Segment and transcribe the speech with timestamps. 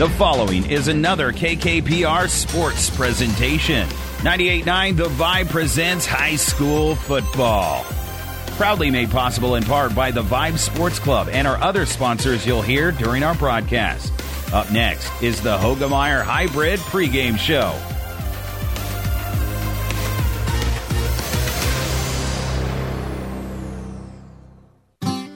[0.00, 3.86] The following is another KKPR sports presentation.
[4.20, 7.84] 98.9 The Vibe presents high school football.
[8.56, 12.62] Proudly made possible in part by the Vibe Sports Club and our other sponsors you'll
[12.62, 14.10] hear during our broadcast.
[14.54, 17.78] Up next is the Hoegemeyer Hybrid pregame show.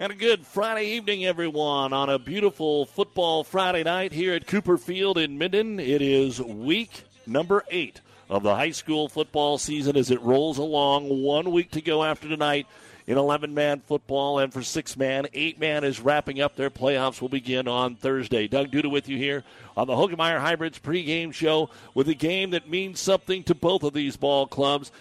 [0.00, 4.78] And a good Friday evening, everyone, on a beautiful football Friday night here at Cooper
[4.78, 5.78] Field in Minden.
[5.78, 11.22] It is week number eight of the high school football season as it rolls along.
[11.22, 12.66] One week to go after tonight
[13.06, 16.56] in 11 man football, and for six man, eight man is wrapping up.
[16.56, 18.48] Their playoffs will begin on Thursday.
[18.48, 19.44] Doug Duda with you here
[19.76, 23.92] on the Hoegemeyer Hybrids pregame show with a game that means something to both of
[23.92, 24.92] these ball clubs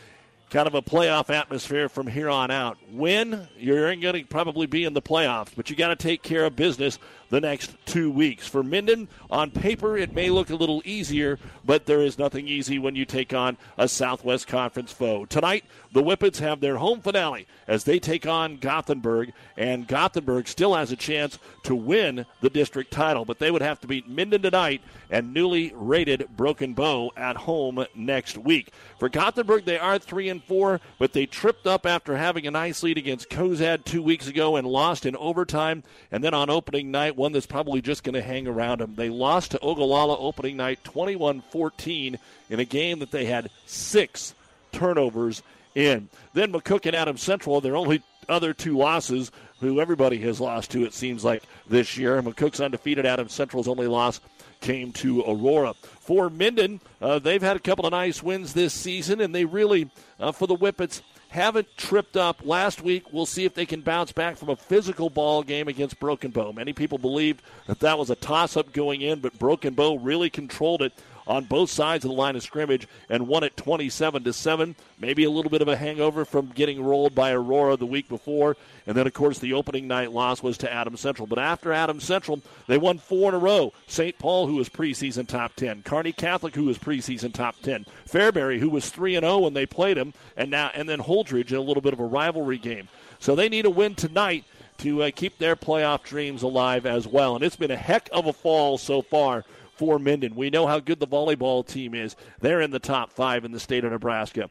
[0.50, 2.78] kind of a playoff atmosphere from here on out.
[2.92, 6.46] Win, you're going to probably be in the playoffs, but you got to take care
[6.46, 6.98] of business
[7.30, 8.48] the next two weeks.
[8.48, 12.80] For Minden, on paper, it may look a little easier, but there is nothing easy
[12.80, 15.26] when you take on a Southwest Conference foe.
[15.26, 20.76] Tonight, the Whippets have their home finale as they take on Gothenburg, and Gothenburg still
[20.76, 24.42] has a chance to win the district title, but they would have to beat Minden
[24.42, 28.72] tonight and newly rated Broken Bow at home next week.
[29.00, 32.84] For Gothenburg, they are three and four, but they tripped up after having a nice
[32.84, 37.16] lead against Cozad two weeks ago and lost in overtime, and then on opening night
[37.20, 38.96] one that's probably just going to hang around them.
[38.96, 42.18] They lost to Ogallala opening night 21 14
[42.50, 44.34] in a game that they had six
[44.72, 45.44] turnovers
[45.76, 46.10] in.
[46.34, 50.86] Then McCook and Adams Central, their only other two losses, who everybody has lost to,
[50.86, 52.22] it seems like, this year.
[52.22, 53.06] McCook's undefeated.
[53.06, 54.22] Adams Central's only loss
[54.62, 55.74] came to Aurora.
[55.74, 59.90] For Minden, uh, they've had a couple of nice wins this season, and they really,
[60.20, 63.14] uh, for the Whippets, haven't tripped up last week.
[63.14, 66.52] We'll see if they can bounce back from a physical ball game against Broken Bow.
[66.52, 70.30] Many people believed that that was a toss up going in, but Broken Bow really
[70.30, 70.94] controlled it
[71.30, 74.76] on both sides of the line of scrimmage and won it 27 to 7.
[75.00, 78.58] Maybe a little bit of a hangover from getting rolled by Aurora the week before.
[78.88, 81.28] And then, of course, the opening night loss was to Adams Central.
[81.28, 83.72] But after Adams Central, they won four in a row.
[83.86, 84.18] St.
[84.18, 85.84] Paul, who was preseason top 10.
[85.84, 87.86] Kearney Catholic, who was preseason top 10.
[88.08, 90.14] Fairbury, who was 3 and 0 when they played him.
[90.36, 92.88] And now, and then Holdrege in a little bit of a rivalry game.
[93.20, 94.46] So they need a win tonight
[94.80, 97.36] to uh, keep their playoff dreams alive as well.
[97.36, 99.46] And it's been a heck of a fall so far
[99.80, 100.36] for Minden.
[100.36, 102.18] We know how good the volleyball team is.
[102.42, 104.50] They're in the top five in the state of Nebraska.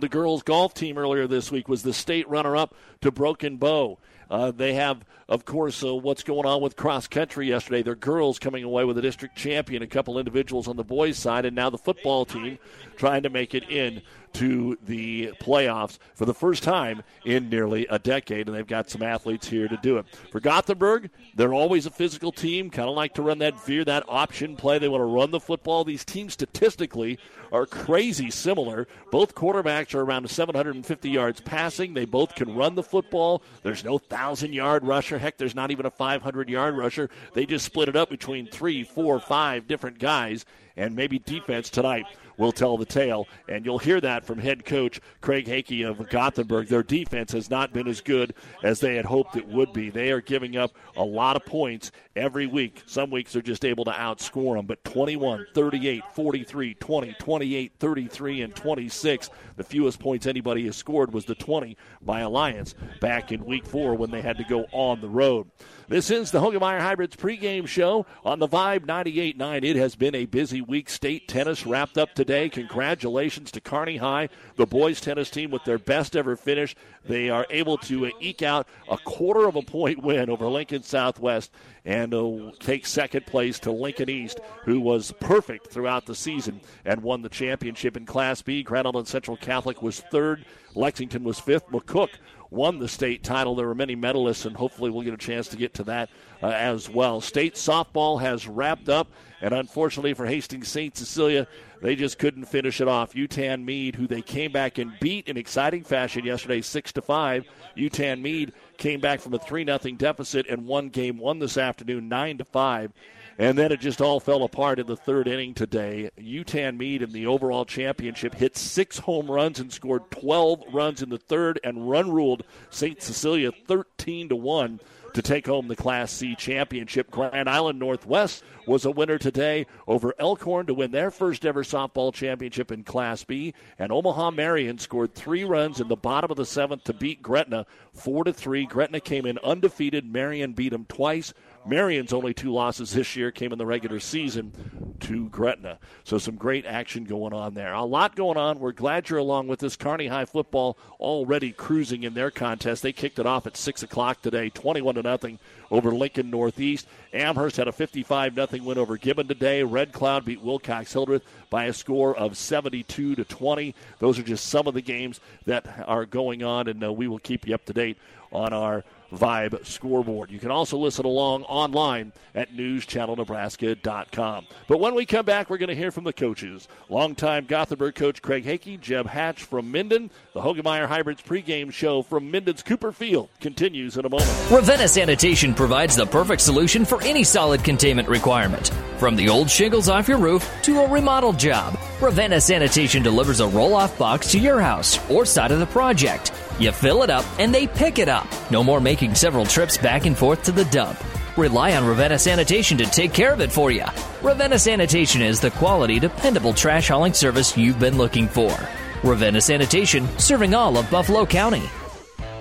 [0.00, 3.98] The girls' golf team earlier this week was the state runner up to Broken Bow.
[4.28, 7.82] Uh, they have, of course, uh, what's going on with cross country yesterday.
[7.82, 11.46] Their girls coming away with a district champion, a couple individuals on the boys' side,
[11.46, 12.58] and now the football team
[12.96, 14.02] trying to make it in
[14.34, 19.02] to the playoffs for the first time in nearly a decade, and they've got some
[19.02, 20.06] athletes here to do it.
[20.30, 24.04] For Gothenburg, they're always a physical team, kind of like to run that veer, that
[24.08, 24.78] option play.
[24.78, 25.84] They want to run the football.
[25.84, 27.18] These teams statistically
[27.52, 28.88] are crazy similar.
[29.10, 31.94] Both quarterbacks are around 750 yards passing.
[31.94, 33.42] They both can run the football.
[33.62, 35.18] There's no thousand yard rusher.
[35.18, 37.08] Heck, there's not even a 500 yard rusher.
[37.32, 40.44] They just split it up between three, four, five different guys,
[40.76, 42.06] and maybe defense tonight
[42.36, 43.26] will tell the tale.
[43.48, 46.68] And you'll hear that from head coach Craig Hakey of Gothenburg.
[46.68, 49.90] Their defense has not been as good as they had hoped it would be.
[49.90, 52.82] They are giving up a lot of points every week.
[52.86, 58.42] Some weeks they're just able to outscore them, but 21, 38, 43, 20, 28, 33,
[58.42, 59.30] and 26.
[59.56, 63.94] The fewest points anybody has scored was the 20 by Alliance back in week four
[63.94, 65.50] when they had to go on the road.
[65.86, 69.62] This is the Hoegemeyer Hybrids pregame show on the Vibe 98.9.
[69.62, 70.88] It has been a busy week.
[70.88, 72.48] State tennis wrapped up today.
[72.48, 76.74] Congratulations to Kearney High, the boys tennis team, with their best ever finish.
[77.04, 81.52] They are able to eke out a quarter of a point win over Lincoln Southwest
[81.84, 87.02] and uh, take second place to Lincoln East, who was perfect throughout the season and
[87.02, 88.62] won the championship in Class B.
[88.62, 90.46] Grand Island Central Catholic was third.
[90.74, 91.66] Lexington was fifth.
[91.68, 92.08] McCook
[92.50, 93.54] won the state title.
[93.54, 96.10] There were many medalists, and hopefully we'll get a chance to get to that
[96.42, 97.20] uh, as well.
[97.20, 99.08] State softball has wrapped up,
[99.40, 100.96] and unfortunately for Hastings St.
[100.96, 101.46] Cecilia,
[101.80, 103.14] they just couldn't finish it off.
[103.14, 107.44] Yutan Mead, who they came back and beat in exciting fashion yesterday, six to five.
[107.76, 112.08] Yutan Mead came back from a 3 0 deficit and won game one this afternoon,
[112.08, 112.92] 9 to 5.
[113.38, 116.10] And then it just all fell apart in the third inning today.
[116.18, 121.08] Yutan Mead in the overall championship hit six home runs and scored 12 runs in
[121.08, 123.02] the third and run ruled St.
[123.02, 124.80] Cecilia 13 to 1
[125.14, 127.10] to take home the Class C championship.
[127.10, 132.12] Grand Island Northwest was a winner today over Elkhorn to win their first ever softball
[132.12, 133.54] championship in Class B.
[133.78, 137.66] And Omaha Marian scored three runs in the bottom of the seventh to beat Gretna
[137.92, 138.66] four to three.
[138.66, 140.04] Gretna came in undefeated.
[140.04, 141.32] Marian beat them twice.
[141.66, 144.52] Marian's only two losses this year came in the regular season
[145.00, 145.78] to Gretna.
[146.04, 147.72] So some great action going on there.
[147.72, 148.58] A lot going on.
[148.58, 149.76] We're glad you're along with us.
[149.76, 152.82] Kearney High football already cruising in their contest.
[152.82, 155.38] They kicked it off at six o'clock today, twenty-one to nothing
[155.70, 156.86] over Lincoln Northeast.
[157.12, 159.62] Amherst had a 55 0 win over Gibbon today.
[159.62, 163.74] Red Cloud beat Wilcox Hildreth by a score of 72 to 20.
[163.98, 167.18] Those are just some of the games that are going on, and uh, we will
[167.18, 167.98] keep you up to date
[168.32, 168.84] on our
[169.18, 170.30] Vibe scoreboard.
[170.30, 174.46] You can also listen along online at newschannelnebraska.com.
[174.68, 176.68] But when we come back, we're going to hear from the coaches.
[176.88, 180.10] Longtime Gothenburg coach Craig Hakey, Jeb Hatch from Minden.
[180.32, 184.30] The Hoegemeyer Hybrids pregame show from Minden's Cooper Field continues in a moment.
[184.50, 188.68] Ravenna Sanitation provides the perfect solution for any solid containment requirement.
[188.98, 193.48] From the old shingles off your roof to a remodel job, Ravenna Sanitation delivers a
[193.48, 196.32] roll off box to your house or side of the project.
[196.58, 198.26] You fill it up and they pick it up.
[198.50, 200.98] No more making several trips back and forth to the dump.
[201.36, 203.84] Rely on Ravenna Sanitation to take care of it for you.
[204.22, 208.56] Ravenna Sanitation is the quality, dependable trash hauling service you've been looking for.
[209.02, 211.68] Ravenna Sanitation, serving all of Buffalo County.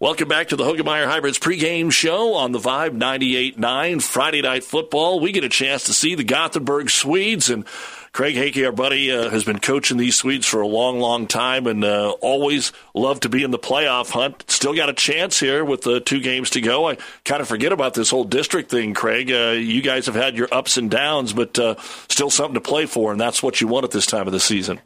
[0.00, 5.18] Welcome back to the Hoegemeyer Hybrids pregame show on the Vibe 98.9 Friday Night Football.
[5.18, 7.66] We get a chance to see the Gothenburg Swedes and
[8.12, 11.66] Craig Hakey, our buddy, uh, has been coaching these Swedes for a long, long time
[11.66, 14.44] and uh, always loved to be in the playoff hunt.
[14.48, 16.88] Still got a chance here with the two games to go.
[16.88, 19.32] I kind of forget about this whole district thing, Craig.
[19.32, 21.74] Uh, you guys have had your ups and downs, but uh,
[22.08, 24.38] still something to play for, and that's what you want at this time of the
[24.38, 24.78] season.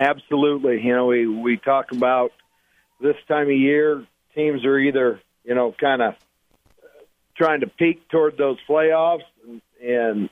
[0.00, 0.82] Absolutely.
[0.82, 2.32] You know, we, we talk about
[3.00, 4.04] this time of year
[4.38, 6.14] teams are either you know kind of
[7.36, 10.30] trying to peak toward those playoffs and and,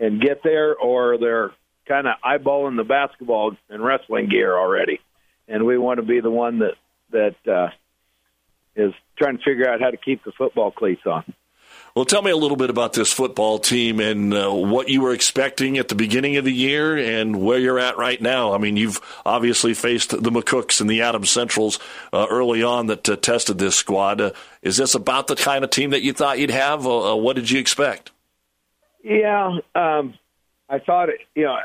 [0.00, 1.50] and get there, or they're
[1.86, 5.00] kind of eyeballing the basketball and wrestling gear already,
[5.48, 6.74] and we want to be the one that
[7.10, 7.68] that uh,
[8.76, 11.24] is trying to figure out how to keep the football cleats on.
[11.94, 15.12] Well, tell me a little bit about this football team and uh, what you were
[15.12, 18.52] expecting at the beginning of the year and where you're at right now.
[18.52, 21.78] I mean, you've obviously faced the McCooks and the Adams Centrals
[22.12, 24.20] uh, early on that uh, tested this squad.
[24.20, 26.84] Uh, is this about the kind of team that you thought you'd have?
[26.84, 28.10] What did you expect?
[29.04, 30.14] Yeah, um,
[30.68, 31.20] I thought it.
[31.36, 31.58] You know,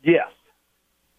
[0.00, 0.28] yes,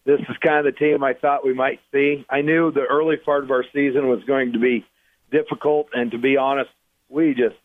[0.06, 2.26] this is kind of the team I thought we might see.
[2.30, 4.86] I knew the early part of our season was going to be
[5.32, 6.70] difficult, and to be honest,
[7.10, 7.58] we just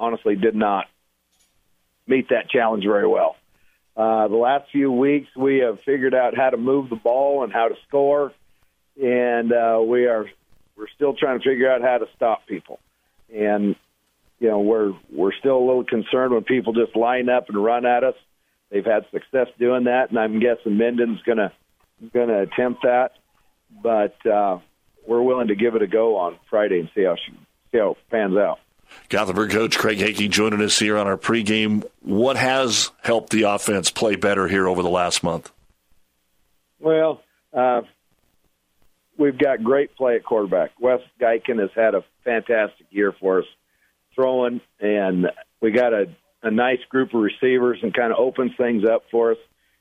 [0.00, 0.86] honestly did not
[2.06, 3.36] meet that challenge very well.
[3.96, 7.52] Uh, the last few weeks, we have figured out how to move the ball and
[7.52, 8.32] how to score,
[9.00, 10.26] and uh, we are
[10.76, 12.80] we're still trying to figure out how to stop people.
[13.32, 13.76] And
[14.38, 17.84] you know, we're we're still a little concerned when people just line up and run
[17.84, 18.14] at us.
[18.70, 21.52] They've had success doing that, and I'm guessing Minden's gonna
[22.14, 23.10] gonna attempt that.
[23.82, 24.60] But uh,
[25.06, 27.32] we're willing to give it a go on Friday and see how she,
[27.70, 28.58] see how it pans out.
[29.08, 31.84] Gothenburg coach Craig Hakey joining us here on our pregame.
[32.00, 35.50] What has helped the offense play better here over the last month?
[36.78, 37.82] Well, uh,
[39.18, 40.70] we've got great play at quarterback.
[40.80, 43.46] Wes Geiken has had a fantastic year for us
[44.14, 45.26] throwing, and
[45.60, 46.06] we got a,
[46.42, 49.38] a nice group of receivers and kind of opens things up for us.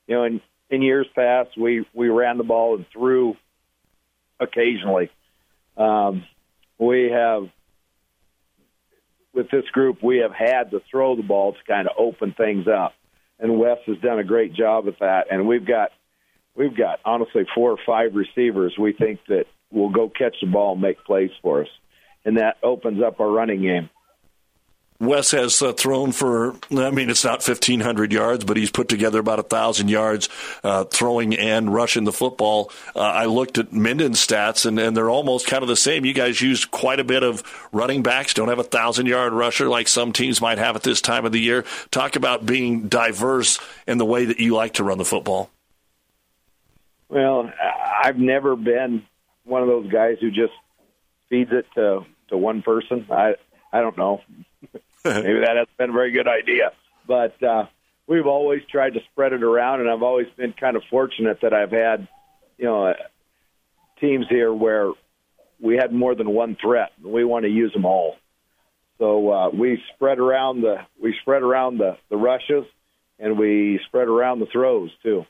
[0.08, 3.36] You know, in, in years past, we, we ran the ball and threw
[4.40, 5.10] occasionally.
[5.78, 6.26] Um,
[6.78, 7.50] we have
[9.34, 12.68] with this group, we have had to throw the ball to kind of open things
[12.68, 12.94] up,
[13.40, 15.28] and Wes has done a great job at that.
[15.32, 15.92] And we've got
[16.56, 20.74] we've got honestly four or five receivers we think that will go catch the ball
[20.74, 21.70] and make plays for us,
[22.26, 23.90] and that opens up our running game.
[25.00, 29.20] Wes has uh, thrown for, I mean, it's not 1,500 yards, but he's put together
[29.20, 30.28] about 1,000 yards
[30.62, 32.70] uh, throwing and rushing the football.
[32.94, 36.04] Uh, I looked at Minden's stats, and, and they're almost kind of the same.
[36.04, 39.70] You guys use quite a bit of running backs, don't have a 1,000 yard rusher
[39.70, 41.64] like some teams might have at this time of the year.
[41.92, 45.50] Talk about being diverse in the way that you like to run the football.
[47.08, 47.50] Well,
[48.04, 49.06] I've never been
[49.46, 50.54] one of those guys who just
[51.30, 53.08] feeds it to, to one person.
[53.10, 53.36] I
[53.72, 54.22] I don't know.
[55.06, 56.72] Maybe that hasn't been a very good idea.
[57.08, 57.66] But uh,
[58.08, 61.54] we've always tried to spread it around, and I've always been kind of fortunate that
[61.54, 62.08] I've had,
[62.58, 62.94] you know, uh,
[64.00, 64.92] teams here where
[65.60, 66.92] we had more than one threat.
[67.04, 68.16] And we want to use them all.
[68.98, 72.66] So uh, we spread around the we spread around the the rushes,
[73.18, 75.26] and we spread around the throws too.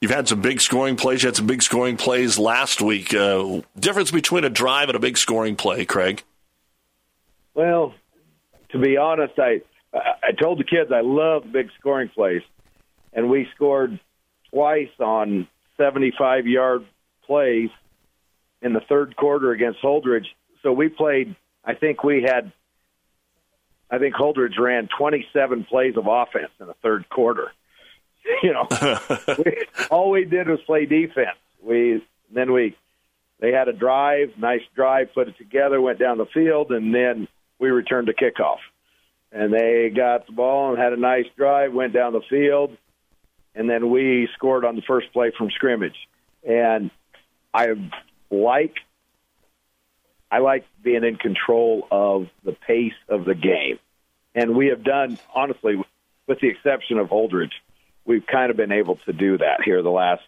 [0.00, 1.22] You've had some big scoring plays.
[1.22, 3.14] You had some big scoring plays last week.
[3.14, 6.22] Uh, difference between a drive and a big scoring play, Craig?
[7.54, 7.94] Well,
[8.70, 12.42] to be honest, I I told the kids I love big scoring plays,
[13.12, 13.98] and we scored
[14.50, 16.84] twice on 75 yard
[17.26, 17.70] plays
[18.60, 20.26] in the third quarter against Holdrege.
[20.62, 21.34] So we played.
[21.64, 22.52] I think we had.
[23.90, 27.52] I think Holdrege ran 27 plays of offense in the third quarter.
[28.42, 28.68] You know,
[29.38, 31.38] we, all we did was play defense.
[31.62, 32.76] We then we
[33.40, 37.26] they had a drive, nice drive, put it together, went down the field, and then
[37.58, 38.58] we returned to kickoff
[39.32, 42.76] and they got the ball and had a nice drive, went down the field,
[43.54, 45.96] and then we scored on the first play from scrimmage.
[46.48, 46.90] And
[47.52, 47.74] I
[48.30, 48.74] like
[50.30, 53.78] I like being in control of the pace of the game.
[54.34, 55.82] And we have done honestly
[56.26, 57.52] with the exception of Holdrege,
[58.04, 60.22] we've kind of been able to do that here the last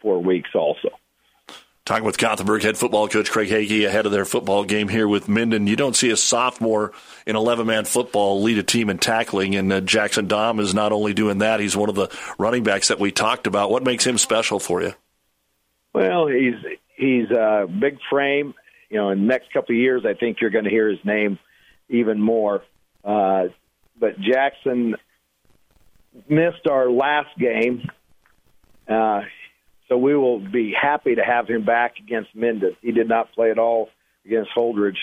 [0.00, 0.90] 4 weeks also.
[1.86, 5.28] Talking with Gothenburg head football coach Craig Hakey ahead of their football game here with
[5.28, 5.68] Minden.
[5.68, 6.92] You don't see a sophomore
[7.28, 10.90] in 11 man football lead a team in tackling, and uh, Jackson Dom is not
[10.90, 12.08] only doing that, he's one of the
[12.40, 13.70] running backs that we talked about.
[13.70, 14.94] What makes him special for you?
[15.94, 16.56] Well, he's
[16.96, 18.52] he's a big frame.
[18.90, 21.04] You know, in the next couple of years, I think you're going to hear his
[21.04, 21.38] name
[21.88, 22.64] even more.
[23.04, 23.44] Uh,
[23.96, 24.96] but Jackson
[26.28, 27.88] missed our last game.
[28.88, 29.20] Uh,
[29.88, 32.76] so we will be happy to have him back against Minden.
[32.82, 33.88] He did not play at all
[34.24, 34.98] against Holdrege,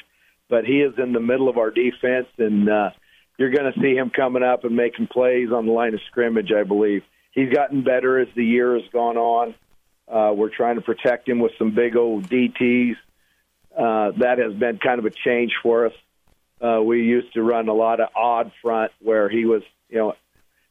[0.50, 2.90] but he is in the middle of our defense, and uh,
[3.38, 6.52] you're going to see him coming up and making plays on the line of scrimmage.
[6.52, 9.56] I believe he's gotten better as the year has gone on.
[10.08, 12.96] Uh, we're trying to protect him with some big old DTs.
[13.76, 15.94] Uh, that has been kind of a change for us.
[16.62, 20.14] Uh, we used to run a lot of odd front where he was, you know,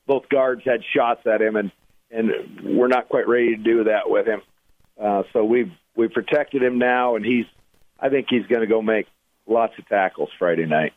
[0.07, 1.73] both guards had shots at him, and
[2.13, 2.31] and
[2.63, 4.43] we're not quite ready to do that with him.
[5.01, 7.47] Uh, so we've we protected him now, and he's
[7.99, 9.07] I think he's going to go make
[9.47, 10.93] lots of tackles Friday night.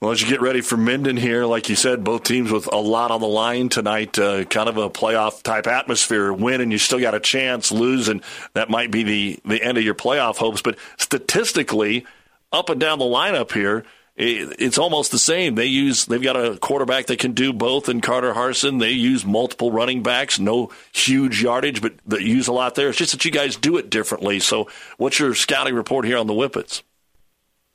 [0.00, 2.76] Well, as you get ready for Minden here, like you said, both teams with a
[2.76, 6.30] lot on the line tonight, uh, kind of a playoff type atmosphere.
[6.34, 7.72] Win and you still got a chance.
[7.72, 10.60] Lose and that might be the the end of your playoff hopes.
[10.60, 12.04] But statistically,
[12.52, 13.84] up and down the lineup here,
[14.16, 15.56] it's almost the same.
[15.56, 18.78] They use they've got a quarterback that can do both in Carter Harson.
[18.78, 22.88] They use multiple running backs, no huge yardage, but they use a lot there.
[22.88, 24.40] It's just that you guys do it differently.
[24.40, 26.82] So, what's your scouting report here on the Whippets?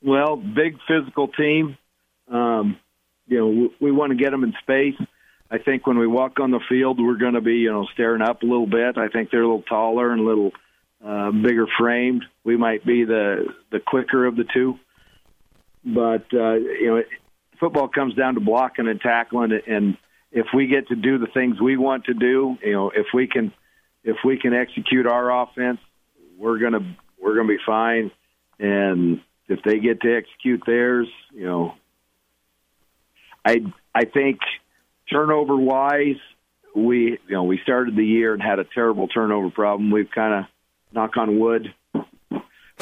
[0.02, 1.78] Well, big physical team.
[2.28, 2.76] Um,
[3.28, 4.96] you know, we, we want to get them in space.
[5.48, 8.22] I think when we walk on the field, we're going to be you know staring
[8.22, 8.98] up a little bit.
[8.98, 10.50] I think they're a little taller and a little
[11.04, 12.24] uh, bigger framed.
[12.42, 14.78] We might be the the quicker of the two.
[15.84, 17.02] But uh, you know,
[17.58, 19.96] football comes down to blocking and tackling, and
[20.30, 23.26] if we get to do the things we want to do, you know, if we
[23.26, 23.52] can,
[24.04, 25.80] if we can execute our offense,
[26.38, 28.10] we're gonna we're gonna be fine.
[28.58, 31.74] And if they get to execute theirs, you know,
[33.44, 33.62] I
[33.94, 34.38] I think
[35.10, 36.20] turnover wise,
[36.76, 39.90] we you know we started the year and had a terrible turnover problem.
[39.90, 40.44] We've kind of
[40.94, 41.74] knock on wood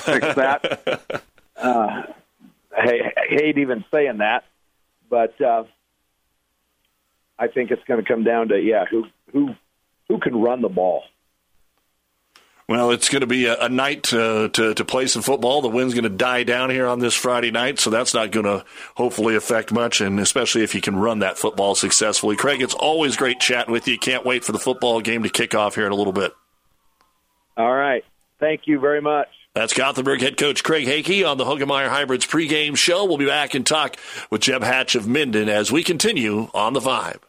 [0.01, 1.23] fixed that.
[1.57, 2.03] uh,
[2.81, 4.45] I, hate even saying that,
[5.09, 5.65] but uh,
[7.39, 9.55] I think it's going to come down to yeah, who who
[10.09, 11.05] who can run the ball.
[12.69, 15.61] Well, it's going to be a, a night uh, to to play some football.
[15.61, 18.47] The wind's going to die down here on this Friday night, so that's not going
[18.47, 22.37] to hopefully affect much, and especially if you can run that football successfully.
[22.37, 23.99] Craig, it's always great chatting with you.
[23.99, 26.33] Can't wait for the football game to kick off here in a little bit.
[27.57, 28.05] All right.
[28.39, 29.29] Thank you very much.
[29.53, 33.05] That's Gothenburg head coach Craig Hakey on the Hoegemeyer Hybrids pregame show.
[33.05, 33.97] We'll be back and talk
[34.31, 37.23] with Jeb Hatch of Minden as we continue on the Vibe.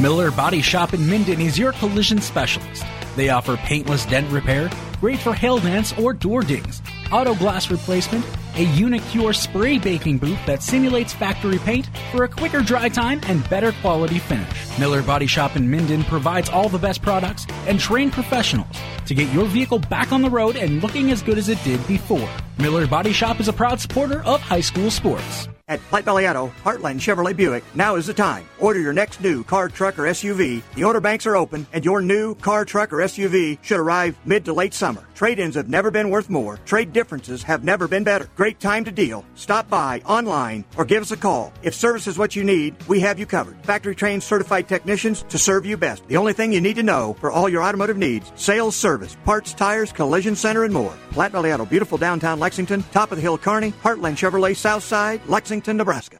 [0.00, 2.84] Miller Body Shop in Minden is your collision specialist.
[3.14, 8.24] They offer paintless dent repair, great for hail dents or door dings, auto glass replacement,
[8.60, 13.48] a Unicure spray baking booth that simulates factory paint for a quicker dry time and
[13.48, 14.78] better quality finish.
[14.78, 18.76] Miller Body Shop in Minden provides all the best products and trained professionals
[19.06, 21.84] to get your vehicle back on the road and looking as good as it did
[21.88, 22.28] before.
[22.58, 25.48] Miller Body Shop is a proud supporter of high school sports.
[25.70, 28.44] At Valley Auto, Heartland Chevrolet Buick, now is the time.
[28.58, 30.64] Order your next new car, truck, or SUV.
[30.74, 34.44] The order banks are open, and your new car, truck, or SUV should arrive mid
[34.46, 35.06] to late summer.
[35.14, 36.56] Trade ins have never been worth more.
[36.64, 38.28] Trade differences have never been better.
[38.34, 39.24] Great time to deal.
[39.34, 41.52] Stop by online or give us a call.
[41.62, 43.62] If service is what you need, we have you covered.
[43.64, 46.06] Factory trained certified technicians to serve you best.
[46.08, 49.54] The only thing you need to know for all your automotive needs sales, service, parts,
[49.54, 50.94] tires, collision center, and more.
[51.12, 55.76] Platte Valley Auto, beautiful downtown Lexington, top of the hill Kearney, Heartland Chevrolet, Southside, Lexington,
[55.76, 56.18] Nebraska.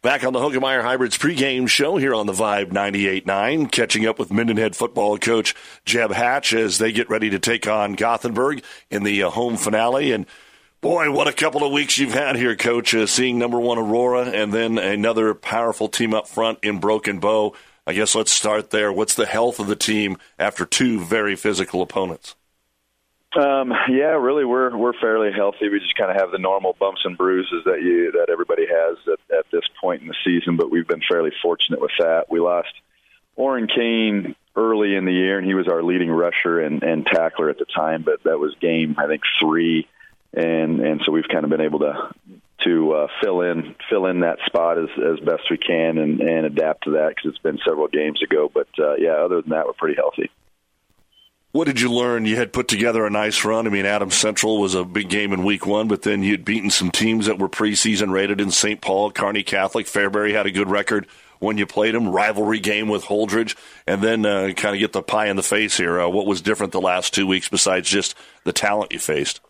[0.00, 4.30] Back on the Hoegemeyer Hybrids pregame show here on the Vibe 98.9, catching up with
[4.30, 8.62] Minden head football coach Jeb Hatch as they get ready to take on Gothenburg
[8.92, 10.12] in the uh, home finale.
[10.12, 10.24] And
[10.80, 14.24] boy, what a couple of weeks you've had here, coach, uh, seeing number one Aurora
[14.24, 17.54] and then another powerful team up front in Broken Bow.
[17.86, 18.92] I guess let's start there.
[18.92, 22.34] What's the health of the team after two very physical opponents?
[23.36, 25.68] Um, yeah, really, we're we're fairly healthy.
[25.68, 28.96] We just kind of have the normal bumps and bruises that you that everybody has
[29.06, 32.30] at, at this point in the season, but we've been fairly fortunate with that.
[32.30, 32.72] We lost
[33.36, 37.50] Orrin Kane early in the year, and he was our leading rusher and, and tackler
[37.50, 38.02] at the time.
[38.02, 39.86] But that was game, I think, three,
[40.38, 42.14] and and so we've kind of been able to
[42.64, 46.46] to uh, fill in fill in that spot as as best we can and and
[46.46, 48.50] adapt to that because it's been several games ago.
[48.52, 50.30] But uh, yeah, other than that, we're pretty healthy.
[51.50, 52.26] What did you learn?
[52.26, 53.66] You had put together a nice run.
[53.66, 56.70] I mean, Adams Central was a big game in week one, but then you'd beaten
[56.70, 58.82] some teams that were preseason rated in St.
[58.82, 59.86] Paul, Kearney Catholic.
[59.86, 61.06] Fairbury had a good record
[61.38, 62.08] when you played them.
[62.08, 65.76] Rivalry game with Holdrege, and then uh, kind of get the pie in the face
[65.76, 65.98] here.
[65.98, 68.14] Uh, what was different the last two weeks besides just
[68.44, 69.40] the talent you faced?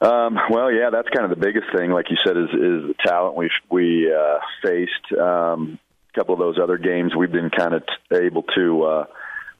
[0.00, 2.94] Um, well, yeah, that's kind of the biggest thing, like you said, is, is the
[3.04, 5.12] talent we we uh, faced.
[5.18, 5.78] Um,
[6.14, 8.82] a couple of those other games, we've been kind of t- able to.
[8.84, 9.04] Uh,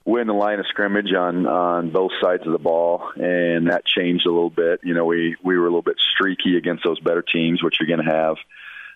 [0.09, 4.27] win the line of scrimmage on on both sides of the ball, and that changed
[4.27, 4.81] a little bit.
[4.83, 7.95] You know, we we were a little bit streaky against those better teams, which you're
[7.95, 8.37] going to have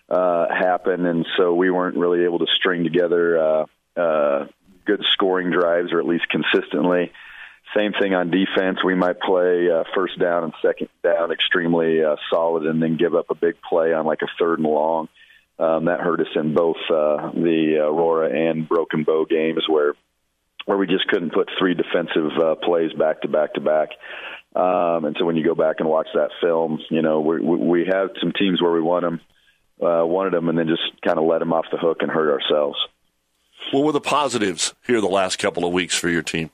[0.09, 4.47] uh, happen, and so we weren't really able to string together uh, uh,
[4.85, 7.11] good scoring drives, or at least consistently.
[7.75, 8.83] Same thing on defense.
[8.83, 13.15] We might play uh, first down and second down extremely uh, solid, and then give
[13.15, 15.09] up a big play on like a third and long.
[15.59, 19.93] Um, that hurt us in both uh, the Aurora and Broken Bow games, where
[20.65, 23.89] where we just couldn't put three defensive uh, plays back to back to back.
[24.55, 27.85] Um, and so when you go back and watch that film, you know we we
[27.91, 29.21] have some teams where we won them,
[29.81, 32.31] uh, wanted them, and then just kind of let them off the hook and hurt
[32.31, 32.77] ourselves.
[33.71, 36.51] What were the positives here the last couple of weeks for your team?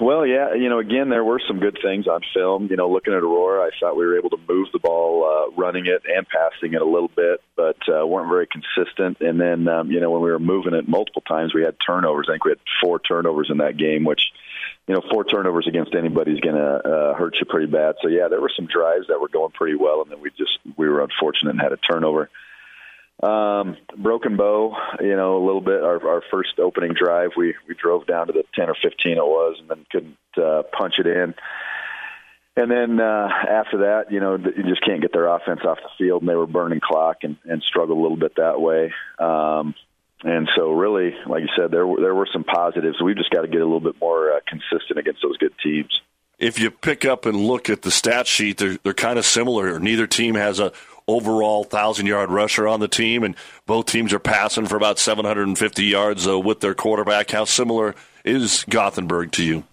[0.00, 2.68] Well, yeah, you know, again, there were some good things on film.
[2.68, 5.54] You know, looking at Aurora, I thought we were able to move the ball, uh,
[5.56, 9.18] running it and passing it a little bit, but uh, weren't very consistent.
[9.20, 12.26] And then, um, you know, when we were moving it multiple times, we had turnovers.
[12.28, 14.22] I think we had four turnovers in that game, which,
[14.88, 17.94] you know, four turnovers against anybody is going to uh, hurt you pretty bad.
[18.02, 20.58] So, yeah, there were some drives that were going pretty well, and then we just
[20.76, 22.30] we were unfortunate and had a turnover.
[23.22, 25.82] Um, broken bow, you know, a little bit.
[25.82, 29.24] Our, our first opening drive, we we drove down to the ten or fifteen it
[29.24, 31.34] was, and then couldn't uh, punch it in.
[32.56, 35.88] And then uh, after that, you know, you just can't get their offense off the
[35.98, 38.92] field, and they were burning clock and, and struggled a little bit that way.
[39.18, 39.74] Um,
[40.22, 43.02] and so, really, like you said, there there were some positives.
[43.02, 46.00] We've just got to get a little bit more uh, consistent against those good teams.
[46.38, 49.78] If you pick up and look at the stat sheet, they're they're kind of similar.
[49.78, 50.72] Neither team has a
[51.06, 53.36] overall thousand yard rusher on the team, and
[53.66, 57.30] both teams are passing for about 750 yards uh, with their quarterback.
[57.30, 59.64] How similar is Gothenburg to you?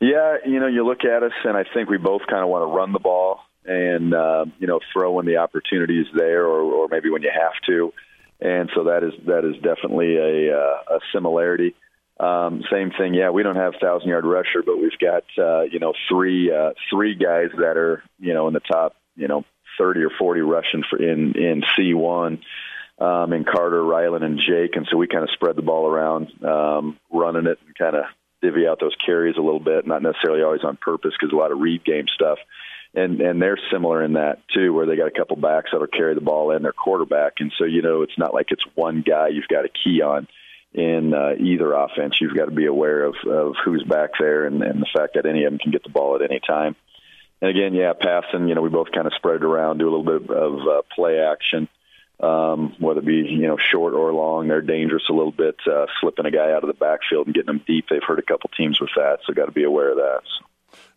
[0.00, 2.62] Yeah, you know, you look at us, and I think we both kind of want
[2.62, 6.60] to run the ball and uh, you know throw when the opportunity is there, or,
[6.60, 7.92] or maybe when you have to.
[8.40, 11.74] And so that is that is definitely a, uh, a similarity.
[12.20, 13.30] Um, same thing, yeah.
[13.30, 17.14] We don't have thousand yard rusher, but we've got uh, you know three uh, three
[17.14, 19.44] guys that are you know in the top you know
[19.78, 22.40] 30 or 40 rushing for in in C1
[22.98, 26.28] um, in Carter, Ryland, and Jake, and so we kind of spread the ball around,
[26.44, 28.04] um, running it and kind of
[28.40, 31.50] divvy out those carries a little bit, not necessarily always on purpose because a lot
[31.50, 32.38] of read game stuff.
[32.96, 36.14] And and they're similar in that too, where they got a couple backs that'll carry
[36.14, 39.28] the ball and their quarterback, and so you know it's not like it's one guy
[39.28, 40.28] you've got a key on
[40.72, 42.20] in uh, either offense.
[42.20, 45.26] You've got to be aware of of who's back there and, and the fact that
[45.26, 46.76] any of them can get the ball at any time.
[47.44, 48.48] And again, yeah, passing.
[48.48, 50.80] You know, we both kind of spread it around, do a little bit of uh,
[50.94, 51.68] play action,
[52.18, 54.48] um, whether it be you know short or long.
[54.48, 57.48] They're dangerous a little bit, uh, slipping a guy out of the backfield and getting
[57.48, 57.84] them deep.
[57.90, 60.22] They've hurt a couple teams with that, so got to be aware of that.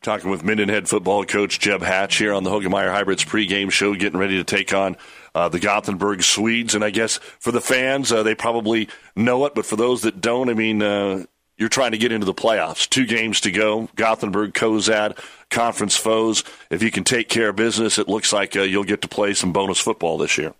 [0.01, 3.93] Talking with Minden head football coach Jeb Hatch here on the Hoegemeyer Hybrids pregame show,
[3.93, 4.95] getting ready to take on
[5.35, 6.75] uh, the Gothenburg Swedes.
[6.75, 10.21] And I guess for the fans, uh, they probably know it, but for those that
[10.21, 11.25] don't, I mean, uh,
[11.57, 12.87] you're trying to get into the playoffs.
[12.87, 13.89] Two games to go.
[13.95, 15.17] Gothenburg, Cozad,
[15.49, 16.43] conference foes.
[16.69, 19.33] If you can take care of business, it looks like uh, you'll get to play
[19.33, 20.53] some bonus football this year.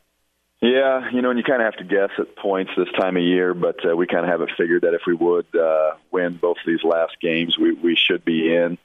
[0.60, 3.22] Yeah, you know, and you kind of have to guess at points this time of
[3.22, 6.38] year, but uh, we kind of have it figured that if we would uh, win
[6.38, 8.80] both of these last games, we, we should be in.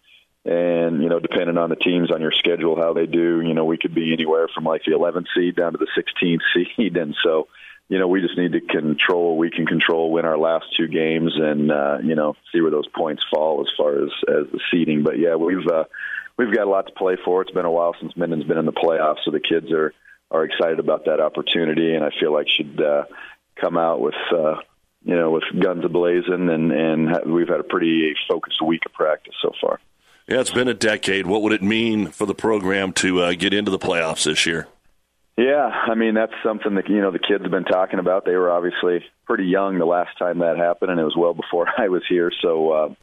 [0.45, 3.65] And, you know, depending on the teams on your schedule, how they do, you know,
[3.65, 6.41] we could be anywhere from like the 11th seed down to the 16th
[6.77, 6.97] seed.
[6.97, 7.49] And so,
[7.93, 11.35] you know, we just need to control, we can control, win our last two games
[11.37, 15.03] and, uh, you know, see where those points fall as far as, as the seeding.
[15.03, 15.85] But yeah, we've, uh,
[16.39, 17.43] we've got a lot to play for.
[17.43, 19.93] It's been a while since Minden's been in the playoffs, so the kids are,
[20.31, 23.05] are excited about that opportunity and I feel like should, uh,
[23.61, 24.55] come out with, uh,
[25.05, 29.35] you know, with guns ablazing and, and we've had a pretty focused week of practice
[29.43, 29.81] so far.
[30.27, 31.27] Yeah, it's been a decade.
[31.27, 34.67] What would it mean for the program to uh, get into the playoffs this year?
[35.37, 38.25] Yeah, I mean that's something that you know the kids have been talking about.
[38.25, 41.67] They were obviously pretty young the last time that happened, and it was well before
[41.79, 42.31] I was here.
[42.43, 42.95] So, uh,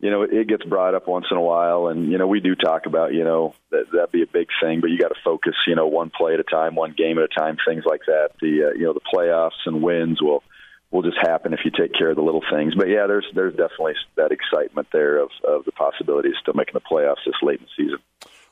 [0.00, 2.56] you know, it gets brought up once in a while, and you know we do
[2.56, 5.54] talk about you know that that'd be a big thing, but you got to focus,
[5.66, 8.30] you know, one play at a time, one game at a time, things like that.
[8.40, 10.42] The uh, you know the playoffs and wins will
[10.90, 12.74] will just happen if you take care of the little things.
[12.74, 16.74] But yeah, there's there's definitely that excitement there of, of the possibility of still making
[16.74, 17.98] the playoffs this late in the season.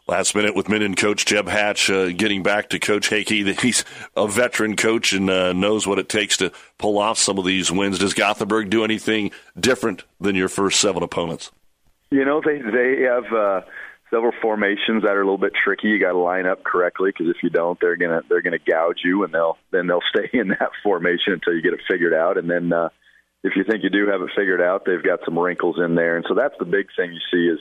[0.06, 3.58] Last minute with Minden coach Jeb Hatch uh, getting back to Coach Hakey.
[3.60, 7.46] He's a veteran coach and uh, knows what it takes to pull off some of
[7.46, 7.98] these wins.
[7.98, 11.50] Does Gothenburg do anything different than your first seven opponents?
[12.10, 13.62] You know, they they have uh,
[14.10, 15.88] several formations that are a little bit tricky.
[15.88, 19.00] You got to line up correctly because if you don't, they're gonna they're gonna gouge
[19.02, 22.36] you, and they'll then they'll stay in that formation until you get it figured out.
[22.36, 22.90] And then uh,
[23.42, 26.16] if you think you do have it figured out, they've got some wrinkles in there,
[26.16, 27.58] and so that's the big thing you see is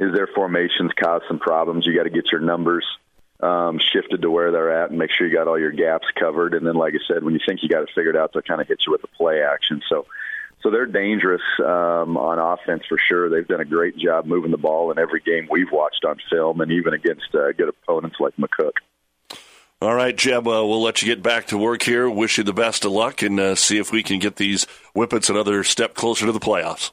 [0.00, 1.86] is their formations cause some problems.
[1.86, 2.84] You got to get your numbers
[3.40, 6.54] um, shifted to where they're at and make sure you got all your gaps covered.
[6.54, 8.60] And then, like I said, when you think you got it figured out, they'll kind
[8.60, 9.82] of hit you with a play action.
[9.88, 10.06] So
[10.64, 13.28] so they're dangerous um, on offense for sure.
[13.28, 16.62] They've done a great job moving the ball in every game we've watched on film,
[16.62, 18.72] and even against uh, good opponents like McCook.
[19.82, 22.08] All right, Jeb, uh, we'll let you get back to work here.
[22.08, 25.28] Wish you the best of luck and uh, see if we can get these Whippets
[25.28, 26.92] another step closer to the playoffs.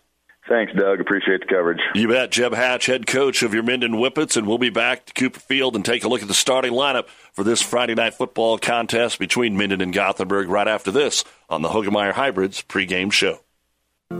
[0.49, 0.99] Thanks, Doug.
[0.99, 1.80] Appreciate the coverage.
[1.93, 2.32] You bet.
[2.32, 5.75] Jeb Hatch, head coach of your Minden Whippets, and we'll be back to Cooper Field
[5.75, 9.56] and take a look at the starting lineup for this Friday night football contest between
[9.56, 13.39] Minden and Gothenburg right after this on the Hoegemeyer Hybrids pregame show.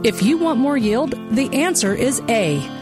[0.04, 2.81] If you want more yield, the answer is A.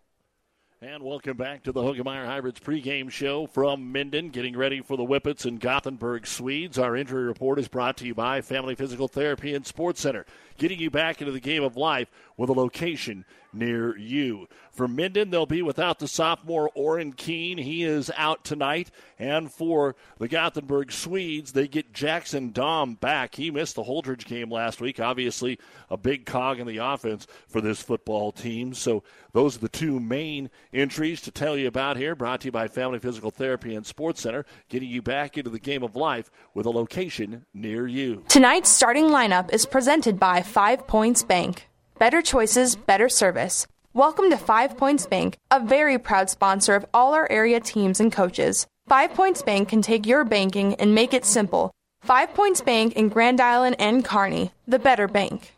[0.83, 5.05] And welcome back to the Hoegemeyer Hybrids pregame show from Minden, getting ready for the
[5.05, 6.79] Whippets and Gothenburg Swedes.
[6.79, 10.25] Our injury report is brought to you by Family Physical Therapy and Sports Center,
[10.57, 14.47] getting you back into the game of life with a location near you.
[14.71, 17.57] For Minden, they'll be without the sophomore Oren Keene.
[17.57, 18.89] He is out tonight.
[19.19, 23.35] And for the Gothenburg Swedes, they get Jackson Dom back.
[23.35, 24.99] He missed the Holdrege game last week.
[24.99, 25.59] Obviously,
[25.89, 28.73] a big cog in the offense for this football team.
[28.73, 32.15] So those are the two main entries to tell you about here.
[32.15, 35.59] Brought to you by Family Physical Therapy and Sports Center, getting you back into the
[35.59, 38.23] game of life with a location near you.
[38.29, 41.67] Tonight's starting lineup is presented by Five Points Bank.
[42.01, 43.67] Better choices, better service.
[43.93, 48.11] Welcome to Five Points Bank, a very proud sponsor of all our area teams and
[48.11, 48.65] coaches.
[48.87, 51.69] Five Points Bank can take your banking and make it simple.
[52.01, 55.53] Five Points Bank in Grand Island and Kearney, the better bank.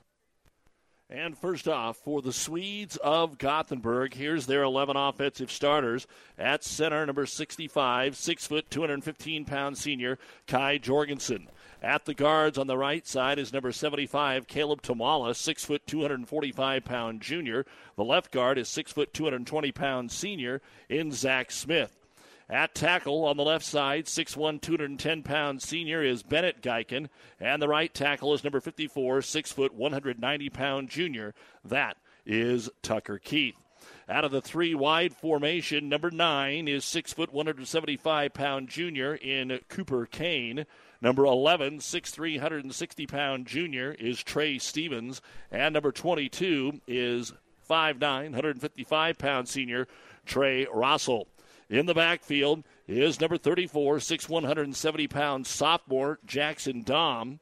[1.10, 6.08] And first off, for the Swedes of Gothenburg, here's their 11 offensive starters.
[6.38, 11.48] At center, number 65, 6 foot, 215 pound senior, Kai Jorgensen.
[11.84, 16.86] At the guards on the right side is number 75, Caleb Tamala, 6 foot 245
[16.86, 17.66] pound junior.
[17.98, 22.00] The left guard is 6 foot 220 pound senior in Zach Smith.
[22.50, 27.10] At tackle on the left side, 6'1, 210 pound senior is Bennett Geiken.
[27.40, 31.34] And the right tackle is number 54, 6 foot, 190 pound junior.
[31.66, 33.58] That is Tucker Keith.
[34.08, 39.60] Out of the three wide formation, number nine is 6 foot, 175 pound junior in
[39.68, 40.66] Cooper Kane.
[41.04, 45.22] Number 11, 6'3, 160 pound junior is Trey Stevens.
[45.52, 47.34] And number 22 is
[47.70, 49.90] 5'9, 155 pound senior
[50.26, 51.28] Trey Russell.
[51.70, 57.42] In the backfield is number 34, 6'1, 170 pound sophomore Jackson Dom.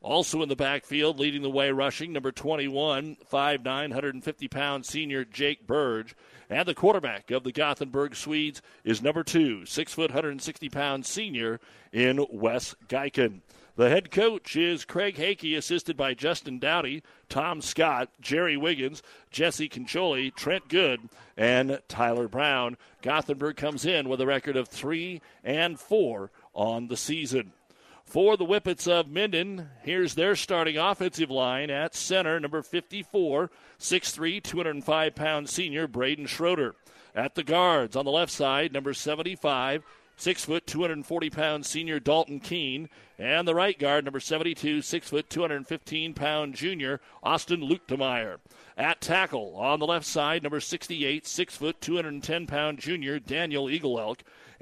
[0.00, 5.66] Also in the backfield, leading the way rushing, number 21, 5'9, 150 pound senior Jake
[5.66, 6.16] Burge.
[6.50, 11.60] And the quarterback of the Gothenburg Swedes is number two, 6 foot, 160 pound senior
[11.92, 13.40] in Wes Geiken.
[13.76, 19.02] The head coach is Craig Hakey, assisted by Justin Dowdy, Tom Scott, Jerry Wiggins,
[19.32, 22.76] Jesse Concholi, Trent Good, and Tyler Brown.
[23.02, 27.52] Gothenburg comes in with a record of three and four on the season.
[28.04, 34.42] For the Whippets of Minden, here's their starting offensive line at center, number 54, 6'3,
[34.42, 36.76] 205 pound senior Braden Schroeder.
[37.14, 39.82] At the guards on the left side, number 75,
[40.16, 42.88] six foot, 240 pound senior Dalton Keene,
[43.18, 48.38] and the right guard, number 72, six foot, 215 pound junior Austin Luchtemeier.
[48.76, 53.98] At tackle on the left side, number 68, six foot, 210 pound junior Daniel Eagle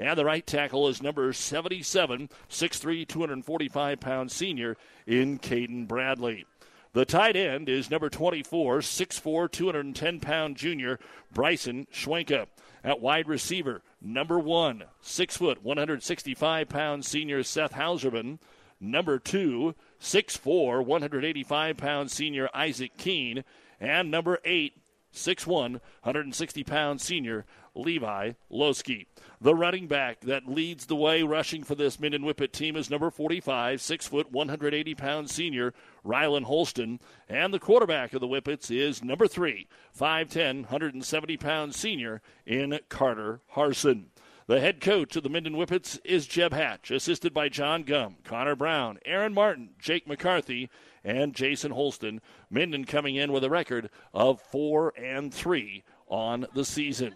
[0.02, 6.44] And the right tackle is number 77, 6'3, 245 pound senior in Caden Bradley.
[6.92, 10.98] The tight end is number 24, 6'4, 210 pound junior
[11.32, 12.46] Bryson Schwenka.
[12.82, 18.40] At wide receiver, number one, 6 foot, 165 pound senior Seth Hauserman.
[18.80, 23.44] Number two, 6'4, 185 pound senior Isaac Keene.
[23.78, 24.81] And number eight,
[25.12, 25.72] 6'1,
[26.02, 27.44] 160 pound senior
[27.74, 29.06] Levi Loski.
[29.40, 33.10] The running back that leads the way rushing for this Minden Whippet team is number
[33.10, 37.00] 45, 6 foot, 180 pound senior Rylan Holston.
[37.28, 39.66] And the quarterback of the Whippets is number 3,
[39.98, 44.10] 5'10, 170 pound senior in Carter Harson.
[44.46, 48.56] The head coach of the Minden Whippets is Jeb Hatch, assisted by John Gum, Connor
[48.56, 50.68] Brown, Aaron Martin, Jake McCarthy,
[51.04, 52.20] and Jason Holston.
[52.50, 57.14] Minden coming in with a record of 4 and 3 on the season.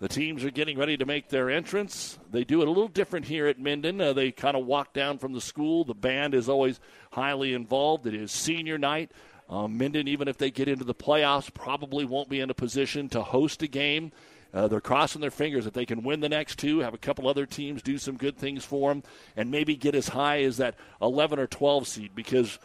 [0.00, 2.18] The teams are getting ready to make their entrance.
[2.30, 4.00] They do it a little different here at Minden.
[4.00, 5.84] Uh, they kind of walk down from the school.
[5.84, 6.80] The band is always
[7.12, 8.06] highly involved.
[8.06, 9.12] It is senior night.
[9.48, 13.08] Uh, Minden, even if they get into the playoffs, probably won't be in a position
[13.10, 14.10] to host a game.
[14.54, 17.26] Uh, they're crossing their fingers that they can win the next two, have a couple
[17.26, 19.02] other teams do some good things for them,
[19.36, 22.14] and maybe get as high as that 11 or 12 seed.
[22.14, 22.58] Because,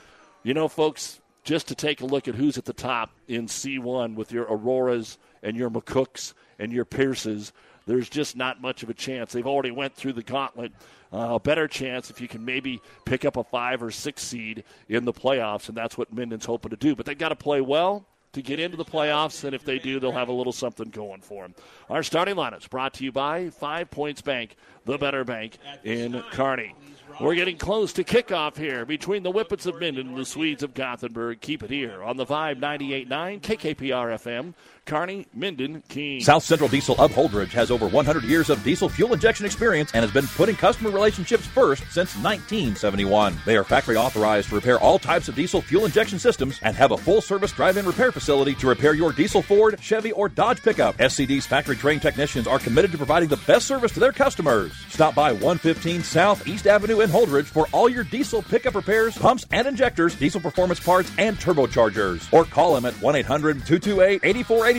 [0.49, 4.15] you know, folks, just to take a look at who's at the top in C1
[4.15, 7.53] with your Auroras and your McCooks and your Pierces,
[7.85, 9.31] there's just not much of a chance.
[9.31, 10.71] They've already went through the gauntlet.
[11.13, 14.63] Uh, a better chance if you can maybe pick up a five or six seed
[14.87, 16.95] in the playoffs, and that's what Minden's hoping to do.
[16.95, 19.99] But they've got to play well to get into the playoffs, and if they do,
[19.99, 21.55] they'll have a little something going for them.
[21.89, 26.75] Our starting lineups brought to you by Five Points Bank, the better bank in Kearney.
[27.19, 30.73] We're getting close to kickoff here between the Whippets of Minden and the Swedes of
[30.73, 31.41] Gothenburg.
[31.41, 34.53] Keep it here on the 598.9 KKPR FM.
[34.89, 36.19] Kearney, Minden, Keene.
[36.19, 40.01] South Central Diesel of Holdrege has over 100 years of diesel fuel injection experience and
[40.01, 43.37] has been putting customer relationships first since 1971.
[43.45, 46.91] They are factory authorized to repair all types of diesel fuel injection systems and have
[46.91, 50.63] a full service drive in repair facility to repair your diesel Ford, Chevy, or Dodge
[50.63, 50.97] pickup.
[50.97, 54.73] SCD's factory trained technicians are committed to providing the best service to their customers.
[54.89, 59.45] Stop by 115 South East Avenue in Holdrege for all your diesel pickup repairs, pumps
[59.51, 62.27] and injectors, diesel performance parts, and turbochargers.
[62.33, 64.78] Or call them at 1 800 228 8480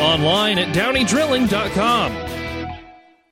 [0.00, 2.47] Online at downeydrilling.com.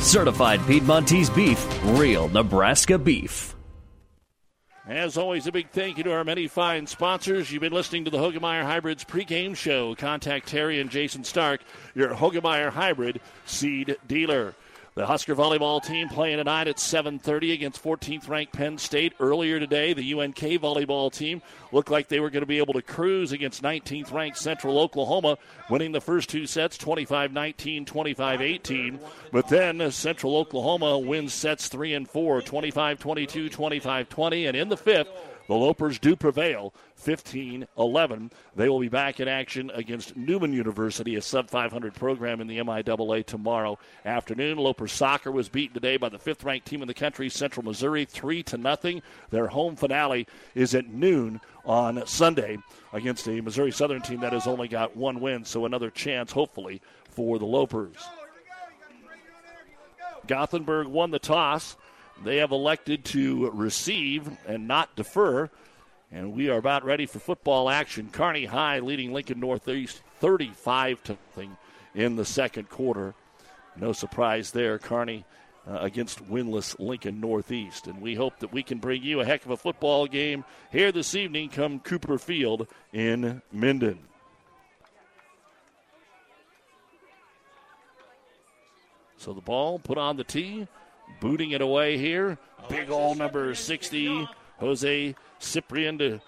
[0.00, 3.54] Certified Piedmontese beef, real Nebraska beef.
[4.86, 7.52] As always, a big thank you to our many fine sponsors.
[7.52, 9.94] You've been listening to the Hoegemeyer Hybrids pregame show.
[9.94, 11.60] Contact Terry and Jason Stark,
[11.94, 14.54] your Hoegemeyer Hybrid seed dealer.
[15.00, 19.14] The Husker volleyball team playing tonight at 7:30 against 14th ranked Penn State.
[19.18, 21.40] Earlier today, the UNK volleyball team
[21.72, 25.38] looked like they were going to be able to cruise against 19th ranked Central Oklahoma,
[25.70, 29.00] winning the first two sets 25-19, 25-18.
[29.32, 35.08] But then Central Oklahoma wins sets 3 and 4, 25-22, 25-20, and in the fifth,
[35.50, 38.30] the Lopers do prevail 15 11.
[38.54, 42.58] They will be back in action against Newman University, a sub 500 program in the
[42.58, 44.58] MIAA tomorrow afternoon.
[44.58, 48.04] Lopers soccer was beaten today by the fifth ranked team in the country, Central Missouri,
[48.04, 49.02] 3 to nothing.
[49.30, 52.58] Their home finale is at noon on Sunday
[52.92, 56.80] against a Missouri Southern team that has only got one win, so another chance, hopefully,
[57.08, 57.96] for the Lopers.
[60.28, 61.76] Gothenburg won the toss.
[62.22, 65.48] They have elected to receive and not defer.
[66.12, 68.10] And we are about ready for football action.
[68.12, 71.56] Kearney High leading Lincoln Northeast 35 to nothing
[71.94, 73.14] in the second quarter.
[73.76, 74.78] No surprise there.
[74.78, 75.24] Kearney
[75.68, 77.86] uh, against winless Lincoln Northeast.
[77.86, 80.92] And we hope that we can bring you a heck of a football game here
[80.92, 83.98] this evening come Cooper Field in Minden.
[89.16, 90.66] So the ball put on the tee
[91.20, 92.38] booting it away here.
[92.68, 94.28] Big old number 60,
[94.58, 96.20] Jose Ciprian to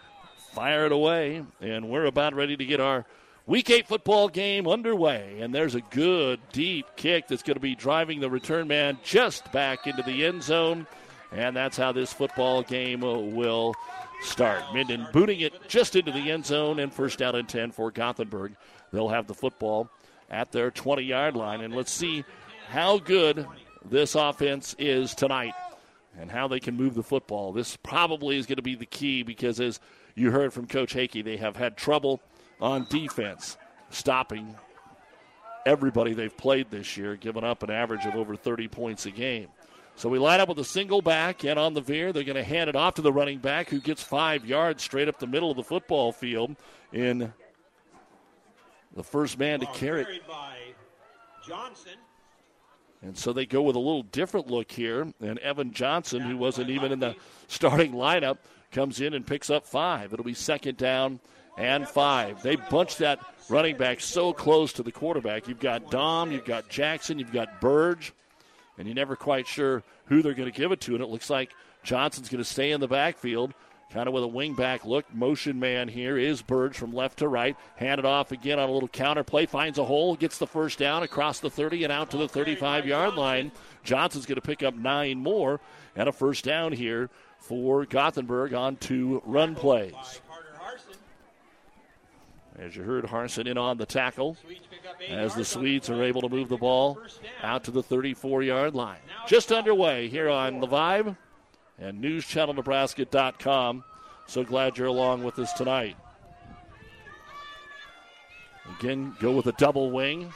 [0.53, 1.45] fire it away.
[1.61, 3.05] And we're about ready to get our
[3.45, 5.41] Week 8 football game underway.
[5.41, 9.51] And there's a good, deep kick that's going to be driving the return man just
[9.51, 10.87] back into the end zone.
[11.33, 13.75] And that's how this football game uh, will
[14.23, 14.63] start.
[14.73, 18.55] Minden booting it just into the end zone and first down and 10 for Gothenburg.
[18.93, 19.91] They'll have the football
[20.31, 21.63] at their 20 yard line.
[21.63, 22.25] And let's see
[22.69, 23.47] how good
[23.85, 25.55] this offense is tonight
[26.19, 27.53] and how they can move the football.
[27.53, 29.81] This probably is going to be the key because, as
[30.15, 32.21] you heard from Coach Hakey, they have had trouble
[32.61, 33.57] on defense
[33.91, 34.57] stopping
[35.65, 39.49] everybody they've played this year, giving up an average of over 30 points a game.
[39.95, 42.13] So we line up with a single back and on the veer.
[42.13, 45.09] They're going to hand it off to the running back who gets five yards straight
[45.09, 46.57] up the middle of the football field
[46.93, 47.33] in
[48.95, 50.23] the first man to carry it.
[51.47, 51.93] Johnson.
[53.03, 55.13] And so they go with a little different look here.
[55.21, 57.17] And Evan Johnson, who wasn't even in the
[57.49, 58.39] starting lineup,
[58.71, 60.13] comes in and picks up five.
[60.13, 61.21] It'll be second down
[61.59, 62.43] and five.
[62.43, 65.49] They bunch that running back so close to the quarterback.
[65.49, 68.13] You've got Dom, you've got Jackson, you've got Burge,
[68.79, 70.95] and you're never quite sure who they're going to give it to.
[70.95, 71.51] And it looks like
[71.83, 73.53] Johnson's going to stay in the backfield
[73.93, 75.13] kind of with a wing back look.
[75.15, 77.57] Motion man here is Burge from left to right.
[77.77, 79.47] Handed off again on a little counter play.
[79.47, 82.87] Finds a hole, gets the first down across the 30 and out to the 35
[82.87, 83.53] yard line.
[83.85, 85.61] Johnson's going to pick up nine more
[85.95, 90.21] and a first down here for Gothenburg on two run plays.
[92.59, 94.37] As you heard, Harson in on the tackle
[95.09, 96.99] as the Swedes are able to move the ball
[97.43, 99.01] out to the 34 yard line.
[99.27, 101.17] Just underway here on the Vibe
[101.83, 103.85] and newschannelnebraska.com.
[104.27, 105.97] So glad you're along with us tonight.
[108.79, 110.33] Again, go with a double wing.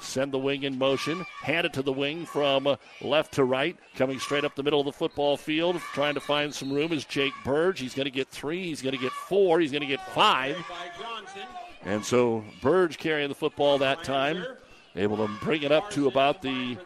[0.00, 1.24] Send the wing in motion.
[1.42, 3.76] Hand it to the wing from left to right.
[3.94, 5.80] Coming straight up the middle of the football field.
[5.92, 7.80] Trying to find some room is Jake Burge.
[7.80, 8.64] He's going to get three.
[8.64, 9.60] He's going to get four.
[9.60, 10.56] He's going to get five.
[11.82, 14.44] And so Burge carrying the football that time.
[14.96, 16.76] Able to bring it up to about the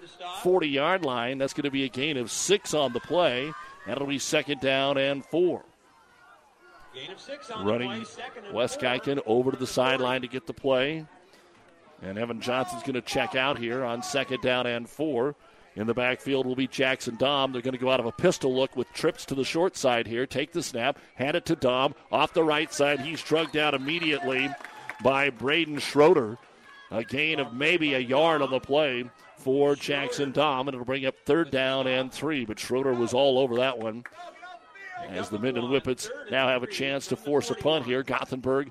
[0.42, 1.38] 40 yard line.
[1.38, 3.52] That's going to be a gain of six on the play.
[3.86, 5.64] That'll be second down and four.
[7.62, 8.06] Running
[8.52, 11.04] Wes Geiken over to the sideline to get the play.
[12.02, 15.34] And Evan Johnson's going to check out here on second down and four.
[15.76, 17.50] In the backfield will be Jackson Dom.
[17.52, 20.06] They're going to go out of a pistol look with trips to the short side
[20.06, 20.24] here.
[20.24, 21.94] Take the snap, hand it to Dom.
[22.12, 24.48] Off the right side, he's drugged out immediately
[25.02, 26.38] by Braden Schroeder.
[26.92, 29.10] A gain of maybe a yard on the play
[29.44, 32.46] for Jackson Dom, and it'll bring up third down and three.
[32.46, 34.04] But Schroeder was all over that one.
[35.11, 38.02] As the Minden Whippets now have a chance to force a punt here.
[38.02, 38.70] Gothenburg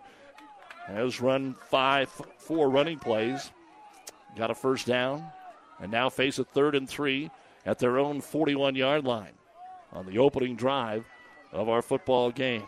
[0.87, 2.09] has run five,
[2.39, 3.51] four running plays,
[4.35, 5.23] got a first down,
[5.79, 7.29] and now face a third and three
[7.67, 9.33] at their own 41 yard line
[9.91, 11.05] on the opening drive
[11.51, 12.65] of our football game.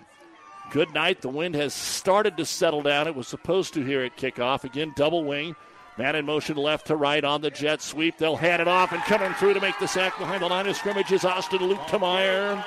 [0.69, 1.21] Good night.
[1.21, 3.07] The wind has started to settle down.
[3.07, 4.63] It was supposed to here at kickoff.
[4.63, 5.55] Again, double wing.
[5.97, 8.17] Man in motion left to right on the jet sweep.
[8.17, 10.75] They'll hand it off and coming through to make the sack behind the line of
[10.75, 12.63] scrimmage is Austin Luke Tameyer.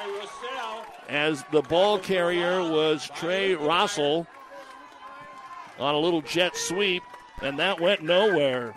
[1.08, 4.26] As the ball carrier was Trey Rossell
[5.78, 7.02] on a little jet sweep,
[7.42, 8.74] and that went nowhere.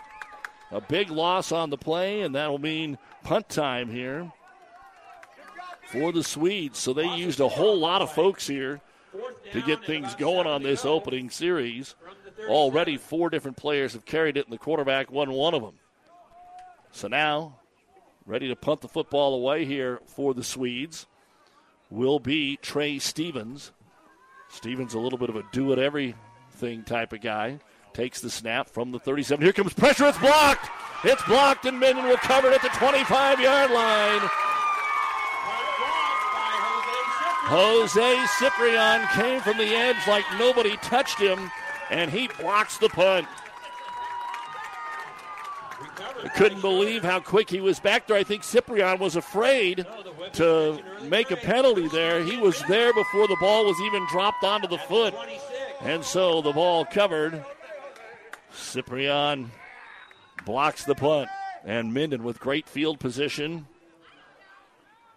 [0.71, 4.31] A big loss on the play, and that'll mean punt time here
[5.91, 6.79] for the Swedes.
[6.79, 8.79] So they used a whole lot of folks here
[9.51, 11.95] to get things going on this opening series.
[12.47, 15.75] Already, four different players have carried it, and the quarterback won one of them.
[16.91, 17.59] So now,
[18.25, 21.05] ready to punt the football away here for the Swedes
[21.89, 23.71] will be Trey Stevens.
[24.49, 27.59] Stevens, a little bit of a do it everything type of guy.
[27.93, 29.43] Takes the snap from the 37.
[29.43, 30.07] Here comes pressure.
[30.07, 30.69] It's blocked.
[31.03, 34.29] It's blocked, and Minden will cover it at the 25 yard line.
[37.51, 41.51] Jose Ciprian came from the edge like nobody touched him,
[41.91, 43.27] and he blocks the punt.
[46.23, 48.17] I couldn't believe how quick he was back there.
[48.17, 49.85] I think Ciprian was afraid
[50.33, 52.23] to make a penalty there.
[52.23, 55.13] He was there before the ball was even dropped onto the foot.
[55.81, 57.43] And so the ball covered.
[58.53, 59.51] Ciprian
[60.45, 61.29] blocks the punt.
[61.65, 63.67] And Minden with great field position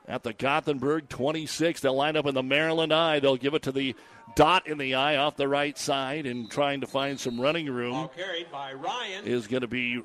[0.06, 1.80] at the Gothenburg 26.
[1.80, 3.20] They'll line up in the Maryland I.
[3.20, 3.94] They'll give it to the
[4.36, 8.08] dot in the eye off the right side and trying to find some running room.
[8.16, 9.24] carried by Ryan.
[9.24, 10.02] Is going to be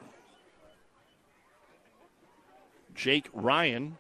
[2.96, 3.98] Jake Ryan.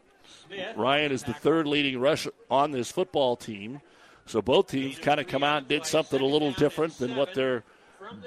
[0.76, 3.82] Ryan is the third leading rusher on this football team.
[4.26, 7.34] So both teams kind of come out and did something a little different than what
[7.34, 7.64] their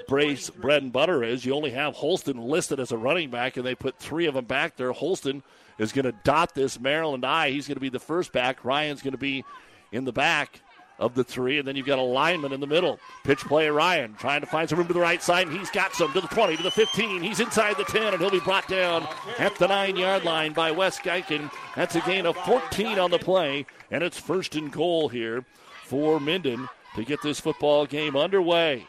[0.07, 1.45] brace bread and butter is.
[1.45, 4.45] You only have Holston listed as a running back, and they put three of them
[4.45, 4.91] back there.
[4.91, 5.43] Holston
[5.77, 7.51] is going to dot this Maryland I.
[7.51, 8.63] He's going to be the first back.
[8.63, 9.43] Ryan's going to be
[9.91, 10.61] in the back
[10.99, 12.99] of the three, and then you've got a lineman in the middle.
[13.23, 15.93] Pitch play Ryan trying to find some room to the right side, and he's got
[15.93, 17.21] some to the 20, to the 15.
[17.21, 19.07] He's inside the 10, and he'll be brought down
[19.39, 21.51] at the nine yard line by Wes Geiken.
[21.75, 25.43] That's a gain of 14 on the play, and it's first and goal here
[25.83, 28.87] for Minden to get this football game underway.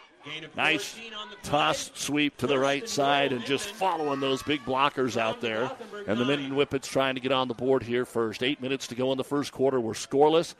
[0.56, 0.96] Nice
[1.42, 5.70] toss sweep to the right side and just following those big blockers out there.
[6.06, 8.42] And the Minden Whippets trying to get on the board here first.
[8.42, 9.80] Eight minutes to go in the first quarter.
[9.80, 10.54] We're scoreless.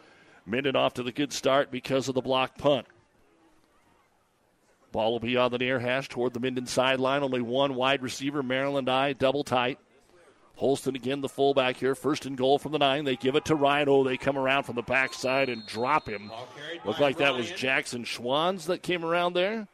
[0.47, 2.87] Minden off to the good start because of the block punt.
[4.93, 7.23] Ball will be on the near hash toward the Minden sideline.
[7.23, 9.79] Only one wide receiver, Maryland I, double tight.
[10.57, 11.95] Holston again, the fullback here.
[11.95, 13.05] First and goal from the nine.
[13.05, 13.89] They give it to Ryan.
[13.89, 16.31] Oh, they come around from the backside and drop him.
[16.85, 19.67] Looked like that was Jackson Schwans that came around there.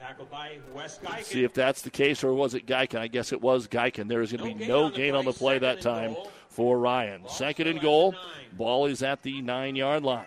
[0.00, 1.22] Tackled by Wes Geiken.
[1.22, 2.98] See if that's the case, or was it Geiken?
[2.98, 4.08] I guess it was Geiken.
[4.08, 6.16] There is going to be no gain on the play that time
[6.48, 7.22] for Ryan.
[7.28, 8.14] Second and goal.
[8.52, 10.26] Ball is at the nine yard line.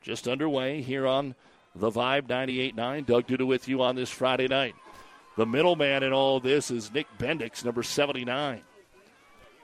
[0.00, 1.34] Just underway here on
[1.74, 3.04] the Vibe 98 9.
[3.04, 4.74] Doug Duda with you on this Friday night.
[5.36, 8.62] The middleman in all of this is Nick Bendix, number 79.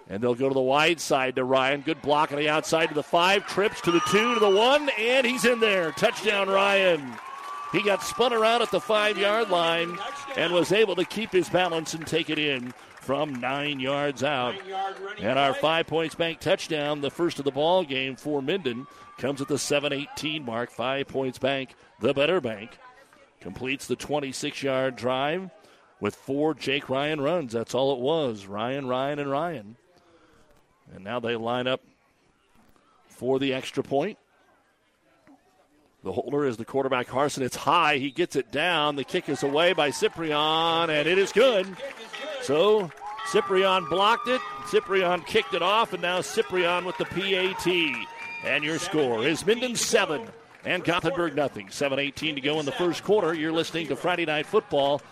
[0.09, 1.80] And they'll go to the wide side to Ryan.
[1.80, 3.46] Good block on the outside to the five.
[3.46, 5.92] Trips to the two, to the one, and he's in there.
[5.92, 7.14] Touchdown, Ryan.
[7.72, 9.98] He got spun around at the five yard line
[10.36, 14.55] and was able to keep his balance and take it in from nine yards out.
[15.18, 18.86] And our five points bank touchdown, the first of the ball game for Minden,
[19.16, 20.70] comes at the 7-18 mark.
[20.70, 22.78] Five points bank, the better bank,
[23.40, 25.50] completes the 26 yard drive
[25.98, 27.53] with four Jake Ryan runs.
[27.53, 28.46] That's all it was.
[28.46, 29.76] Ryan, Ryan, and Ryan.
[30.95, 31.80] And now they line up
[33.09, 34.18] for the extra point.
[36.05, 37.45] The holder is the quarterback Harson.
[37.45, 37.99] It's high.
[37.99, 38.97] He gets it down.
[38.97, 41.66] The kick is away by Ciprian, and it is good.
[42.43, 42.90] So
[43.30, 44.40] Ciprian blocked it.
[44.68, 47.66] Ciprian kicked it off, and now Ciprian with the PAT.
[48.45, 50.26] And your score is Minden 7
[50.64, 51.68] and Gothenburg nothing.
[51.68, 53.34] 7-18 to go in the first quarter.
[53.34, 55.01] You're listening to Friday Night Football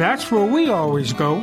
[0.00, 1.42] that's where we always go.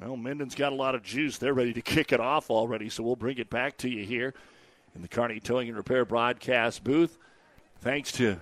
[0.00, 1.38] Well, Minden's got a lot of juice.
[1.38, 4.34] They're ready to kick it off already, so we'll bring it back to you here
[4.94, 7.18] in the Kearney Towing and Repair broadcast booth.
[7.80, 8.38] Thanks to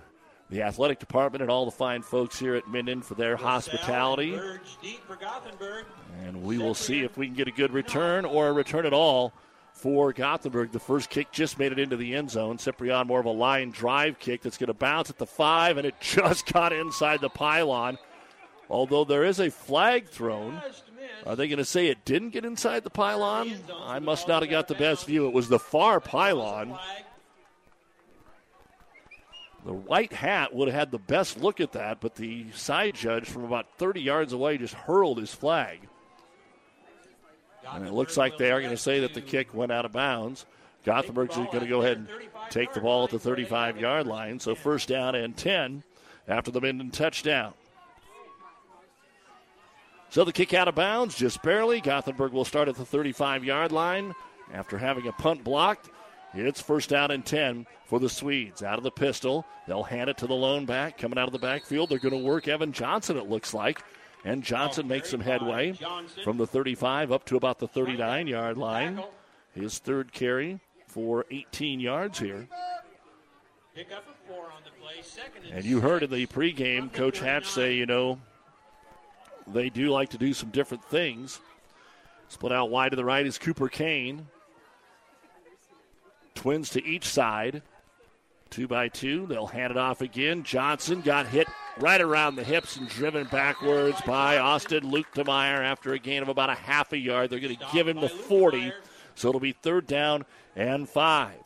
[0.49, 4.37] the athletic department and all the fine folks here at Minden for their hospitality.
[6.25, 8.93] And we will see if we can get a good return or a return at
[8.93, 9.33] all
[9.73, 10.71] for Gothenburg.
[10.71, 12.57] The first kick just made it into the end zone.
[12.57, 15.85] Ciprian more of a line drive kick that's going to bounce at the five, and
[15.85, 17.97] it just got inside the pylon.
[18.69, 20.61] Although there is a flag thrown.
[21.25, 23.53] Are they going to say it didn't get inside the pylon?
[23.83, 25.27] I must not have got the best view.
[25.27, 26.77] It was the far pylon.
[29.65, 33.27] The white hat would have had the best look at that, but the side judge
[33.27, 35.81] from about 30 yards away just hurled his flag.
[37.69, 39.91] And it looks like they are going to say that the kick went out of
[39.91, 40.45] bounds.
[40.85, 42.07] Gothenburg's going to go ahead and
[42.49, 44.39] take the ball at the 35 yard line.
[44.39, 45.83] So first down and 10
[46.27, 47.53] after the Minden touchdown.
[50.09, 51.81] So the kick out of bounds, just barely.
[51.81, 54.15] Gothenburg will start at the 35 yard line
[54.53, 55.89] after having a punt blocked.
[56.33, 58.61] It's first down and 10 for the Swedes.
[58.61, 60.97] Out of the pistol, they'll hand it to the lone back.
[60.97, 63.81] Coming out of the backfield, they're going to work Evan Johnson, it looks like.
[64.25, 65.73] And Johnson makes some headway
[66.23, 69.01] from the 35 up to about the 39 yard line.
[69.53, 72.47] His third carry for 18 yards here.
[75.53, 78.19] And you heard in the pregame, Coach Hatch say, you know,
[79.53, 81.39] they do like to do some different things.
[82.27, 84.27] Split out wide to the right is Cooper Kane.
[86.35, 87.61] Twins to each side.
[88.49, 89.25] Two by two.
[89.27, 90.43] They'll hand it off again.
[90.43, 91.47] Johnson got hit
[91.79, 96.49] right around the hips and driven backwards by Austin Lukemeyer after a gain of about
[96.49, 97.29] a half a yard.
[97.29, 98.71] They're going to give him the 40.
[99.15, 100.25] So it'll be third down
[100.55, 101.39] and five.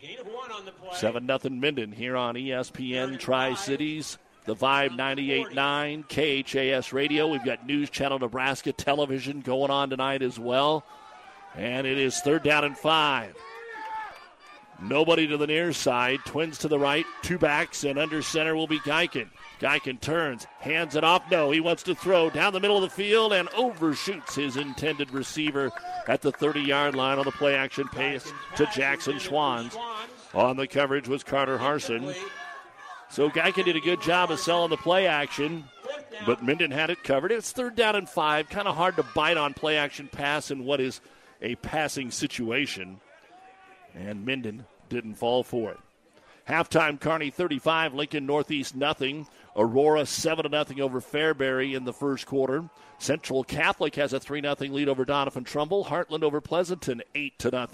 [0.00, 0.90] Gain of one on the play.
[0.92, 4.18] Seven nothing Minden here on ESPN Tri Cities.
[4.46, 7.26] The Vibe 98.9 KHAS Radio.
[7.26, 10.84] We've got News Channel Nebraska television going on tonight as well.
[11.56, 13.34] And it is third down and five.
[14.80, 16.20] Nobody to the near side.
[16.26, 17.06] Twins to the right.
[17.22, 19.30] Two backs, and under center will be Geiken.
[19.58, 21.30] Geiken turns, hands it off.
[21.30, 25.10] No, he wants to throw down the middle of the field and overshoots his intended
[25.12, 25.72] receiver
[26.06, 29.74] at the 30 yard line on the play action pace to Jackson Schwans.
[30.34, 32.14] On the coverage was Carter Harson.
[33.08, 35.64] So Geiken did a good job of selling the play action,
[36.26, 37.32] but Minden had it covered.
[37.32, 38.48] It's third down and five.
[38.48, 41.00] Kind of hard to bite on play action pass in what is
[41.40, 43.00] a passing situation.
[43.94, 45.78] And Minden didn't fall for it.
[46.48, 49.26] Halftime, Kearney 35, Lincoln Northeast nothing.
[49.56, 52.68] Aurora 7 0 over Fairbury in the first quarter.
[52.98, 55.86] Central Catholic has a 3 0 lead over Doniphan Trumbull.
[55.86, 57.66] Heartland over Pleasanton 8 0.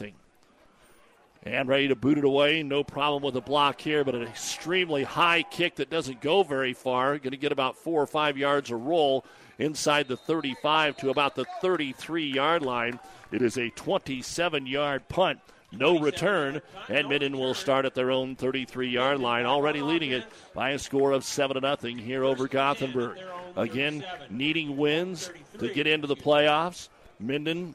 [1.44, 2.62] And ready to boot it away.
[2.62, 6.72] No problem with the block here, but an extremely high kick that doesn't go very
[6.72, 7.18] far.
[7.18, 9.24] Going to get about four or five yards a roll
[9.58, 13.00] inside the 35 to about the 33 yard line.
[13.32, 15.40] It is a 27 yard punt
[15.72, 16.60] no return.
[16.88, 20.24] and Minden will start at their own 33 yard line, already leading it
[20.54, 23.18] by a score of 7 0 here over Gothenburg.
[23.56, 26.88] Again, needing wins to get into the playoffs.
[27.18, 27.74] Minden,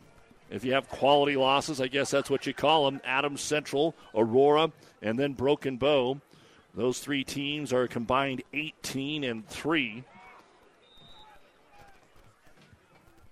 [0.50, 4.72] if you have quality losses, I guess that's what you call them Adams Central, Aurora,
[5.02, 6.22] and then Broken Bow.
[6.74, 10.04] Those three teams are combined 18 and 3.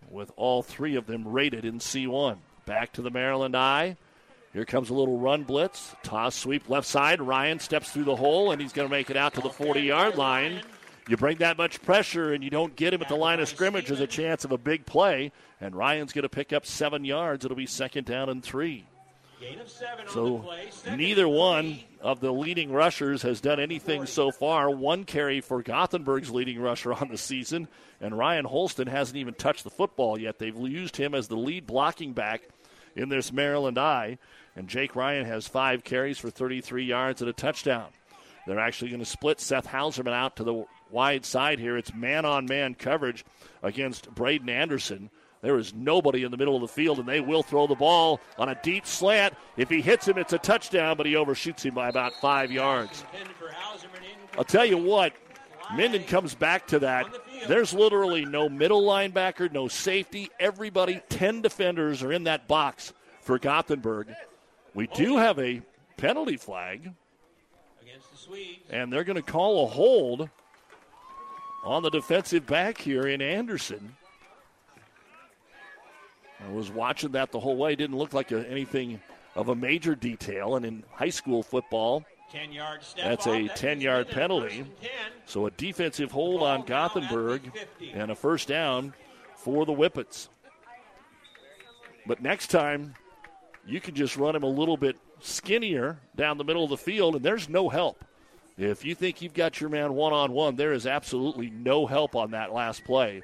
[0.09, 2.37] With all three of them rated in C1.
[2.65, 3.97] Back to the Maryland I.
[4.53, 5.95] Here comes a little run blitz.
[6.01, 7.21] Toss sweep left side.
[7.21, 9.81] Ryan steps through the hole, and he's going to make it out to the 40
[9.81, 10.61] yard line.
[11.07, 13.87] You bring that much pressure and you don't get him at the line of scrimmage,
[13.87, 15.31] there's a chance of a big play.
[15.61, 17.45] And Ryan's going to pick up seven yards.
[17.45, 18.85] It'll be second down and three.
[20.07, 20.49] So
[20.95, 24.69] neither one of the leading rushers has done anything so far.
[24.69, 27.67] One carry for Gothenburg's leading rusher on the season,
[28.01, 30.39] and Ryan Holston hasn't even touched the football yet.
[30.39, 32.43] They've used him as the lead blocking back
[32.95, 34.17] in this Maryland I.
[34.55, 37.87] And Jake Ryan has five carries for 33 yards and a touchdown.
[38.47, 40.65] They're actually going to split Seth Hauserman out to the
[40.95, 41.77] wide side here.
[41.77, 43.25] It's man on man coverage
[43.61, 45.09] against Braden Anderson.
[45.41, 48.21] There is nobody in the middle of the field, and they will throw the ball
[48.39, 49.35] on a deep slant.
[49.57, 53.03] If he hits him, it's a touchdown, but he overshoots him by about five yards.
[54.37, 55.13] I'll tell you what,
[55.75, 57.07] Minden comes back to that.
[57.47, 60.29] There's literally no middle linebacker, no safety.
[60.39, 64.07] Everybody, 10 defenders are in that box for Gothenburg.
[64.73, 65.61] We do have a
[65.97, 66.93] penalty flag.
[68.69, 70.29] And they're going to call a hold
[71.65, 73.95] on the defensive back here in Anderson.
[76.47, 77.75] I was watching that the whole way.
[77.75, 79.01] Didn't look like a, anything
[79.35, 80.55] of a major detail.
[80.55, 82.05] And in high school football,
[82.95, 84.65] that's a 10 yard penalty.
[85.25, 87.51] So a defensive hold on Gothenburg
[87.93, 88.93] and a first down
[89.35, 90.29] for the Whippets.
[92.05, 92.93] But next time,
[93.65, 97.15] you can just run him a little bit skinnier down the middle of the field,
[97.15, 98.03] and there's no help.
[98.57, 102.15] If you think you've got your man one on one, there is absolutely no help
[102.15, 103.21] on that last play.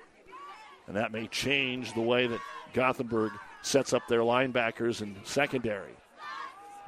[0.87, 2.41] And that may change the way that
[2.73, 5.93] Gothenburg sets up their linebackers and secondary.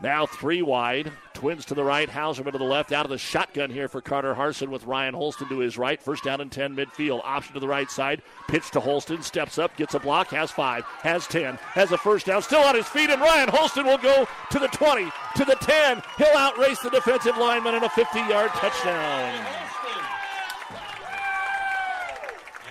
[0.04, 1.14] Now three wide.
[1.34, 2.92] Twins to the right, Hauserman to the left.
[2.92, 6.02] Out of the shotgun here for Carter Harson with Ryan Holston to his right.
[6.02, 7.22] First down and 10 midfield.
[7.24, 8.22] Option to the right side.
[8.50, 9.24] Pitch to Holston.
[9.24, 12.42] Steps up, gets a block, has five, has 10, has a first down.
[12.42, 16.04] Still on his feet, and Ryan Holston will go to the 20, to the 10.
[16.18, 19.46] He'll outrace the defensive lineman in a 50 yard touchdown.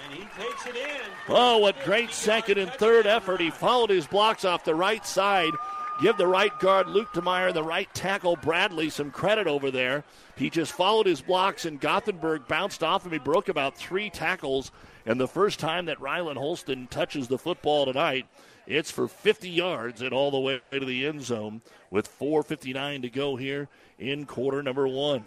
[0.04, 1.00] And he takes it in.
[1.30, 3.40] Oh, what great second and third effort.
[3.40, 5.52] He followed his blocks off the right side
[6.00, 10.04] give the right guard Luke DeMeyer the right tackle Bradley some credit over there.
[10.36, 13.12] He just followed his blocks, and Gothenburg bounced off him.
[13.12, 14.72] He broke about three tackles.
[15.04, 18.26] And the first time that Rylan Holston touches the football tonight,
[18.66, 23.10] it's for 50 yards and all the way to the end zone with 4.59 to
[23.10, 23.68] go here
[23.98, 25.24] in quarter number one.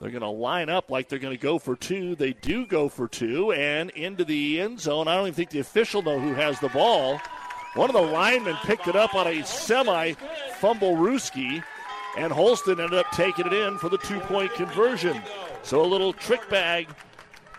[0.00, 2.14] They're going to line up like they're going to go for two.
[2.14, 5.08] They do go for two and into the end zone.
[5.08, 7.20] I don't even think the official know who has the ball.
[7.74, 10.14] One of the linemen picked it up on a semi
[10.60, 11.62] fumblerooski,
[12.16, 15.22] and Holston ended up taking it in for the two point conversion.
[15.62, 16.88] So a little trick bag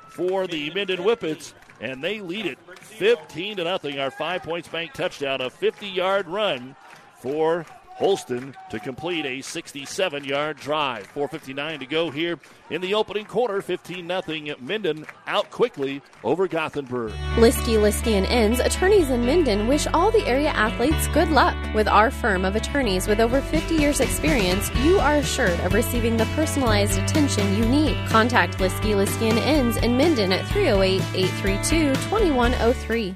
[0.09, 3.99] for the Minden Whippets, and they lead it 15 to nothing.
[3.99, 6.75] Our five points bank touchdown, a 50 yard run
[7.19, 7.65] for
[8.01, 11.07] Holston to complete a 67 yard drive.
[11.13, 12.39] 4.59 to go here
[12.71, 13.61] in the opening quarter.
[13.61, 14.55] 15 0.
[14.59, 17.11] Minden out quickly over Gothenburg.
[17.35, 21.55] Liskey, Liskey and Inns, attorneys in Minden, wish all the area athletes good luck.
[21.75, 26.17] With our firm of attorneys with over 50 years' experience, you are assured of receiving
[26.17, 27.95] the personalized attention you need.
[28.09, 33.15] Contact Liskey, Liskey and Inns in Minden at 308 832 2103.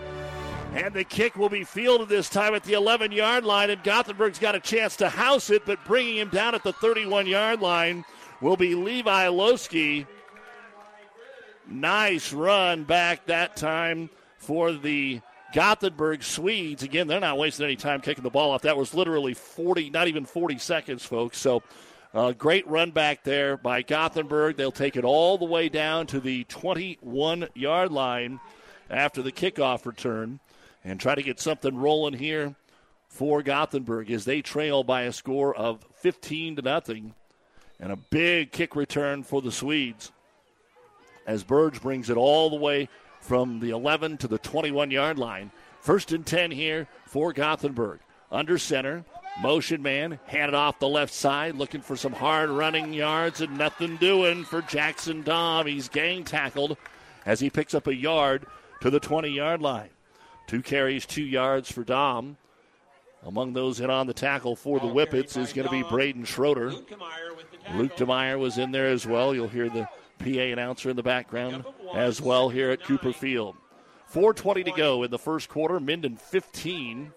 [0.73, 4.39] And the kick will be fielded this time at the 11 yard line, and Gothenburg's
[4.39, 8.05] got a chance to house it, but bringing him down at the 31 yard line
[8.39, 10.07] will be Levi Lowski.
[11.67, 15.19] Nice run back that time for the
[15.53, 16.83] Gothenburg Swedes.
[16.83, 18.61] Again, they're not wasting any time kicking the ball off.
[18.61, 21.37] That was literally 40, not even 40 seconds, folks.
[21.37, 21.63] So,
[22.13, 24.55] uh, great run back there by Gothenburg.
[24.55, 28.39] They'll take it all the way down to the 21 yard line
[28.89, 30.39] after the kickoff return
[30.83, 32.55] and try to get something rolling here
[33.07, 37.13] for Gothenburg as they trail by a score of 15 to nothing.
[37.79, 40.11] And a big kick return for the Swedes
[41.25, 45.51] as Burge brings it all the way from the 11 to the 21 yard line.
[45.79, 47.99] First and 10 here for Gothenburg.
[48.31, 49.03] Under center,
[49.41, 53.97] motion man, handed off the left side, looking for some hard running yards and nothing
[53.97, 55.67] doing for Jackson Dom.
[55.67, 56.77] He's gang tackled
[57.25, 58.45] as he picks up a yard
[58.81, 59.89] to the 20 yard line.
[60.51, 62.35] Two carries, two yards for Dom.
[63.25, 66.71] Among those in on the tackle for the Whippets is going to be Braden Schroeder.
[67.73, 69.33] Luke DeMeyer was in there as well.
[69.33, 69.87] You'll hear the
[70.19, 71.63] PA announcer in the background
[71.95, 73.55] as well here at Cooper Field.
[74.13, 75.79] 4.20 to go in the first quarter.
[75.79, 77.13] Minden 15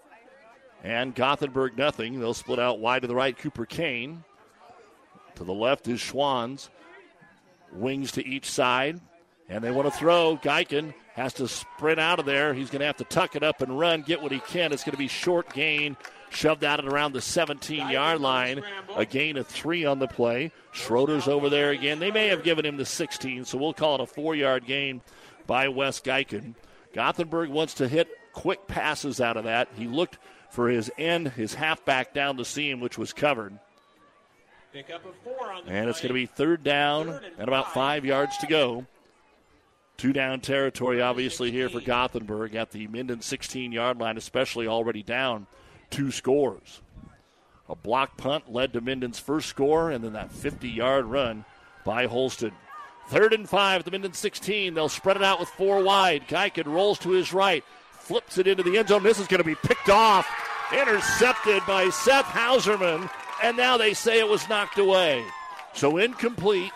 [0.85, 2.21] and Gothenburg nothing.
[2.21, 3.37] They'll split out wide to the right.
[3.37, 4.23] Cooper Kane.
[5.35, 6.69] To the left is Schwans.
[7.73, 9.01] Wings to each side.
[9.49, 10.39] And they want to throw.
[10.41, 12.53] Geiken has to sprint out of there.
[12.53, 14.73] He's going to have to tuck it up and run, get what he can.
[14.73, 15.95] It's going to be short gain,
[16.29, 18.61] shoved out at around the 17 yard line.
[18.95, 20.51] A gain of three on the play.
[20.73, 21.99] Schroeder's over there again.
[21.99, 25.01] They may have given him the 16, so we'll call it a four yard gain
[25.47, 26.55] by Wes Geiken.
[26.93, 29.69] Gothenburg wants to hit quick passes out of that.
[29.77, 30.17] He looked
[30.49, 33.57] for his end, his halfback down the seam, which was covered.
[35.67, 38.85] And it's going to be third down and about five yards to go.
[39.97, 45.01] Two down territory, obviously, here for Gothenburg at the Minden 16 yard line, especially already
[45.03, 45.47] down
[45.89, 46.81] two scores.
[47.69, 51.45] A block punt led to Minden's first score, and then that 50 yard run
[51.85, 52.51] by Holston.
[53.07, 54.73] Third and five at the Minden 16.
[54.73, 56.27] They'll spread it out with four wide.
[56.27, 59.03] Geiken rolls to his right, flips it into the end zone.
[59.03, 60.27] This is going to be picked off,
[60.73, 63.09] intercepted by Seth Hauserman,
[63.43, 65.23] and now they say it was knocked away.
[65.73, 66.71] So incomplete.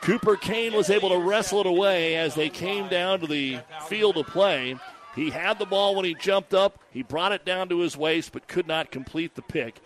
[0.00, 4.16] Cooper Kane was able to wrestle it away as they came down to the field
[4.16, 4.76] of play.
[5.14, 6.78] He had the ball when he jumped up.
[6.90, 9.80] He brought it down to his waist, but could not complete the pick.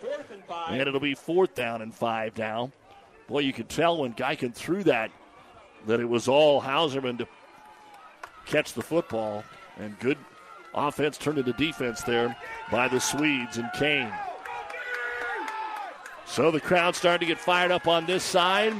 [0.69, 2.71] And it'll be fourth down and five now.
[3.27, 5.11] Boy, you could tell when Geiken threw that
[5.87, 7.27] that it was all Hauserman to
[8.45, 9.43] catch the football.
[9.77, 10.17] And good
[10.73, 12.35] offense turned into defense there
[12.71, 14.11] by the Swedes and Kane.
[16.25, 18.73] So the crowd starting to get fired up on this side.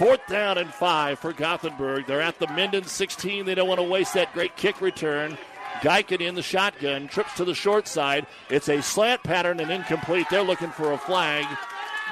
[0.00, 2.06] Fourth down and five for Gothenburg.
[2.06, 3.44] They're at the Minden 16.
[3.44, 5.36] They don't want to waste that great kick return.
[5.82, 8.26] Geiken in the shotgun, trips to the short side.
[8.48, 10.26] It's a slant pattern and incomplete.
[10.30, 11.44] They're looking for a flag.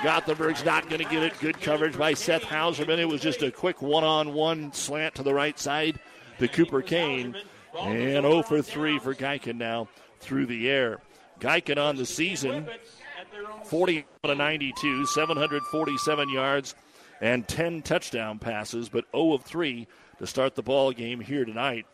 [0.04, 1.40] Gothenburg's not going to get it.
[1.40, 2.98] Good coverage by Seth Hauserman.
[2.98, 5.98] It was just a quick one on one slant to the right side
[6.40, 7.34] to Cooper Kane.
[7.74, 9.88] And 0 for 3 for Geiken now
[10.20, 11.00] through the air.
[11.40, 12.68] Geiken on the season
[13.64, 16.74] 40 to 92, 747 yards,
[17.20, 19.86] and 10 touchdown passes, but 0 of 3
[20.18, 21.86] to start the ball game here tonight.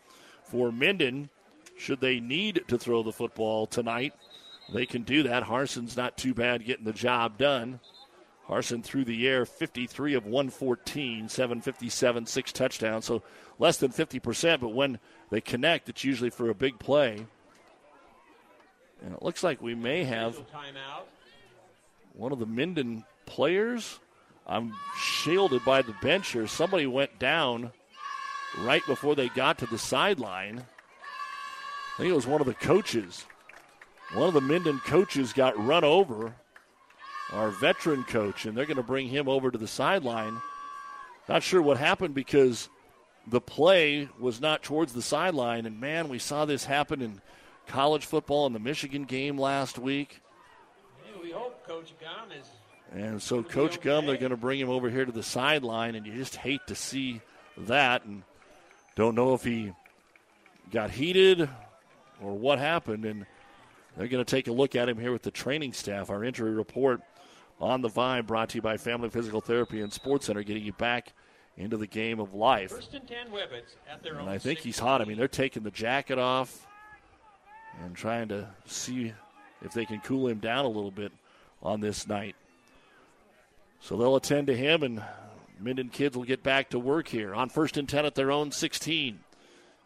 [0.45, 1.31] For Minden,
[1.77, 4.15] should they need to throw the football tonight,
[4.73, 5.43] they can do that.
[5.43, 7.81] Harson's not too bad getting the job done.
[8.47, 13.07] Harson through the air, 53 of 114, 757, six touchdowns.
[13.07, 13.23] So
[13.59, 14.99] less than 50%, but when
[15.31, 17.27] they connect, it's usually for a big play.
[19.03, 20.39] And it looks like we may have
[22.13, 23.99] one of the Minden players.
[24.47, 26.47] I'm shielded by the bench here.
[26.47, 27.73] Somebody went down
[28.59, 30.59] right before they got to the sideline.
[30.59, 33.25] I think it was one of the coaches.
[34.13, 36.35] One of the Minden coaches got run over
[37.33, 40.41] our veteran coach, and they're going to bring him over to the sideline.
[41.29, 42.69] Not sure what happened because
[43.27, 47.23] the play was not towards the sideline, and man, we saw this happen in
[47.67, 50.21] college football in the Michigan game last week.
[51.03, 52.47] Hey, we hope Coach Gum is.
[52.95, 53.81] And so, Coach.
[53.81, 56.61] Gum, they're going to bring him over here to the sideline, and you just hate
[56.69, 57.21] to see
[57.59, 58.23] that, and
[58.95, 59.73] don't know if he
[60.73, 61.49] got heated
[62.23, 63.05] or what happened.
[63.05, 63.27] And
[63.97, 66.09] they're going to take a look at him here with the training staff.
[66.09, 67.01] Our injury report
[67.61, 70.73] on the Vibe, brought to you by Family Physical Therapy and Sports Center, getting you
[70.73, 71.13] back
[71.57, 72.71] into the game of life.
[72.71, 73.19] First and 10
[73.91, 75.01] at their and I think he's hot.
[75.01, 76.67] I mean, they're taking the jacket off
[77.83, 79.13] and trying to see
[79.63, 81.13] if they can cool him down a little bit
[81.63, 82.37] on this night.
[83.85, 85.03] So they'll attend to him, and
[85.61, 88.51] Minden kids will get back to work here on first and 10 at their own
[88.51, 89.21] 16.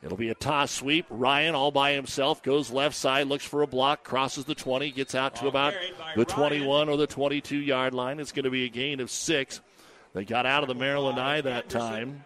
[0.05, 1.05] It'll be a toss sweep.
[1.11, 5.17] Ryan, all by himself, goes left side, looks for a block, crosses the 20, gets
[5.17, 5.75] out to about
[6.15, 8.21] the 21 or the 22 yard line.
[8.21, 9.61] It's going to be a gain of six.
[10.15, 12.25] They got out of the Maryland I that time.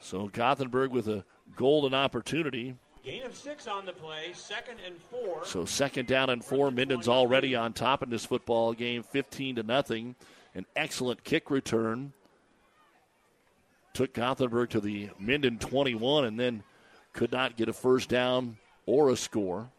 [0.00, 1.24] So Gothenburg with a
[1.56, 2.76] golden opportunity.
[3.06, 5.44] Gain of six on the play, second and four.
[5.44, 6.72] So second down and four.
[6.72, 10.16] Minden's already on top in this football game, 15 to nothing.
[10.56, 12.12] An excellent kick return
[13.94, 16.64] took Gothenburg to the Minden 21 and then
[17.12, 19.70] could not get a first down or a score.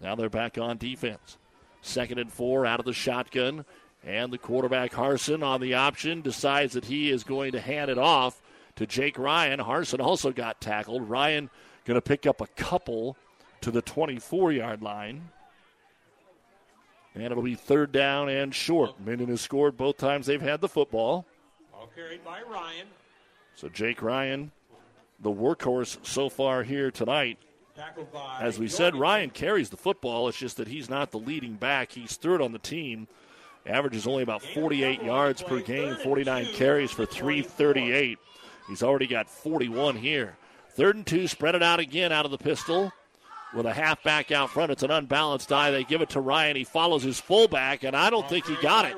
[0.00, 1.36] Now they're back on defense.
[1.82, 3.66] Second and four out of the shotgun.
[4.02, 7.98] And the quarterback Harson on the option decides that he is going to hand it
[7.98, 8.40] off
[8.76, 9.58] to Jake Ryan.
[9.58, 11.06] Harson also got tackled.
[11.10, 11.50] Ryan
[11.86, 13.16] going to pick up a couple
[13.62, 15.28] to the 24 yard line.
[17.14, 19.00] And it'll be third down and short.
[19.00, 21.24] Minden has scored both times they've had the football.
[21.72, 22.88] All carried by Ryan.
[23.54, 24.50] So Jake Ryan,
[25.20, 27.38] the workhorse so far here tonight.
[28.40, 30.28] As we said, Ryan carries the football.
[30.28, 31.92] It's just that he's not the leading back.
[31.92, 33.06] He's third on the team.
[33.66, 38.18] Averages only about 48 yards per game, 49 carries for 338.
[38.68, 40.36] He's already got 41 here.
[40.76, 42.92] Third and two, spread it out again out of the pistol
[43.54, 44.70] with a halfback out front.
[44.70, 45.70] It's an unbalanced die.
[45.70, 46.54] They give it to Ryan.
[46.54, 48.96] He follows his fullback, and I don't think he got it.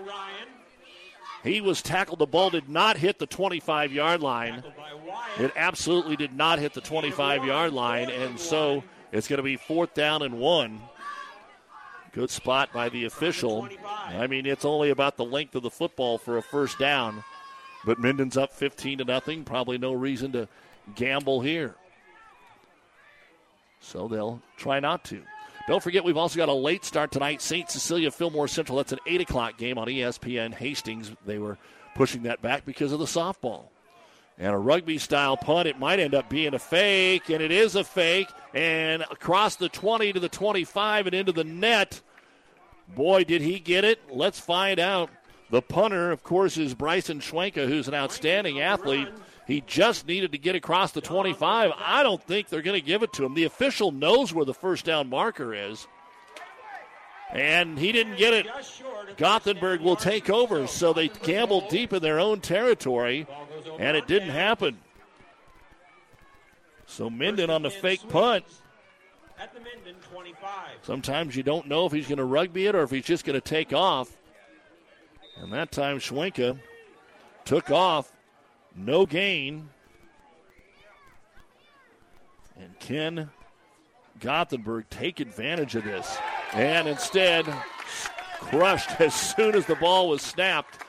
[1.44, 2.18] He was tackled.
[2.18, 4.64] The ball did not hit the 25 yard line.
[5.38, 9.56] It absolutely did not hit the 25 yard line, and so it's going to be
[9.56, 10.80] fourth down and one.
[12.10, 13.68] Good spot by the official.
[14.08, 17.22] I mean, it's only about the length of the football for a first down,
[17.84, 19.44] but Minden's up 15 to nothing.
[19.44, 20.48] Probably no reason to
[20.94, 21.74] gamble here.
[23.80, 25.22] So they'll try not to.
[25.68, 27.42] Don't forget, we've also got a late start tonight.
[27.42, 27.70] St.
[27.70, 28.78] Cecilia Fillmore Central.
[28.78, 31.12] That's an 8 o'clock game on ESPN Hastings.
[31.26, 31.58] They were
[31.94, 33.64] pushing that back because of the softball.
[34.38, 35.68] And a rugby style punt.
[35.68, 38.28] It might end up being a fake, and it is a fake.
[38.54, 42.00] And across the 20 to the 25 and into the net.
[42.94, 44.00] Boy, did he get it.
[44.10, 45.10] Let's find out.
[45.50, 49.08] The punter, of course, is Bryson Schwenka, who's an outstanding athlete.
[49.48, 51.72] He just needed to get across the 25.
[51.78, 53.32] I don't think they're going to give it to him.
[53.32, 55.88] The official knows where the first down marker is.
[57.32, 58.46] And he didn't get it.
[59.16, 60.66] Gothenburg will take over.
[60.66, 63.26] So they gambled deep in their own territory,
[63.78, 64.76] and it didn't happen.
[66.84, 68.44] So Minden on the fake punt.
[70.82, 73.34] Sometimes you don't know if he's going to rugby it or if he's just going
[73.34, 74.14] to take off.
[75.40, 76.58] And that time Schwenka
[77.46, 78.12] took off
[78.78, 79.68] no gain.
[82.60, 83.30] And Ken
[84.20, 86.16] Gothenburg take advantage of this?
[86.52, 87.46] And instead,
[88.40, 90.84] crushed as soon as the ball was snapped.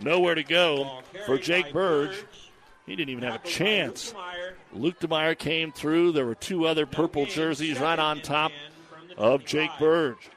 [0.00, 2.24] Nowhere to go for Jake Burge.
[2.86, 4.14] He didn't even have a chance.
[4.72, 6.12] Luke DeMeyer came through.
[6.12, 8.52] There were two other purple jerseys right on top
[9.16, 10.30] of Jake Burge.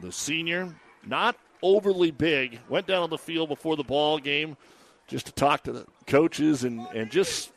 [0.00, 0.74] The senior,
[1.04, 4.56] not overly big, went down on the field before the ball game
[5.08, 7.50] just to talk to the coaches and, and just,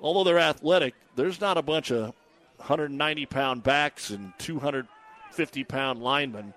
[0.00, 2.14] although they're athletic, there's not a bunch of
[2.56, 6.54] 190 pound backs and 250 pound linemen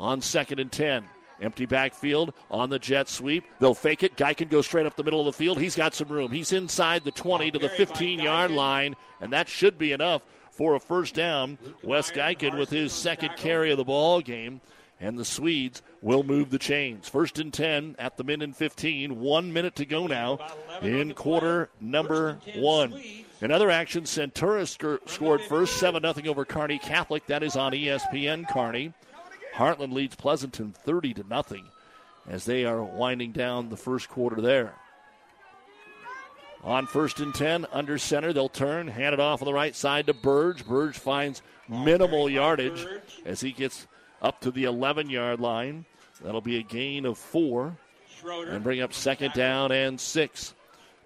[0.00, 1.04] on second and 10.
[1.38, 3.44] Empty backfield on the jet sweep.
[3.60, 4.16] They'll fake it.
[4.16, 5.60] Geiken go straight up the middle of the field.
[5.60, 6.32] He's got some room.
[6.32, 10.74] He's inside the 20 to the 15 yard line, and that should be enough for
[10.74, 11.58] a first down.
[11.82, 14.62] Wes Geiken with his second carry of the ball game,
[15.00, 17.08] and the Swedes will move the chains.
[17.08, 19.20] First and 10 at the Minden 15.
[19.20, 20.38] One minute to go now
[20.80, 23.00] in quarter number one.
[23.40, 27.26] In other action, Centura sc- scored first, 7 0 over Kearney Catholic.
[27.26, 28.94] That is on ESPN Kearney.
[29.54, 31.66] Heartland leads Pleasanton 30 to nothing
[32.28, 34.74] as they are winding down the first quarter there.
[36.64, 40.06] On first and 10, under center, they'll turn, hand it off on the right side
[40.08, 40.66] to Burge.
[40.66, 42.84] Burge finds minimal yardage
[43.24, 43.86] as he gets
[44.22, 45.84] up to the 11 yard line.
[46.22, 47.76] That'll be a gain of four
[48.24, 50.54] and bring up second down and six.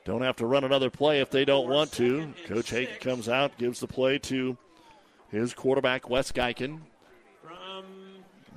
[0.04, 2.32] Don't have to run another play if they don't want to.
[2.46, 4.56] Coach Hakey comes out, gives the play to
[5.30, 6.80] his quarterback, Wes Geiken.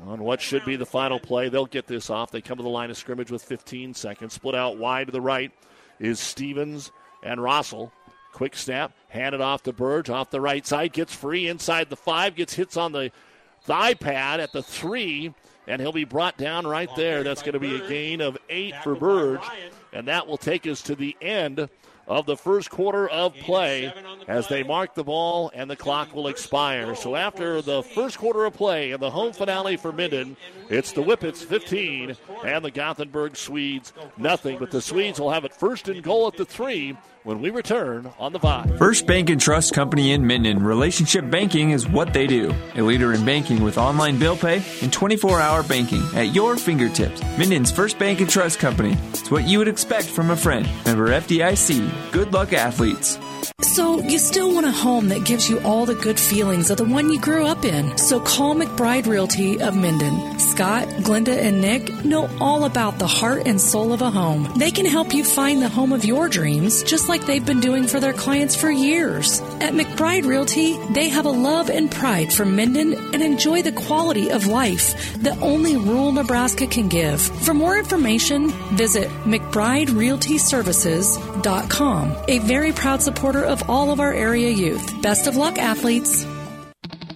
[0.08, 2.32] On what should be the final play, they'll get this off.
[2.32, 4.34] They come to the line of scrimmage with 15 seconds.
[4.34, 5.52] Split out wide to the right
[6.00, 6.92] is Stevens
[7.24, 7.92] and Rossell.
[8.34, 12.36] Quick snap, handed off to Burge off the right side, gets free inside the five,
[12.36, 13.12] gets hits on the
[13.64, 15.34] thigh pad at the three,
[15.68, 17.24] and he'll be brought down right there.
[17.24, 19.42] That's going to be a gain of eight for Burge,
[19.92, 21.70] and that will take us to the end
[22.08, 23.94] of the first quarter of play
[24.28, 26.96] as they mark the ball and the clock will expire.
[26.96, 30.36] So after the first quarter of play and the home finale for Minden,
[30.70, 34.60] it's the Whippets 15 and the Gothenburg Swedes nothing.
[34.60, 38.12] But the Swedes will have it first and goal at the three when we return
[38.20, 38.78] on the Vibe.
[38.78, 40.64] First Bank and Trust Company in Minden.
[40.64, 42.54] Relationship banking is what they do.
[42.76, 47.22] A leader in banking with online bill pay and 24 hour banking at your fingertips.
[47.38, 48.98] Minden's First Bank and Trust Company.
[49.10, 50.68] It's what you would expect from a friend.
[50.86, 52.12] Member FDIC.
[52.12, 53.18] Good luck, athletes.
[53.62, 56.86] So, you still want a home that gives you all the good feelings of the
[56.86, 57.98] one you grew up in.
[57.98, 60.40] So, call McBride Realty of Minden.
[60.40, 64.52] Scott, Glenda, and Nick know all about the heart and soul of a home.
[64.58, 67.86] They can help you find the home of your dreams, just like they've been doing
[67.88, 69.42] for their clients for years.
[69.62, 74.32] At McBride Realty, they have a love and pride for Minden and enjoy the quality
[74.32, 77.22] of life that only rural Nebraska can give.
[77.22, 82.16] For more information, visit McBrideRealtyServices.com.
[82.28, 85.02] A very proud supporter of all of our area youth.
[85.02, 86.26] Best of luck, athletes.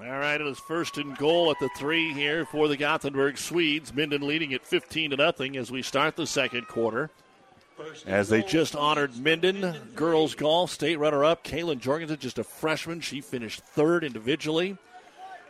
[0.00, 3.94] All right, it is first and goal at the three here for the Gothenburg Swedes.
[3.94, 7.10] Minden leading at 15 to nothing as we start the second quarter.
[8.04, 13.00] As they just honored Minden girls golf state runner-up Kaylin Jorgensen, just a freshman.
[13.00, 14.76] She finished third individually.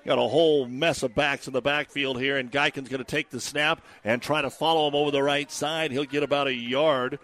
[0.05, 3.31] Got a whole mess of backs in the backfield here, and Geiken's going to take
[3.31, 5.93] the snap and try to follow him over the right side.
[5.93, 7.19] He'll get about a yard.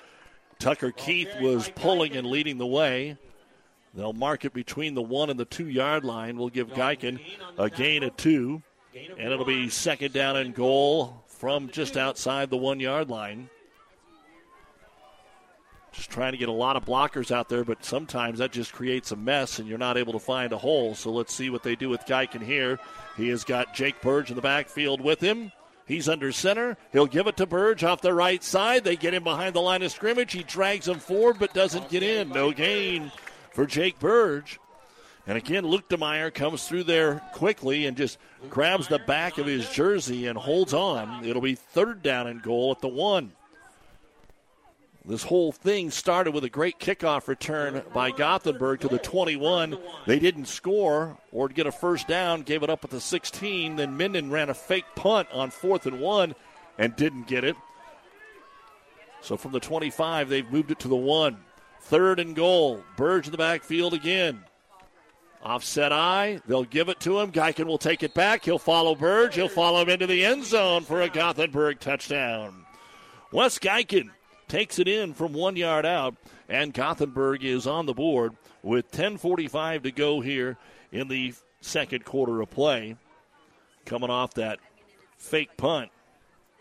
[0.58, 3.18] Tucker Keith was pulling and leading the way.
[3.94, 6.36] They'll mark it between the one and the two yard line.
[6.36, 7.20] We'll give Geiken
[7.58, 8.62] a gain of two,
[8.94, 13.48] and it'll be second down and goal from just outside the one yard line.
[15.92, 19.10] Just trying to get a lot of blockers out there, but sometimes that just creates
[19.10, 20.94] a mess and you're not able to find a hole.
[20.94, 22.78] So let's see what they do with Geiken here.
[23.16, 25.50] He has got Jake Burge in the backfield with him.
[25.86, 26.76] He's under center.
[26.92, 28.84] He'll give it to Burge off the right side.
[28.84, 30.32] They get him behind the line of scrimmage.
[30.32, 32.28] He drags him forward but doesn't get in.
[32.28, 33.10] No gain
[33.60, 34.58] for Jake Burge.
[35.26, 38.16] And again, Luke DeMeyer comes through there quickly and just
[38.48, 41.26] grabs the back of his jersey and holds on.
[41.26, 43.32] It'll be third down and goal at the one.
[45.04, 49.76] This whole thing started with a great kickoff return by Gothenburg to the 21.
[50.06, 53.76] They didn't score or get a first down, gave it up at the 16.
[53.76, 56.34] Then Minden ran a fake punt on fourth and one
[56.78, 57.56] and didn't get it.
[59.20, 61.44] So from the 25, they've moved it to the one.
[61.80, 62.84] Third and goal.
[62.96, 64.44] Burge in the backfield again.
[65.42, 66.40] Offset eye.
[66.46, 67.32] They'll give it to him.
[67.32, 68.44] Geiken will take it back.
[68.44, 69.34] He'll follow Burge.
[69.34, 72.66] He'll follow him into the end zone for a Gothenburg touchdown.
[73.32, 74.10] Wes Geiken
[74.48, 76.16] takes it in from one yard out,
[76.48, 80.58] and Gothenburg is on the board with 10.45 to go here
[80.92, 82.96] in the second quarter of play.
[83.86, 84.58] Coming off that
[85.16, 85.90] fake punt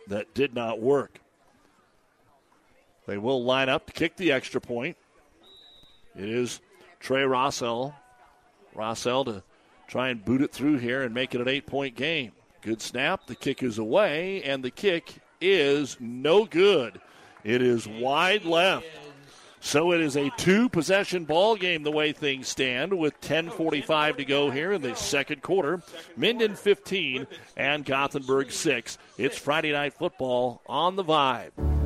[0.08, 1.20] that did not work.
[3.08, 4.96] They will line up to kick the extra point.
[6.20, 6.60] It is
[7.00, 7.94] Trey Rossell.
[8.76, 9.44] Rossell to
[9.88, 12.34] try and boot it through here and make it an eight point game.
[12.62, 13.26] Good snap.
[13.26, 17.00] The kick is away, and the kick is no good.
[17.46, 18.86] It is wide left.
[19.62, 24.26] So it is a two possession ball game the way things stand with 10:45 to
[24.26, 25.82] go here in the second quarter.
[26.18, 28.98] Minden 15 and Gothenburg 6.
[29.18, 31.69] It's Friday night football on the Vibe.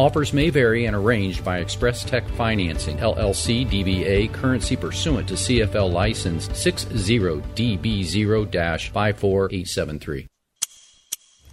[0.00, 5.92] Offers may vary and arranged by Express Tech Financing, LLC DBA, currency pursuant to CFL
[5.92, 10.26] license 60DB0 54873.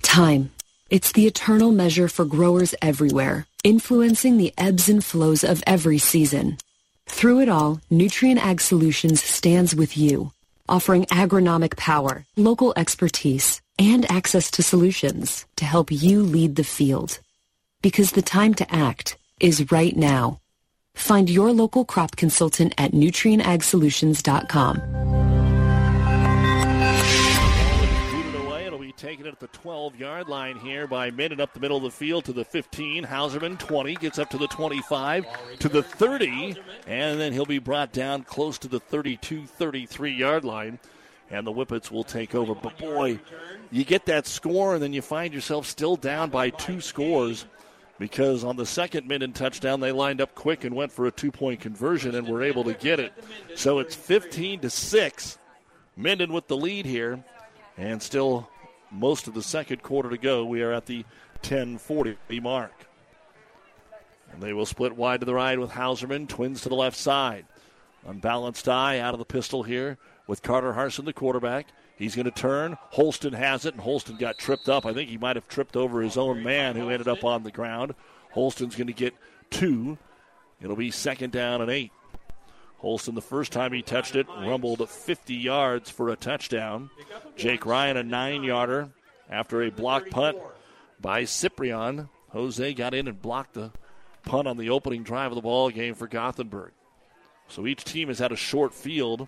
[0.01, 0.49] Time.
[0.89, 6.57] It's the eternal measure for growers everywhere, influencing the ebbs and flows of every season.
[7.05, 10.31] Through it all, Nutrien Ag Solutions stands with you,
[10.69, 17.19] offering agronomic power, local expertise, and access to solutions to help you lead the field.
[17.87, 20.41] Because the time to act is right now.
[20.93, 24.81] Find your local crop consultant at nutrienagsolutions.com.
[28.97, 31.91] taken it at the 12 yard line here by Minden up the middle of the
[31.91, 33.05] field to the 15.
[33.05, 35.25] Hauserman 20 gets up to the 25
[35.59, 36.55] to the 30,
[36.87, 40.79] and then he'll be brought down close to the 32 33 yard line.
[41.29, 42.55] And the Whippets will take over.
[42.55, 43.19] But boy,
[43.69, 47.45] you get that score, and then you find yourself still down by two scores
[47.99, 51.31] because on the second Minden touchdown, they lined up quick and went for a two
[51.31, 53.13] point conversion and were able to get it.
[53.55, 55.37] So it's 15 to 6.
[55.95, 57.23] Minden with the lead here,
[57.75, 58.49] and still
[58.91, 60.45] most of the second quarter to go.
[60.45, 61.05] We are at the
[61.41, 62.87] 10:40 mark.
[64.31, 67.45] And they will split wide to the right with Hauserman, twins to the left side.
[68.05, 71.67] Unbalanced eye out of the pistol here with Carter Harson, the quarterback.
[71.97, 72.77] He's going to turn.
[72.91, 74.85] Holston has it, and Holston got tripped up.
[74.85, 77.51] I think he might have tripped over his own man who ended up on the
[77.51, 77.95] ground.
[78.31, 79.15] Holston's going to get
[79.49, 79.97] two.
[80.61, 81.91] It'll be second down and eight.
[82.77, 86.91] Holston, the first time he touched it, rumbled 50 yards for a touchdown.
[87.35, 88.89] Jake Ryan, a nine yarder
[89.29, 90.37] after a block punt
[91.01, 92.09] by Ciprian.
[92.29, 93.71] Jose got in and blocked the
[94.23, 96.71] punt on the opening drive of the ball game for Gothenburg.
[97.47, 99.27] So each team has had a short field.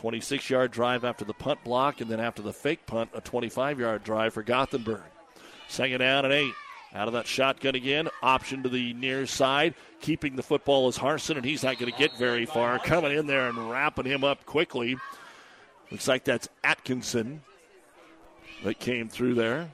[0.00, 3.78] 26 yard drive after the punt block, and then after the fake punt, a 25
[3.78, 5.02] yard drive for Gothenburg.
[5.68, 6.54] Second down and eight.
[6.94, 8.08] Out of that shotgun again.
[8.22, 9.74] Option to the near side.
[10.00, 12.78] Keeping the football is Harson, and he's not going to get very far.
[12.78, 14.96] Coming in there and wrapping him up quickly.
[15.90, 17.42] Looks like that's Atkinson
[18.64, 19.68] that came through there.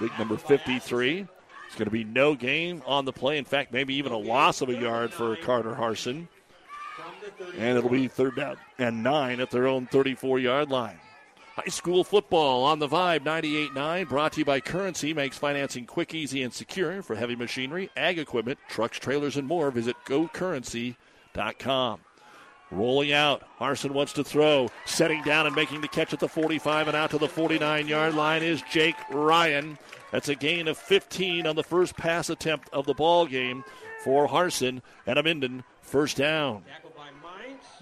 [0.00, 1.28] Big number 53.
[1.66, 3.36] It's going to be no gain on the play.
[3.36, 6.28] In fact, maybe even a loss of a yard for Carter Harson.
[7.58, 10.98] And it'll be third down and nine at their own 34 yard line.
[11.56, 16.12] High school football on the Vibe 98.9, brought to you by Currency, makes financing quick,
[16.14, 19.70] easy, and secure for heavy machinery, ag equipment, trucks, trailers, and more.
[19.70, 22.00] Visit gocurrency.com.
[22.70, 23.42] Rolling out.
[23.56, 24.68] Harson wants to throw.
[24.84, 28.14] Setting down and making the catch at the 45 and out to the 49 yard
[28.14, 29.78] line is Jake Ryan.
[30.10, 33.64] That's a gain of 15 on the first pass attempt of the ball game
[34.04, 36.64] for Harson and a Minden first down.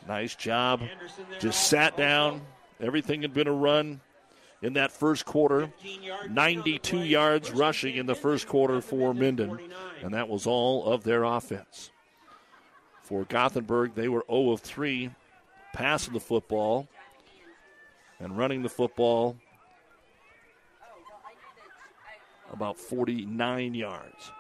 [0.07, 0.83] Nice job.
[1.41, 2.43] Just sat down.
[2.81, 4.01] Everything had been a run
[4.63, 5.73] in that first quarter.
[6.29, 9.59] 92 yards rushing in the first quarter for Minden,
[10.03, 11.91] and that was all of their offense.
[13.03, 15.11] For Gothenburg, they were 0 of 3
[15.73, 16.89] passing the football
[18.21, 19.37] and running the football
[22.53, 24.33] about 49 yards.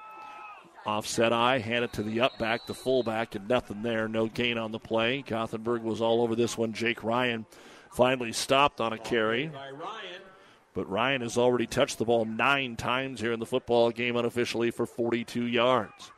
[0.86, 4.06] Offset eye, hand it to the up back, the fullback, and nothing there.
[4.06, 5.22] No gain on the play.
[5.22, 6.74] Gothenburg was all over this one.
[6.74, 7.46] Jake Ryan
[7.92, 9.50] finally stopped on a carry.
[10.74, 14.72] But Ryan has already touched the ball nine times here in the football game unofficially
[14.72, 16.10] for 42 yards.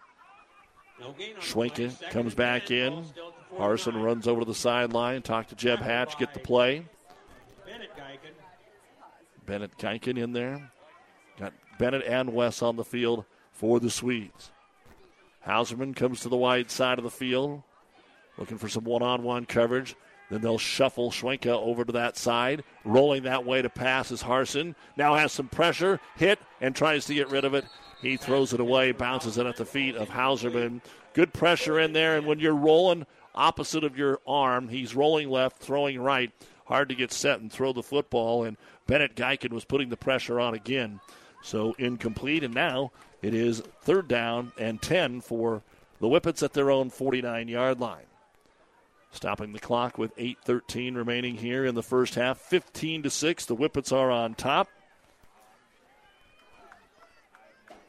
[1.40, 3.04] Schwenke comes back in.
[3.56, 6.84] Harson runs over to the sideline, talk to Jeb Hatch, get the play.
[9.46, 10.72] Bennett Geiken in there.
[11.38, 14.50] Got Bennett and Wes on the field for the Swedes.
[15.46, 17.62] Hauserman comes to the wide side of the field,
[18.36, 19.94] looking for some one on one coverage.
[20.28, 22.64] Then they'll shuffle Schwenka over to that side.
[22.84, 24.74] Rolling that way to pass is Harson.
[24.96, 27.64] Now has some pressure, hit, and tries to get rid of it.
[28.02, 30.82] He throws it away, bounces it at the feet of Hauserman.
[31.14, 35.58] Good pressure in there, and when you're rolling opposite of your arm, he's rolling left,
[35.58, 36.32] throwing right.
[36.64, 38.56] Hard to get set and throw the football, and
[38.88, 41.00] Bennett Geiken was putting the pressure on again.
[41.42, 42.90] So incomplete, and now
[43.26, 45.60] it is third down and 10 for
[45.98, 48.06] the Whippets at their own 49 yard line.
[49.10, 53.44] Stopping the clock with 8:13 remaining here in the first half, 15 to six.
[53.44, 54.68] The Whippets are on top.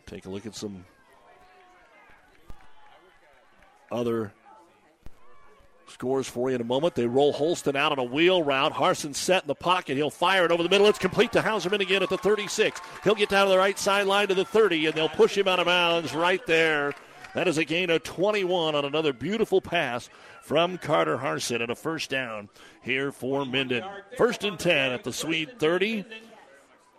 [0.07, 0.85] Take a look at some
[3.91, 4.33] other
[5.87, 6.95] scores for you in a moment.
[6.95, 8.71] They roll Holston out on a wheel route.
[8.71, 9.97] Harson set in the pocket.
[9.97, 10.87] He'll fire it over the middle.
[10.87, 12.79] It's complete to Hauserman again at the 36.
[13.03, 15.59] He'll get down to the right sideline to the 30, and they'll push him out
[15.59, 16.93] of bounds right there.
[17.33, 20.09] That is a gain of 21 on another beautiful pass
[20.41, 22.49] from Carter Harson and a first down
[22.81, 23.83] here for Minden.
[24.17, 26.05] First and 10 at the Swede 30.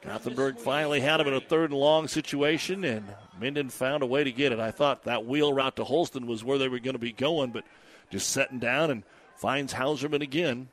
[0.03, 3.05] Gothenburg finally had him in a third and long situation, and
[3.41, 4.61] Minden found a way to get it.
[4.61, 7.51] I thought that wheel route to Holston was where they were going to be going,
[7.51, 7.65] but
[8.11, 9.03] just setting down and
[9.37, 10.69] finds Hauserman again.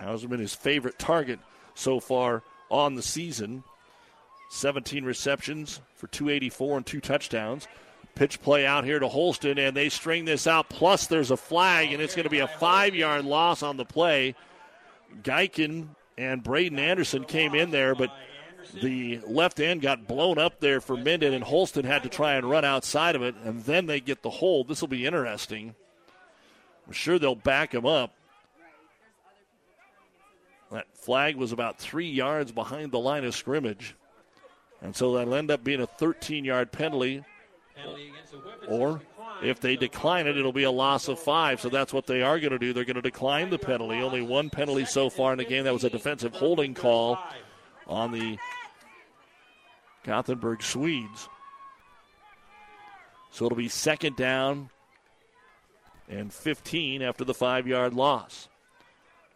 [0.00, 1.40] Hauserman, his favorite target
[1.74, 3.64] so far on the season.
[4.50, 7.68] 17 receptions for 284 and two touchdowns.
[8.14, 10.68] Pitch play out here to Holston, and they string this out.
[10.68, 13.84] Plus, there's a flag, and it's going to be a five yard loss on the
[13.84, 14.34] play.
[15.22, 18.10] Geiken and Braden Anderson came in there, but
[18.74, 22.48] the left end got blown up there for Minden, and Holston had to try and
[22.48, 24.68] run outside of it, and then they get the hold.
[24.68, 25.74] This will be interesting.
[26.88, 28.14] I'm sure they'll back him up.
[30.72, 33.94] That flag was about three yards behind the line of scrimmage.
[34.80, 37.22] And so that'll end up being a 13 yard penalty.
[38.68, 39.02] Or
[39.42, 41.60] if they decline it, it'll be a loss of five.
[41.60, 42.72] So that's what they are going to do.
[42.72, 43.96] They're going to decline the penalty.
[43.96, 45.64] Only one penalty so far in the game.
[45.64, 47.18] That was a defensive holding call
[47.86, 48.38] on the
[50.04, 51.28] Gothenburg Swedes.
[53.30, 54.70] So it'll be second down
[56.08, 58.48] and 15 after the five yard loss.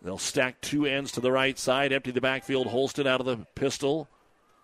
[0.02, 2.66] They'll stack two ends to the right side, empty the backfield.
[2.66, 4.08] Holston out of the pistol.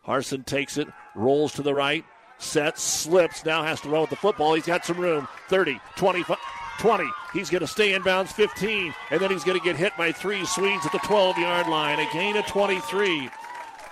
[0.03, 2.05] Harson takes it, rolls to the right,
[2.39, 4.55] sets, slips, now has to run with the football.
[4.55, 5.29] He's got some room.
[5.49, 6.37] 30, 25.
[6.79, 7.05] 20.
[7.33, 10.13] He's going to stay in bounds 15, and then he's going to get hit by
[10.13, 11.99] three Swedes at the 12 yard line.
[11.99, 13.29] A gain of 23.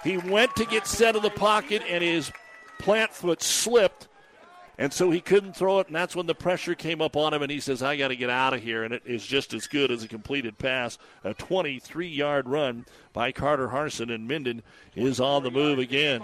[0.04, 2.30] He went to get set of the pocket, and his
[2.78, 4.08] plant foot slipped,
[4.78, 7.42] and so he couldn't throw it, and that's when the pressure came up on him,
[7.42, 8.84] and he says, I got to get out of here.
[8.84, 10.98] And it is just as good as a completed pass.
[11.24, 14.62] A 23 yard run by Carter Harson, and Minden
[14.94, 16.22] is on the move again.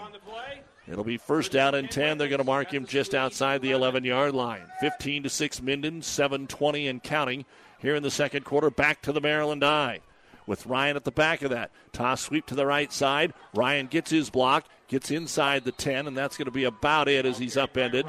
[0.86, 2.18] It'll be first down and 10.
[2.18, 4.64] They're going to mark him just outside the 11 yard line.
[4.80, 7.44] 15 to 6 Minden, 720 and counting
[7.78, 8.68] here in the second quarter.
[8.68, 10.00] Back to the Maryland I
[10.46, 11.70] with Ryan at the back of that.
[11.92, 13.32] Toss sweep to the right side.
[13.54, 17.24] Ryan gets his block, gets inside the 10, and that's going to be about it
[17.24, 18.04] as he's upended.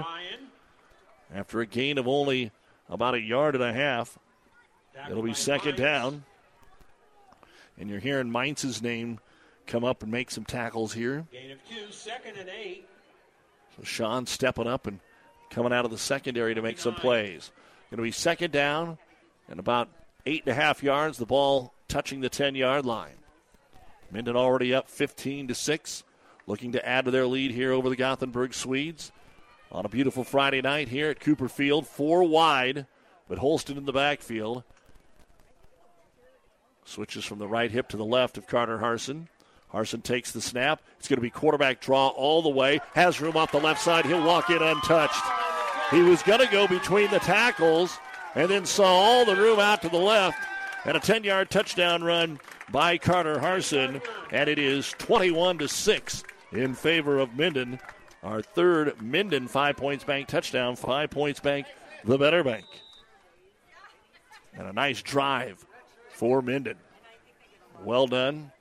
[1.34, 2.52] After a gain of only
[2.90, 4.20] about a yard and a half,
[5.10, 6.26] it'll be second down.
[7.80, 9.20] And you're hearing Mainz's name
[9.66, 11.26] come up and make some tackles here.
[11.32, 12.86] Gain of two, second and eight.
[13.78, 15.00] So Sean stepping up and
[15.50, 17.50] coming out of the secondary to make some plays.
[17.92, 18.98] Going to be second down
[19.48, 19.88] and about
[20.26, 21.18] eight and a half yards.
[21.18, 23.16] The ball touching the 10 yard line.
[24.12, 26.04] Minden already up 15 to 6,
[26.48, 29.12] looking to add to their lead here over the Gothenburg Swedes
[29.72, 31.88] on a beautiful Friday night here at Cooper Field.
[31.88, 32.86] Four wide,
[33.28, 34.64] but Holston in the backfield.
[36.86, 39.30] Switches from the right hip to the left of Carter Harson.
[39.70, 40.82] Harson takes the snap.
[41.00, 42.80] It's going to be quarterback draw all the way.
[42.94, 44.06] Has room off the left side.
[44.06, 45.24] He'll walk in untouched.
[45.90, 47.98] He was going to go between the tackles
[48.36, 50.38] and then saw all the room out to the left.
[50.86, 52.40] And a 10 yard touchdown run
[52.72, 54.02] by Carter Harson.
[54.32, 56.24] And it is 21 to 6
[56.54, 57.80] in favor of Minden.
[58.22, 60.76] Our third Minden Five Points Bank touchdown.
[60.76, 61.68] Five Points Bank,
[62.06, 62.66] the better bank.
[64.54, 65.66] And a nice drive
[66.10, 66.78] for Minden.
[67.84, 68.52] Well done.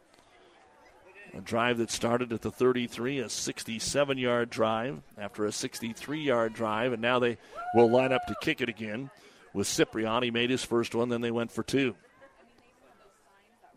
[1.35, 6.53] A drive that started at the 33, a 67 yard drive after a 63 yard
[6.53, 7.39] drive, and now they
[7.75, 9.11] will line up to kick it again
[9.55, 10.31] with Cipriani.
[10.31, 11.95] made his first one, then they went for two.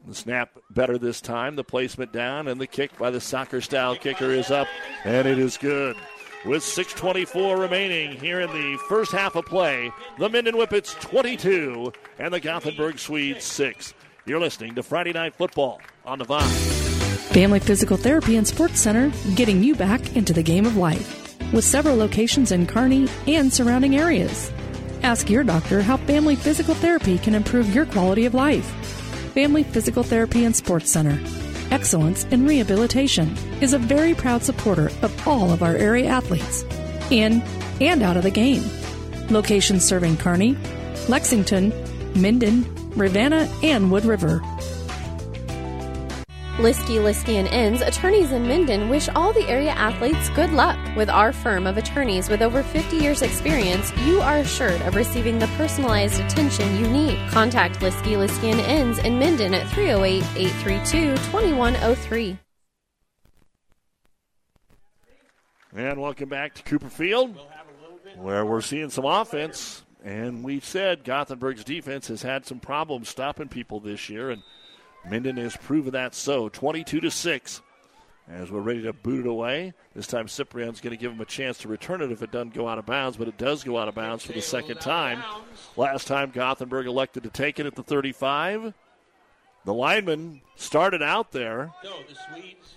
[0.08, 3.96] The snap better this time, the placement down, and the kick by the soccer style
[3.96, 4.68] kicker is up,
[5.04, 5.96] and it is good.
[6.46, 12.32] With 6.24 remaining here in the first half of play, the Minden Whippets 22 and
[12.32, 13.96] the Gothenburg Swedes 6.
[14.28, 16.52] You're listening to Friday Night Football on the Vibe.
[17.34, 21.36] Family Physical Therapy and Sports Center, getting you back into the game of life.
[21.52, 24.52] With several locations in Kearney and surrounding areas.
[25.02, 29.02] Ask your doctor how Family Physical Therapy can improve your quality of life.
[29.36, 31.20] Family Physical Therapy and Sports Center.
[31.70, 36.64] Excellence in Rehabilitation is a very proud supporter of all of our area athletes,
[37.12, 37.44] in
[37.82, 38.64] and out of the game.
[39.30, 40.56] Locations serving Kearney,
[41.10, 41.74] Lexington,
[42.16, 44.42] Minden, Ravenna, and Wood River.
[46.58, 50.80] Liskey, Liskey and Inns, attorneys in Minden, wish all the area athletes good luck.
[50.96, 55.38] With our firm of attorneys with over 50 years experience, you are assured of receiving
[55.38, 57.20] the personalized attention you need.
[57.30, 62.38] Contact Liskey, Liskey and Inns in Minden at 308-832-2103.
[65.76, 67.38] And welcome back to Cooper Field,
[68.16, 69.84] where we're seeing some offense.
[70.06, 74.42] And we said Gothenburg's defense has had some problems stopping people this year, and
[75.10, 76.50] Minden has proven that so.
[76.50, 77.62] 22 to 6
[78.28, 79.74] as we're ready to boot it away.
[79.94, 82.54] This time Ciprian's going to give him a chance to return it if it doesn't
[82.54, 85.24] go out of bounds, but it does go out of bounds for the second time.
[85.78, 88.74] Last time Gothenburg elected to take it at the 35.
[89.66, 91.72] The lineman started out there,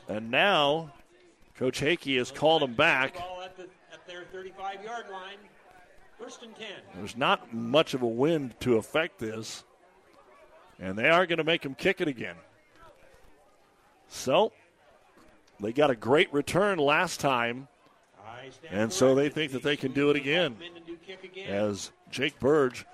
[0.08, 0.92] and now
[1.56, 3.16] Coach Hakey has called him back.
[3.92, 5.36] At their 35 yard line.
[6.18, 6.66] First and 10.
[6.96, 9.64] There's not much of a wind to affect this.
[10.78, 12.36] And they are going to make him kick it again.
[14.08, 14.52] So,
[15.60, 17.68] they got a great return last time.
[18.70, 20.56] And so they think that they can do it again.
[21.46, 22.86] As Jake Burge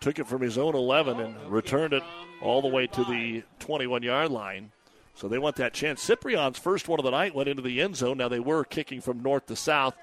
[0.00, 2.02] took it from his own 11 and returned it
[2.40, 4.72] all the way to the 21 yard line.
[5.14, 6.04] So they want that chance.
[6.04, 8.18] Ciprian's first one of the night went into the end zone.
[8.18, 9.94] Now they were kicking from north to south,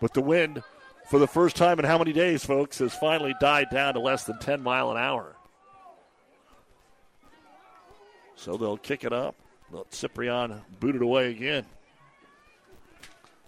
[0.00, 0.62] but the wind,
[1.08, 4.24] for the first time in how many days, folks, has finally died down to less
[4.24, 5.34] than 10 mile an hour.
[8.40, 9.34] So they'll kick it up.
[9.70, 11.66] Let Ciprian boot it away again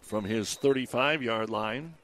[0.02, 1.94] from his 35 yard line.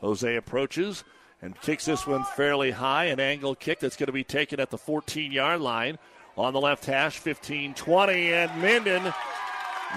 [0.00, 1.02] Jose approaches
[1.40, 4.68] and kicks this one fairly high, an angle kick that's going to be taken at
[4.68, 5.98] the 14 yard line
[6.36, 9.14] on the left hash, 15 20, and Minden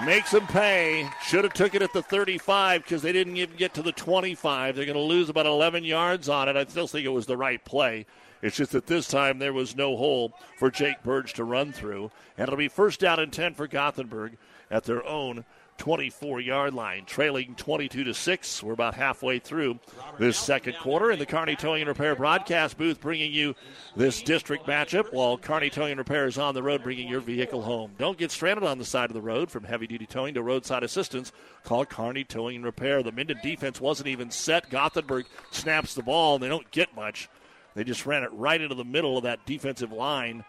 [0.06, 1.06] makes them pay.
[1.26, 4.76] Should have took it at the 35 because they didn't even get to the 25.
[4.76, 6.56] They're going to lose about 11 yards on it.
[6.56, 8.06] I still think it was the right play.
[8.42, 12.10] It's just that this time there was no hole for Jake Burge to run through.
[12.36, 14.36] And it'll be first down and 10 for Gothenburg
[14.70, 15.44] at their own
[15.78, 18.62] 24 yard line, trailing 22 to 6.
[18.62, 19.78] We're about halfway through
[20.18, 23.54] this second quarter in the Kearney Towing and Repair broadcast booth, bringing you
[23.96, 27.62] this district matchup while Kearney Towing and Repair is on the road, bringing your vehicle
[27.62, 27.92] home.
[27.98, 30.82] Don't get stranded on the side of the road from heavy duty towing to roadside
[30.82, 31.32] assistance.
[31.64, 33.02] Call Kearney Towing and Repair.
[33.02, 34.70] The Minden defense wasn't even set.
[34.70, 37.28] Gothenburg snaps the ball, and they don't get much.
[37.74, 40.44] They just ran it right into the middle of that defensive line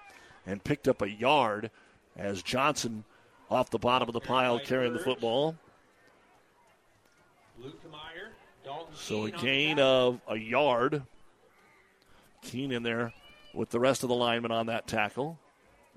[0.45, 1.71] and picked up a yard
[2.17, 3.05] as Johnson
[3.49, 5.55] off the bottom of the pile carrying the football.
[8.93, 11.03] So a gain of a yard.
[12.41, 13.13] Keen in there
[13.53, 15.39] with the rest of the linemen on that tackle.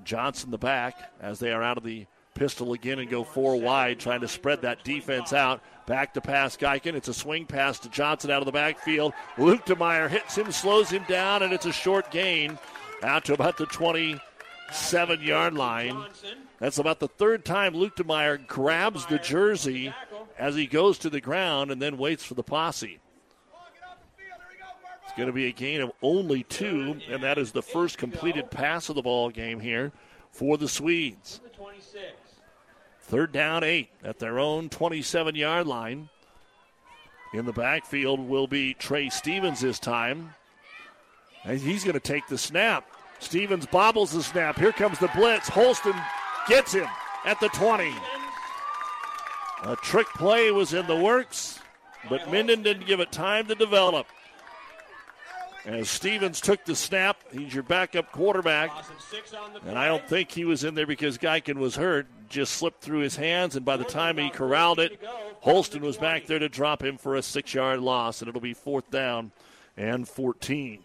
[0.04, 2.06] Johnson the back as they are out of the
[2.36, 5.60] pistol again and go four wide, trying to spread that defense out.
[5.86, 6.94] Back to pass Geiken.
[6.94, 9.12] It's a swing pass to Johnson out of the backfield.
[9.38, 12.58] Luke DeMeyer hits him, slows him down, and it's a short gain
[13.02, 16.04] out to about the 27 yard line.
[16.58, 19.92] That's about the third time Luke DeMeyer grabs the jersey
[20.38, 22.98] as he goes to the ground and then waits for the posse.
[25.04, 28.50] It's going to be a gain of only two, and that is the first completed
[28.50, 29.92] pass of the ball game here
[30.32, 31.40] for the Swedes.
[33.06, 36.08] Third down, eight at their own 27 yard line.
[37.32, 40.34] In the backfield will be Trey Stevens this time.
[41.44, 42.84] And he's going to take the snap.
[43.20, 44.58] Stevens bobbles the snap.
[44.58, 45.48] Here comes the blitz.
[45.48, 45.94] Holston
[46.48, 46.88] gets him
[47.24, 47.92] at the 20.
[49.62, 51.60] A trick play was in the works,
[52.10, 54.06] but Minden didn't give it time to develop.
[55.66, 58.70] As Stevens took the snap, he's your backup quarterback.
[59.66, 62.06] And I don't think he was in there because Geiken was hurt.
[62.28, 65.00] Just slipped through his hands, and by the time he corralled it,
[65.40, 68.54] Holston was back there to drop him for a six yard loss, and it'll be
[68.54, 69.32] fourth down
[69.76, 70.84] and 14.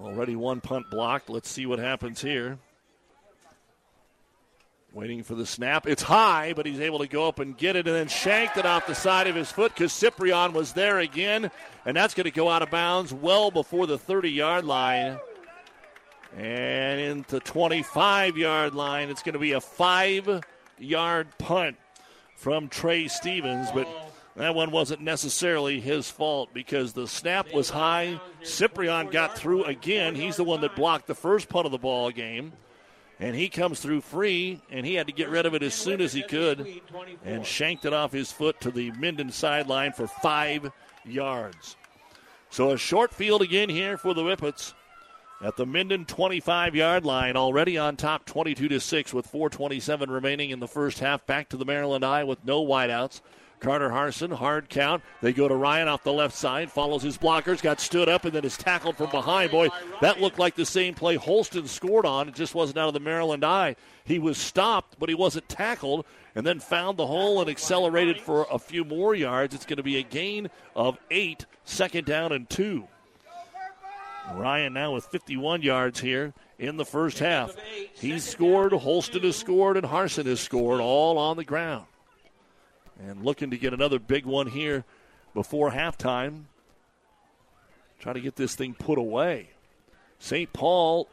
[0.00, 1.28] Already one punt blocked.
[1.28, 2.58] Let's see what happens here.
[4.94, 5.88] Waiting for the snap.
[5.88, 8.64] It's high, but he's able to go up and get it and then shanked it
[8.64, 11.50] off the side of his foot because Ciprian was there again.
[11.84, 15.18] And that's going to go out of bounds well before the 30 yard line.
[16.36, 19.10] And into 25 yard line.
[19.10, 20.44] It's going to be a five
[20.78, 21.76] yard punt
[22.36, 23.72] from Trey Stevens.
[23.72, 23.88] But
[24.36, 28.20] that one wasn't necessarily his fault because the snap was high.
[28.44, 30.14] Ciprian got through again.
[30.14, 32.52] He's the one that blocked the first punt of the ball game.
[33.20, 36.00] And he comes through free, and he had to get rid of it as soon
[36.00, 36.82] as he could
[37.24, 40.70] and shanked it off his foot to the Minden sideline for five
[41.04, 41.76] yards.
[42.50, 44.74] So a short field again here for the Whippets
[45.40, 50.50] at the Minden 25 yard line, already on top 22 to 6 with 427 remaining
[50.50, 51.26] in the first half.
[51.26, 53.20] Back to the Maryland I with no wideouts.
[53.60, 55.02] Carter Harson, hard count.
[55.22, 58.34] They go to Ryan off the left side, follows his blockers, got stood up, and
[58.34, 59.50] then is tackled from behind.
[59.50, 59.68] Boy,
[60.00, 62.28] that looked like the same play Holston scored on.
[62.28, 63.76] It just wasn't out of the Maryland I.
[64.04, 66.04] He was stopped, but he wasn't tackled,
[66.34, 69.54] and then found the hole and accelerated for a few more yards.
[69.54, 72.86] It's going to be a gain of eight, second down and two.
[74.32, 77.54] Ryan now with 51 yards here in the first half.
[77.94, 81.86] He's scored, Holston has scored, and Harson has scored, all on the ground.
[83.00, 84.84] And looking to get another big one here
[85.34, 86.44] before halftime.
[87.98, 89.50] Try to get this thing put away.
[90.18, 90.52] St.
[90.52, 91.08] Paul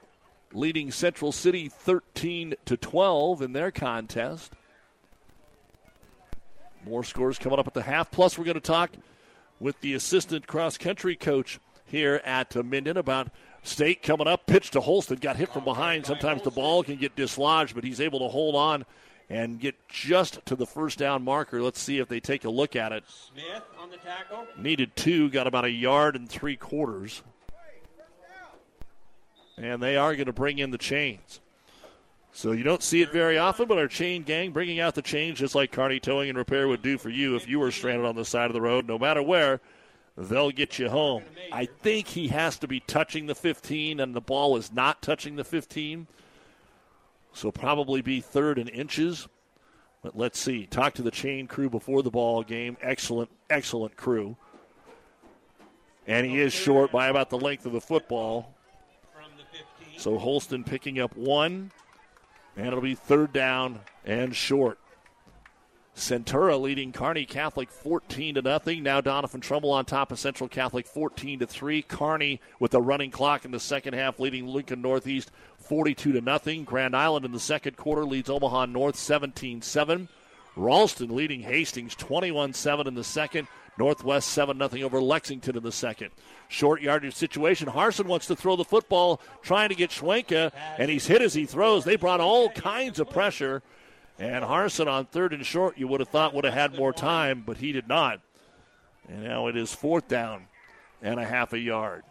[0.53, 4.53] leading Central City 13 to 12 in their contest.
[6.85, 8.11] More scores coming up at the half.
[8.11, 8.91] Plus, we're going to talk
[9.59, 13.29] with the assistant cross country coach here at Minden about
[13.63, 14.47] State coming up.
[14.47, 15.17] Pitch to Holston.
[15.17, 16.05] Got hit from behind.
[16.05, 18.85] Sometimes the ball can get dislodged, but he's able to hold on
[19.31, 21.61] and get just to the first down marker.
[21.61, 23.05] Let's see if they take a look at it.
[23.07, 24.45] Smith on the tackle.
[24.57, 27.23] Needed two, got about a yard and three quarters.
[29.57, 31.39] And they are going to bring in the chains.
[32.33, 35.39] So you don't see it very often, but our chain gang bringing out the chains
[35.39, 38.15] just like Kearney Towing and Repair would do for you if you were stranded on
[38.15, 39.61] the side of the road, no matter where.
[40.17, 41.23] They'll get you home.
[41.53, 45.37] I think he has to be touching the 15, and the ball is not touching
[45.37, 46.07] the 15.
[47.33, 49.27] So probably be third in inches.
[50.01, 50.65] But let's see.
[50.65, 52.77] Talk to the chain crew before the ball game.
[52.81, 54.35] Excellent, excellent crew.
[56.07, 58.55] And he is short by about the length of the football.
[59.97, 61.71] So Holston picking up one.
[62.57, 64.79] And it'll be third down and short.
[65.95, 68.83] Centura leading Kearney Catholic 14 to nothing.
[68.83, 71.81] Now Doniphan Trumbull on top of Central Catholic 14 to 3.
[71.83, 76.63] Kearney with a running clock in the second half leading Lincoln Northeast 42 to nothing.
[76.63, 80.07] Grand Island in the second quarter leads Omaha North 17-7.
[80.55, 83.47] Ralston leading Hastings 21-7 in the second.
[83.77, 86.11] Northwest 7 0 over Lexington in the second.
[86.49, 87.67] Short yardage situation.
[87.67, 91.45] Harson wants to throw the football, trying to get Schwenka, and he's hit as he
[91.45, 91.85] throws.
[91.85, 93.63] They brought all kinds of pressure
[94.21, 97.41] and Harson on third and short, you would have thought would have had more time,
[97.43, 98.21] but he did not.
[99.09, 100.43] And now it is fourth down
[101.01, 102.03] and a half a yard.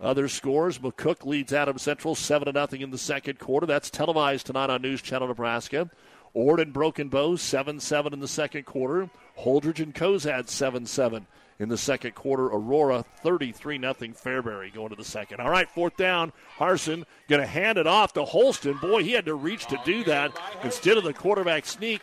[0.00, 3.66] Other scores: McCook leads Adam Central seven to nothing in the second quarter.
[3.66, 5.88] That's televised tonight on News Channel Nebraska.
[6.34, 9.08] Ord and Broken Bow seven seven in the second quarter.
[9.38, 11.28] Holdrege and Cozad seven seven
[11.58, 12.46] in the second quarter.
[12.46, 15.40] Aurora 33 0 Fairbury going to the second.
[15.40, 16.32] All right, fourth down.
[16.56, 18.78] Harson going to hand it off to Holston.
[18.78, 20.32] Boy, he had to reach to do that
[20.62, 22.02] instead of the quarterback sneak.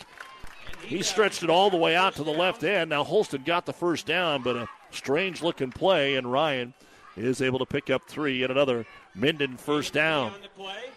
[0.84, 2.90] He stretched it all the way out to the left end.
[2.90, 6.74] Now Holston got the first down, but a strange looking play, and Ryan
[7.16, 10.34] is able to pick up three and another Minden first down.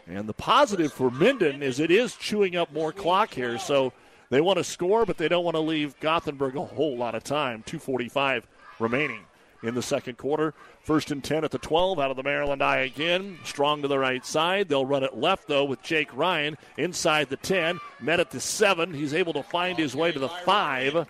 [0.07, 3.93] And the positive for Minden is it is chewing up more clock here, so
[4.35, 7.23] they want to score, but they don't want to leave Gothenburg a whole lot of
[7.23, 7.63] time.
[7.67, 8.43] 2.45
[8.81, 9.21] remaining
[9.63, 10.55] in the second quarter.
[10.83, 13.39] First and 10 at the 12 out of the Maryland I again.
[13.45, 14.69] Strong to the right side.
[14.69, 17.79] They'll run it left, though, with Jake Ryan inside the 10.
[18.01, 18.93] Met at the 7.
[18.93, 21.07] He's able to find his way to the 5.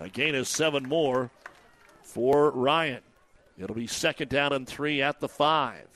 [0.00, 1.30] A gain of 7 more
[2.02, 3.02] for Ryan.
[3.56, 5.93] It'll be second down and 3 at the 5.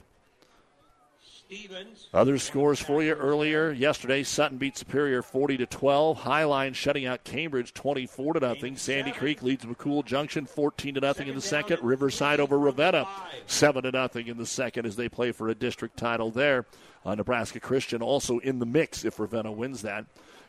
[2.13, 6.21] Other scores for you earlier yesterday: Sutton beat Superior 40 to 12.
[6.21, 8.77] Highline shutting out Cambridge 24 to nothing.
[8.77, 11.83] Sandy Creek leads McCool Junction 14 to nothing in the second.
[11.83, 13.09] Riverside over Ravenna
[13.47, 16.67] 7 to nothing in the second as they play for a district title there.
[17.05, 20.05] Uh, Nebraska Christian also in the mix if Ravenna wins that.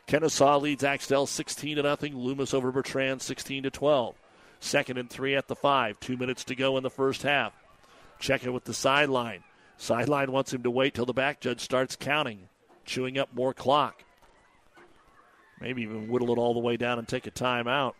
[0.06, 2.14] Kenesaw leads Axtell 16 to nothing.
[2.14, 4.16] Loomis over Bertrand 16 to 12.
[4.60, 5.98] Second and three at the five.
[6.00, 7.54] Two minutes to go in the first half.
[8.18, 9.42] Check it with the sideline.
[9.80, 12.50] Sideline wants him to wait till the back judge starts counting,
[12.84, 14.04] chewing up more clock.
[15.58, 17.94] Maybe even whittle it all the way down and take a timeout.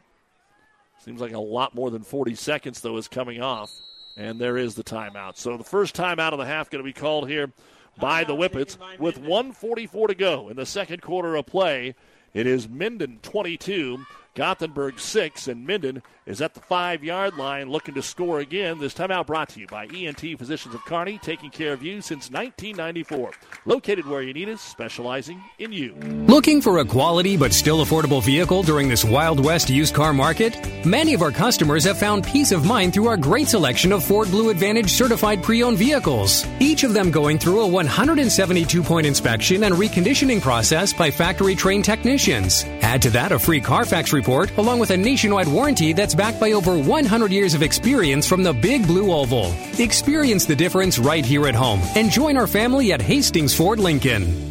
[1.02, 3.72] Seems like a lot more than 40 seconds, though, is coming off.
[4.18, 5.38] And there is the timeout.
[5.38, 7.50] So the first timeout of the half going to be called here
[7.98, 11.94] by the Whippets with 144 to go in the second quarter of play.
[12.34, 14.04] It is Minden 22,
[14.34, 18.78] Gothenburg 6, and Minden is at the five yard line looking to score again.
[18.78, 22.30] This timeout brought to you by ENT Physicians of Kearney, taking care of you since
[22.30, 23.32] 1994.
[23.66, 25.94] Located where you need us, specializing in you.
[26.28, 30.56] Looking for a quality but still affordable vehicle during this Wild West used car market?
[30.86, 34.30] Many of our customers have found peace of mind through our great selection of Ford
[34.30, 39.64] Blue Advantage certified pre owned vehicles, each of them going through a 172 point inspection
[39.64, 42.64] and reconditioning process by factory trained technicians.
[42.82, 46.52] Add to that a free Carfax report along with a nationwide warranty that's backed by
[46.52, 49.54] over 100 years of experience from the Big Blue Oval.
[49.78, 54.50] Experience the difference right here at home and join our family at Hastings Ford Lincoln.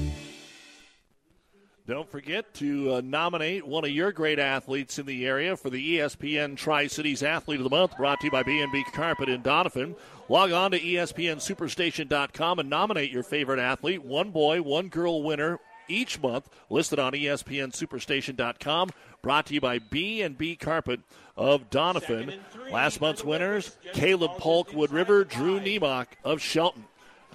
[1.90, 5.98] Don't forget to uh, nominate one of your great athletes in the area for the
[5.98, 9.96] ESPN Tri Cities Athlete of the Month, brought to you by B&B Carpet in Doniphan.
[10.30, 14.04] Log on to ESPNSuperstation.com and nominate your favorite athlete.
[14.04, 15.60] One boy, one girl winner
[15.90, 18.90] each month, listed on ESPNSuperstation.com.
[19.22, 21.02] Brought to you by B&B Carpet
[21.36, 22.40] of Doniphan.
[22.72, 26.86] Last month's winners: Caleb Polk, Wood River, Drew Niemock of Shelton.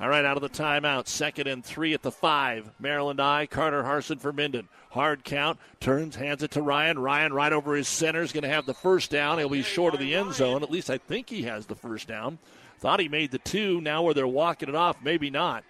[0.00, 1.06] All right, out of the timeout.
[1.06, 2.70] Second and three at the five.
[2.80, 3.46] Maryland I.
[3.46, 4.68] Carter Harson for Minden.
[4.90, 5.58] Hard count.
[5.78, 6.98] Turns, hands it to Ryan.
[6.98, 9.38] Ryan right over his center is going to have the first down.
[9.38, 10.62] He'll be short of the end zone.
[10.64, 12.38] At least I think he has the first down.
[12.78, 13.80] Thought he made the two.
[13.80, 15.64] Now where they're walking it off, maybe not.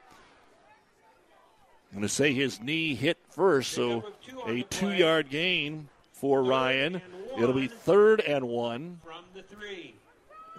[1.95, 4.05] I'm going to say his knee hit first, so
[4.49, 7.01] a two yard gain for Ryan.
[7.39, 9.01] It'll be third and one.
[9.05, 9.95] From the three.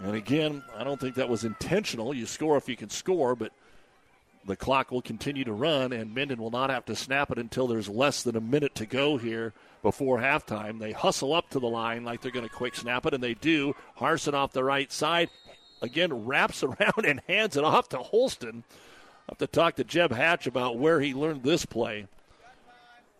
[0.02, 2.14] And again, I don't think that was intentional.
[2.14, 3.52] You score if you can score, but
[4.45, 7.68] the clock will continue to run, and Minden will not have to snap it until
[7.68, 9.52] there's less than a minute to go here
[9.84, 10.80] before halftime.
[10.80, 13.34] They hustle up to the line like they're going to quick snap it, and they
[13.34, 13.76] do.
[13.95, 15.30] Harson off the right side,
[15.82, 18.64] again, wraps around and hands it off to Holston.
[19.30, 22.07] Have to talk to Jeb Hatch about where he learned this play.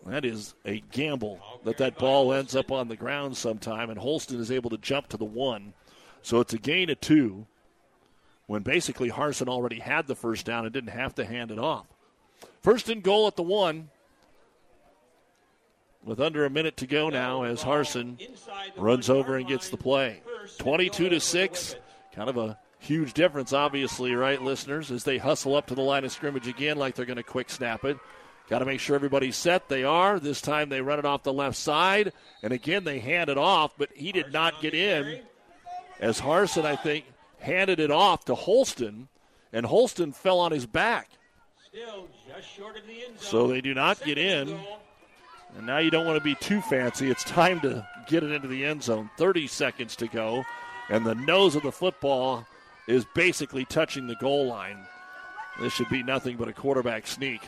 [0.06, 4.40] That is a gamble that that ball ends up on the ground sometime, and Holston
[4.40, 5.74] is able to jump to the one.
[6.22, 7.48] So it's a gain of two
[8.46, 11.88] when basically Harson already had the first down and didn't have to hand it off.
[12.62, 13.90] First and goal at the one.
[16.04, 18.20] With under a minute to go now, as Harson
[18.78, 20.22] runs over and gets the play.
[20.60, 21.76] 22 to 6.
[22.14, 26.06] Kind of a huge difference, obviously, right, listeners, as they hustle up to the line
[26.06, 27.98] of scrimmage again like they're going to quick snap it.
[28.48, 29.70] Got to make sure everybody's set.
[29.70, 30.20] They are.
[30.20, 32.14] This time they run it off the left side.
[32.44, 35.22] And again, they hand it off, but he did not get in
[36.00, 37.06] as Harson, I think,
[37.40, 39.08] handed it off to Holston,
[39.54, 41.10] and Holston fell on his back.
[43.18, 44.58] So they do not get in.
[45.58, 47.10] And now you don't want to be too fancy.
[47.10, 49.10] It's time to get it into the end zone.
[49.18, 50.44] 30 seconds to go.
[50.90, 52.46] And the nose of the football
[52.88, 54.86] is basically touching the goal line.
[55.60, 57.42] This should be nothing but a quarterback sneak.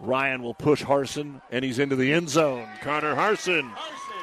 [0.00, 2.68] Ryan will push Harson, and he's into the end zone.
[2.82, 3.70] Carter Harson,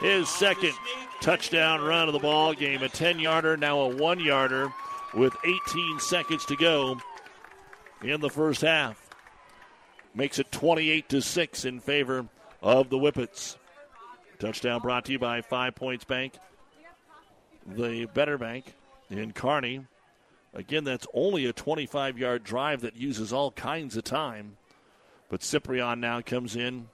[0.01, 0.73] his second
[1.21, 2.81] touchdown run of the ball game.
[2.81, 4.71] A 10 yarder, now a one yarder
[5.13, 6.97] with 18 seconds to go
[8.01, 9.01] in the first half.
[10.13, 12.25] Makes it 28 to 6 in favor
[12.61, 13.57] of the Whippets.
[14.39, 16.33] Touchdown brought to you by Five Points Bank,
[17.65, 18.75] the Better Bank
[19.09, 19.85] in Kearney.
[20.55, 24.57] Again, that's only a 25 yard drive that uses all kinds of time.
[25.29, 26.87] But Ciprian now comes in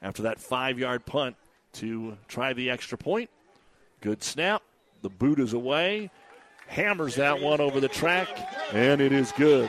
[0.00, 1.36] after that five yard punt
[1.74, 3.28] to try the extra point.
[4.00, 4.62] Good snap.
[5.02, 6.10] The boot is away.
[6.68, 8.28] Hammers that one over the track,
[8.72, 9.68] and it is good.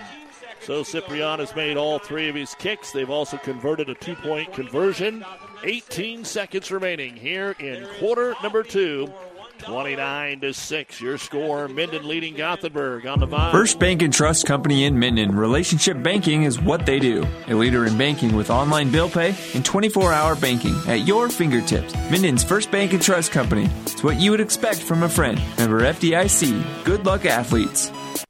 [0.62, 2.92] So Ciprian has made all three of his kicks.
[2.92, 5.26] They've also converted a two point conversion.
[5.64, 9.12] 18 seconds remaining here in quarter number two.
[9.62, 11.02] 29 to 6.
[11.02, 13.52] Your score, Minden leading Gothenburg on the Vibe.
[13.52, 15.36] First Bank and Trust Company in Minden.
[15.36, 17.26] Relationship banking is what they do.
[17.48, 21.94] A leader in banking with online bill pay and 24 hour banking at your fingertips.
[22.10, 23.70] Minden's First Bank and Trust Company.
[23.84, 25.42] It's what you would expect from a friend.
[25.58, 26.84] Member FDIC.
[26.84, 27.92] Good luck, athletes.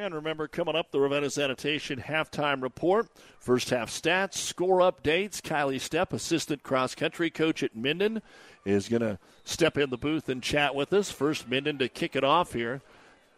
[0.00, 3.08] And remember, coming up, the Ravenna Sanitation halftime report.
[3.38, 5.42] First half stats, score updates.
[5.42, 8.22] Kylie Stepp, assistant cross country coach at Minden,
[8.64, 11.10] is going to step in the booth and chat with us.
[11.10, 12.80] First, Minden to kick it off here.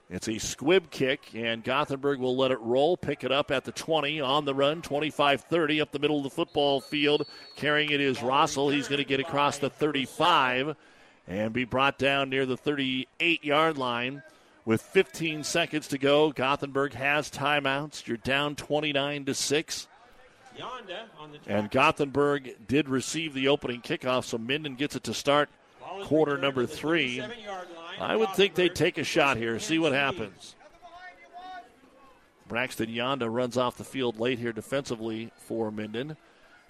[0.09, 2.97] It's a squib kick, and Gothenburg will let it roll.
[2.97, 6.23] Pick it up at the 20 on the run, 25 30 up the middle of
[6.23, 7.27] the football field.
[7.57, 8.73] Carrying it is Rossell.
[8.73, 10.77] He's going to get across the 35
[11.27, 14.23] and be brought down near the 38 yard line.
[14.65, 18.07] With 15 seconds to go, Gothenburg has timeouts.
[18.07, 19.89] You're down 29 to 6.
[21.47, 25.49] And Gothenburg did receive the opening kickoff, so Minden gets it to start
[26.05, 27.23] quarter number three.
[27.99, 30.55] I would think they'd take a shot here, see what happens.
[32.49, 36.17] Braxton Yonda runs off the field late here defensively for Minden.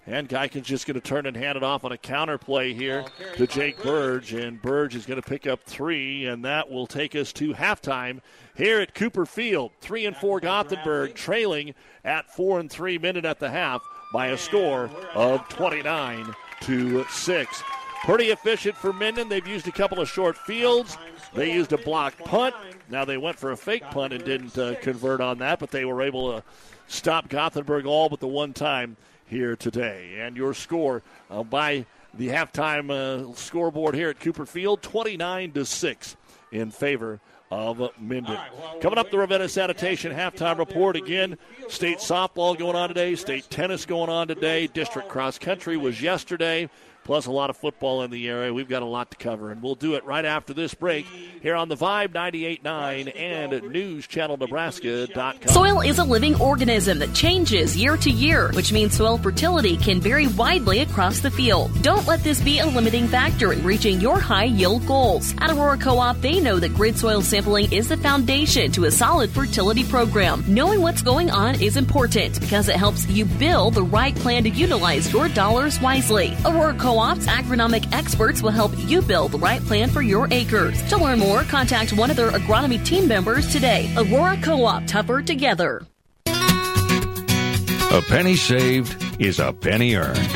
[0.05, 3.05] And Geiken's just going to turn and hand it off on a counter play here
[3.37, 4.33] to Jake Burge.
[4.33, 8.19] And Burge is going to pick up three, and that will take us to halftime
[8.55, 9.71] here at Cooper Field.
[9.79, 11.73] Three and four Gothenburg trailing
[12.03, 13.81] at four and three minute at the half
[14.11, 17.63] by a score of 29 to 6.
[18.03, 19.29] pretty efficient for Minden.
[19.29, 20.97] They've used a couple of short fields.
[21.33, 22.53] They used a block punt.
[22.89, 25.85] Now they went for a fake punt and didn't uh, convert on that, but they
[25.85, 26.43] were able to
[26.87, 28.97] stop Gothenburg all but the one time
[29.27, 30.19] here today.
[30.19, 35.65] And your score uh, by the halftime uh, scoreboard here at Cooper Field 29 to
[35.65, 36.17] 6
[36.51, 37.19] in favor
[37.51, 38.39] of Minden.
[38.81, 41.37] Coming up, the Ravenna Sanitation halftime report again.
[41.67, 46.69] State softball going on today, state tennis going on today, district cross country was yesterday
[47.03, 48.53] plus a lot of football in the area.
[48.53, 51.05] We've got a lot to cover, and we'll do it right after this break
[51.41, 55.47] here on the Vibe 98.9 and NewsChannelNebraska.com.
[55.47, 59.99] Soil is a living organism that changes year to year, which means soil fertility can
[59.99, 61.71] vary widely across the field.
[61.81, 65.33] Don't let this be a limiting factor in reaching your high yield goals.
[65.39, 69.29] At Aurora Co-op, they know that grid soil sampling is the foundation to a solid
[69.29, 70.43] fertility program.
[70.47, 74.49] Knowing what's going on is important because it helps you build the right plan to
[74.49, 76.35] utilize your dollars wisely.
[76.45, 80.79] Aurora Co Co-op's agronomic experts will help you build the right plan for your acres.
[80.89, 83.91] To learn more, contact one of their agronomy team members today.
[83.97, 85.81] Aurora Co-op, tougher together.
[86.27, 90.29] A penny saved is a penny earned.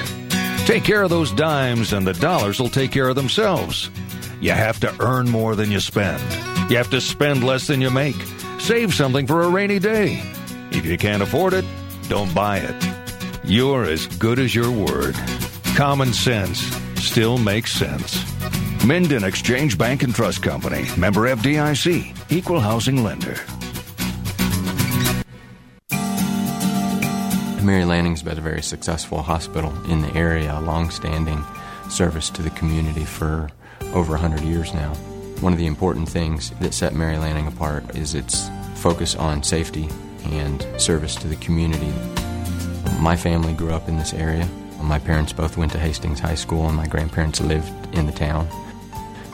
[0.65, 3.91] Take care of those dimes and the dollars will take care of themselves.
[4.41, 6.19] You have to earn more than you spend.
[6.71, 8.15] You have to spend less than you make.
[8.57, 10.23] Save something for a rainy day.
[10.71, 11.65] If you can't afford it,
[12.09, 12.75] don't buy it.
[13.43, 15.15] You're as good as your word.
[15.77, 16.59] Common sense
[16.95, 18.25] still makes sense.
[18.83, 23.35] Minden Exchange Bank and Trust Company, member FDIC, equal housing lender.
[27.63, 31.45] Mary Lanning's been a very successful hospital in the area, a long-standing
[31.91, 33.47] service to the community for
[33.93, 34.95] over 100 years now.
[35.41, 39.89] One of the important things that set Mary Lanning apart is its focus on safety
[40.23, 41.93] and service to the community.
[42.99, 44.49] My family grew up in this area.
[44.81, 48.47] My parents both went to Hastings High School, and my grandparents lived in the town.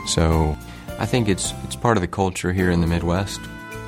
[0.08, 0.58] So
[1.00, 3.42] I think it's it's part of the culture here in the Midwest.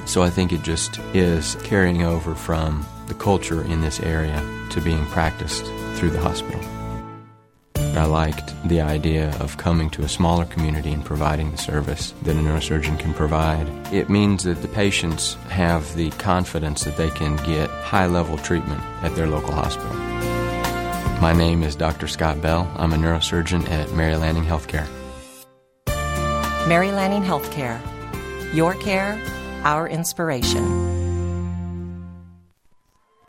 [0.05, 4.41] So I think it just is carrying over from the culture in this area
[4.71, 5.65] to being practiced
[5.95, 6.61] through the hospital.
[7.97, 12.35] I liked the idea of coming to a smaller community and providing the service that
[12.35, 13.67] a neurosurgeon can provide.
[13.93, 18.81] It means that the patients have the confidence that they can get high level treatment
[19.01, 20.34] at their local hospital.
[21.21, 22.07] My name is Dr.
[22.07, 22.69] Scott Bell.
[22.75, 24.85] I'm a neurosurgeon at Mary Lanning Healthcare.
[26.67, 27.79] Mary Lanning Healthcare.
[28.53, 29.21] Your care,
[29.63, 30.63] our inspiration.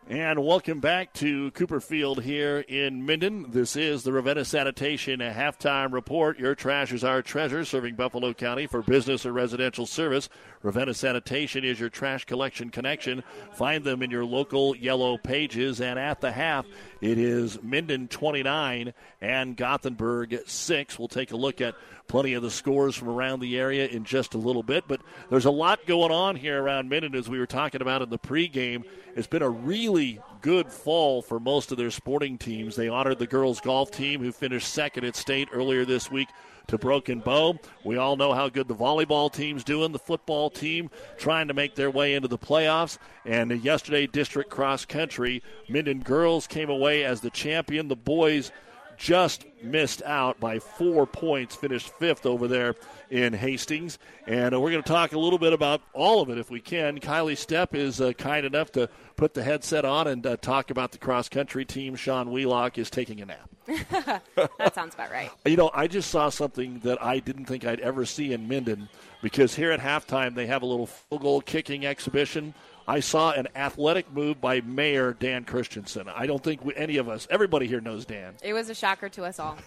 [0.09, 3.51] And welcome back to Cooper Field here in Minden.
[3.51, 6.39] This is the Ravenna Sanitation halftime report.
[6.39, 10.29] Your trash is our treasure, serving Buffalo County for business or residential service.
[10.63, 13.21] Ravenna Sanitation is your trash collection connection.
[13.51, 15.81] Find them in your local yellow pages.
[15.81, 16.65] And at the half,
[17.01, 20.97] it is Minden 29 and Gothenburg 6.
[20.97, 21.75] We'll take a look at
[22.07, 24.85] plenty of the scores from around the area in just a little bit.
[24.87, 28.09] But there's a lot going on here around Minden, as we were talking about in
[28.09, 28.83] the pregame.
[29.15, 32.75] It's been a really good fall for most of their sporting teams.
[32.75, 36.29] They honored the girls' golf team, who finished second at state earlier this week
[36.67, 37.57] to Broken Bow.
[37.83, 41.75] We all know how good the volleyball team's doing, the football team trying to make
[41.75, 42.97] their way into the playoffs.
[43.25, 47.87] And yesterday, district cross country, Minden girls came away as the champion.
[47.87, 48.51] The boys
[48.97, 52.75] just missed out by four points, finished fifth over there
[53.09, 53.99] in Hastings.
[54.25, 56.59] And uh, we're going to talk a little bit about all of it if we
[56.59, 56.99] can.
[56.99, 60.91] Kylie Stepp is uh, kind enough to put the headset on and uh, talk about
[60.91, 61.95] the cross country team.
[61.95, 63.49] Sean Wheelock is taking a nap.
[64.57, 65.29] that sounds about right.
[65.45, 68.89] You know, I just saw something that I didn't think I'd ever see in Minden
[69.21, 72.53] because here at halftime they have a little goal kicking exhibition
[72.89, 76.07] I saw an athletic move by Mayor Dan Christensen.
[76.07, 78.35] I don't think we, any of us, everybody here knows Dan.
[78.41, 79.57] It was a shocker to us all.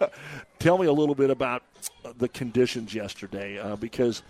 [0.58, 1.62] Tell me a little bit about
[2.18, 4.22] the conditions yesterday uh, because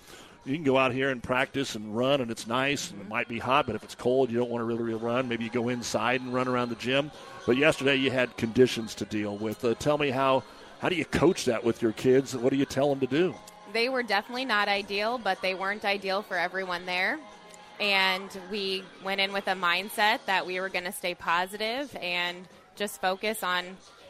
[0.44, 3.26] you can go out here and practice and run, and it's nice, and it might
[3.26, 5.28] be hot, but if it's cold, you don't want to really, really run.
[5.28, 7.10] Maybe you go inside and run around the gym.
[7.46, 9.64] But yesterday you had conditions to deal with.
[9.64, 10.44] Uh, tell me how
[10.78, 12.36] how do you coach that with your kids?
[12.36, 13.34] What do you tell them to do?
[13.72, 17.18] They were definitely not ideal, but they weren't ideal for everyone there
[17.80, 22.46] and we went in with a mindset that we were going to stay positive and
[22.74, 23.64] just focus on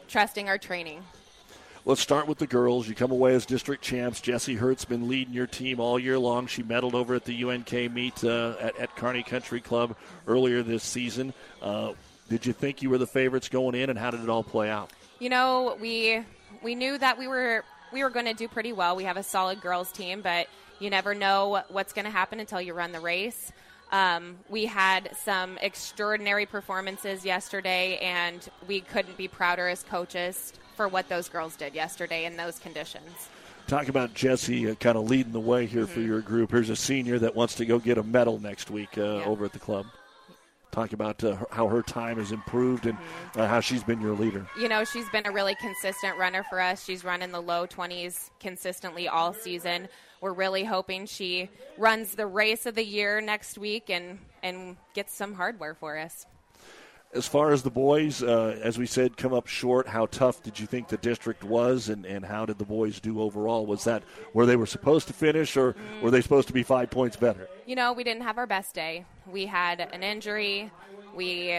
[0.07, 1.03] trusting our training.
[1.85, 2.89] Let's start with the girls.
[2.89, 4.19] You come away as district champs.
[4.19, 6.45] Jesse Hurt's been leading your team all year long.
[6.47, 9.95] She medaled over at the UNK meet uh, at, at Kearney Country Club
[10.27, 11.33] earlier this season.
[11.61, 11.93] Uh,
[12.27, 14.69] did you think you were the favorites going in, and how did it all play
[14.69, 14.91] out?
[15.19, 16.25] You know, we
[16.61, 17.63] we knew that we were
[17.93, 18.97] we were going to do pretty well.
[18.97, 20.47] We have a solid girls team, but
[20.79, 23.51] you never know what's going to happen until you run the race.
[23.91, 30.87] Um, we had some extraordinary performances yesterday, and we couldn't be prouder as coaches for
[30.87, 33.29] what those girls did yesterday in those conditions.
[33.67, 35.93] Talk about Jesse uh, kind of leading the way here Mm-hmm.
[35.93, 36.51] for your group.
[36.51, 39.53] Here's a senior that wants to go get a medal next week uh, over at
[39.53, 39.85] the club.
[40.71, 42.97] Talk about uh, how her time has improved and
[43.35, 44.45] uh, how she's been your leader.
[44.59, 46.83] You know, she's been a really consistent runner for us.
[46.83, 49.87] She's run in the low 20s consistently all season.
[50.21, 55.13] We're really hoping she runs the race of the year next week and, and gets
[55.13, 56.25] some hardware for us.
[57.13, 59.87] As far as the boys, uh, as we said, come up short.
[59.87, 63.21] How tough did you think the district was, and, and how did the boys do
[63.21, 63.65] overall?
[63.65, 64.03] Was that
[64.33, 67.47] where they were supposed to finish, or were they supposed to be five points better?
[67.65, 69.05] You know, we didn't have our best day.
[69.25, 70.69] We had an injury.
[71.15, 71.51] We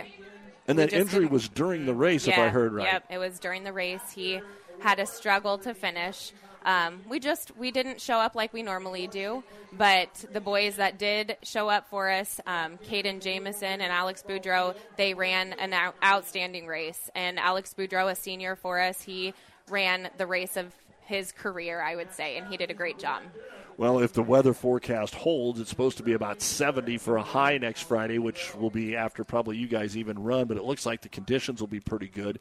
[0.67, 2.93] And we that injury was during the race, if I heard right.
[2.93, 4.11] Yep, it was during the race.
[4.15, 4.41] He
[4.81, 6.33] had a struggle to finish.
[6.69, 9.43] Um, we just we didn't show up like we normally do,
[9.73, 14.77] but the boys that did show up for us, um, Caden Jameson and Alex Boudreau,
[14.99, 17.09] they ran an out- outstanding race.
[17.15, 19.33] And Alex Boudreau, a senior for us, he
[19.71, 20.71] ran the race of
[21.07, 23.23] his career, I would say, and he did a great job.
[23.79, 27.57] Well, if the weather forecast holds, it's supposed to be about 70 for a high
[27.57, 31.01] next Friday, which will be after probably you guys even run, but it looks like
[31.01, 32.41] the conditions will be pretty good.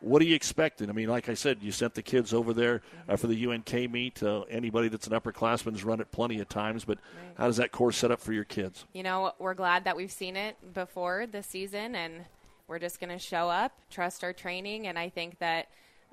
[0.00, 0.90] What are you expecting?
[0.90, 3.90] I mean, like I said, you sent the kids over there uh, for the UNK
[3.90, 4.22] meet.
[4.22, 6.98] Uh, anybody that's an upperclassman has run it plenty of times, but
[7.36, 8.84] how does that course set up for your kids?
[8.92, 12.24] You know, we're glad that we've seen it before this season, and
[12.68, 15.68] we're just going to show up, trust our training, and I think that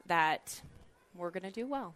[0.08, 0.62] that
[1.16, 1.94] we're going to do well.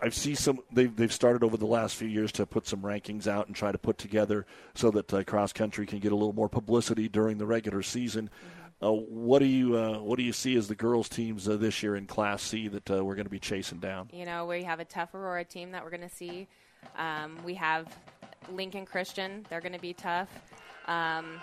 [0.00, 0.58] I've seen some.
[0.72, 3.70] They've they've started over the last few years to put some rankings out and try
[3.70, 4.44] to put together
[4.74, 8.28] so that uh, cross country can get a little more publicity during the regular season.
[8.84, 11.82] Uh, what do you uh, what do you see as the girls teams uh, this
[11.82, 14.10] year in Class C that uh, we're going to be chasing down?
[14.12, 16.48] You know, we have a tough Aurora team that we're going to see.
[16.98, 17.86] Um, we have
[18.52, 20.28] Lincoln Christian; they're going to be tough.
[20.86, 21.40] Um,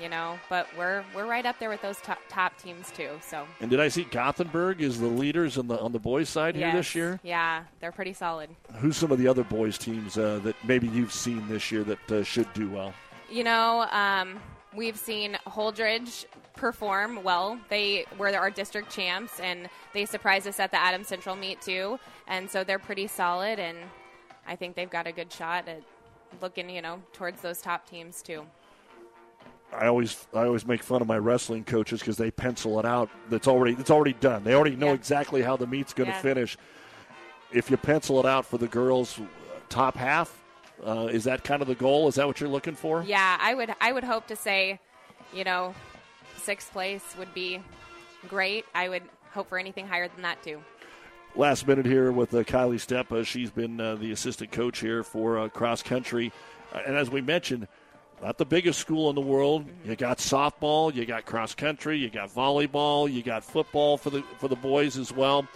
[0.00, 3.10] you know, but we're we're right up there with those top, top teams too.
[3.28, 6.56] So And did I see Gothenburg is the leaders on the on the boys side
[6.56, 7.20] here this year?
[7.22, 8.48] Yeah, they're pretty solid.
[8.76, 12.12] Who's some of the other boys teams uh, that maybe you've seen this year that
[12.12, 12.94] uh, should do well?
[13.30, 14.40] You know, um,
[14.74, 16.24] we've seen Holdrege
[16.54, 17.58] perform well.
[17.68, 21.98] They were our district champs, and they surprised us at the Adams Central meet too.
[22.26, 23.78] And so they're pretty solid, and
[24.46, 25.82] I think they've got a good shot at
[26.40, 28.44] looking, you know, towards those top teams too.
[29.72, 33.08] I always I always make fun of my wrestling coaches because they pencil it out.
[33.28, 34.42] That's already it's already done.
[34.42, 36.22] They already know exactly how the meet's going to Yeah.
[36.22, 36.58] finish.
[37.52, 39.20] If you pencil it out for the girls,
[39.68, 40.36] top half,
[40.84, 42.08] uh, is that kind of the goal?
[42.08, 43.04] Is that what you're looking for?
[43.06, 44.80] Yeah, I would I would hope to say,
[45.32, 45.72] you know,
[46.40, 47.60] sixth place would be
[48.28, 48.64] great.
[48.74, 49.02] I would
[49.32, 50.60] hope for anything higher than that too.
[51.36, 53.12] Last minute here with uh, Kylie Stepp.
[53.12, 56.32] Uh, she's been uh, the assistant coach here for uh, cross country,
[56.74, 57.68] uh, and as we mentioned,
[58.20, 59.64] not the biggest school in the world.
[59.84, 64.22] You got softball, you got cross country, you got volleyball, you got football for the
[64.38, 65.46] for the boys as well.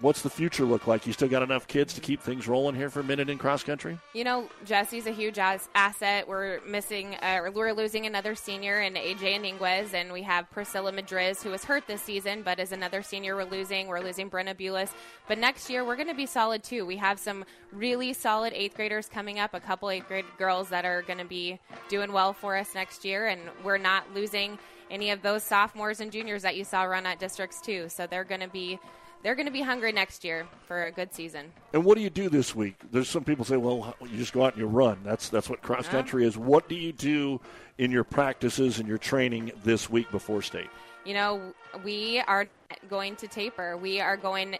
[0.00, 1.06] What's the future look like?
[1.06, 3.62] You still got enough kids to keep things rolling here for a minute in cross
[3.62, 3.96] country?
[4.12, 6.26] You know, Jesse's a huge as- asset.
[6.26, 11.42] We're missing, uh, we're losing another senior in AJ Iniguez, and we have Priscilla Madriz,
[11.42, 13.86] who was hurt this season, but is another senior we're losing.
[13.86, 14.90] We're losing Brenna Bulis.
[15.28, 16.84] But next year, we're going to be solid too.
[16.84, 20.84] We have some really solid eighth graders coming up, a couple eighth grade girls that
[20.84, 24.58] are going to be doing well for us next year, and we're not losing
[24.90, 27.88] any of those sophomores and juniors that you saw run at districts too.
[27.88, 28.80] So they're going to be.
[29.24, 31.50] They're going to be hungry next year for a good season.
[31.72, 32.76] And what do you do this week?
[32.92, 34.98] There's some people say, well, you just go out and you run.
[35.02, 36.36] That's that's what cross country is.
[36.36, 37.40] What do you do
[37.78, 40.68] in your practices and your training this week before state?
[41.06, 42.46] You know, we are
[42.90, 43.78] going to taper.
[43.78, 44.58] We are going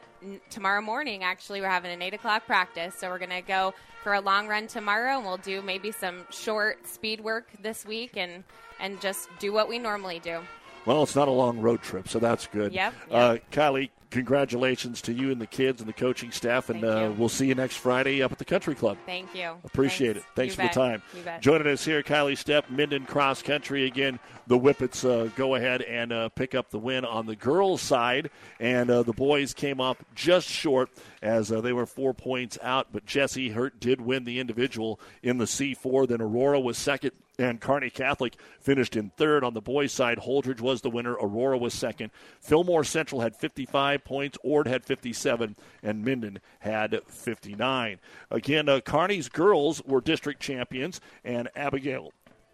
[0.49, 1.25] tomorrow morning.
[1.25, 4.49] Actually, we're having an eight o'clock practice, so we're going to go for a long
[4.49, 8.43] run tomorrow, and we'll do maybe some short speed work this week, and
[8.81, 10.41] and just do what we normally do.
[10.87, 12.73] Well, it's not a long road trip, so that's good.
[12.73, 17.11] Yep, Uh, Kylie, congratulations to you and the kids and the coaching staff, and uh,
[17.17, 18.97] we'll see you next Friday up at the Country Club.
[19.07, 19.55] Thank you.
[19.65, 20.29] Appreciate Thanks.
[20.29, 20.35] it.
[20.37, 20.73] Thanks You for bet.
[20.75, 20.81] the
[21.25, 21.41] time.
[21.41, 23.87] Joining us here, Kylie Step, Minden Cross Country.
[23.87, 27.81] Again, the Whippets uh, go ahead and uh, pick up the win on the girls'
[27.81, 28.31] side,
[28.61, 30.91] and uh, the boys came up just short
[31.23, 32.89] as uh, they were four points out.
[32.93, 36.07] But Jesse Hurt did win the individual in the C4.
[36.09, 37.13] Then Aurora was second.
[37.39, 40.19] And Kearney Catholic finished in third on the boys' side.
[40.19, 41.15] Holdrege was the winner.
[41.15, 42.11] Aurora was second.
[42.41, 44.39] Fillmore Central had 55 points.
[44.45, 45.57] Ord had 57.
[45.83, 47.99] And Minden had 59.
[48.31, 51.01] Again, uh, Kearney's girls were district champions.
[51.25, 52.13] And Abigail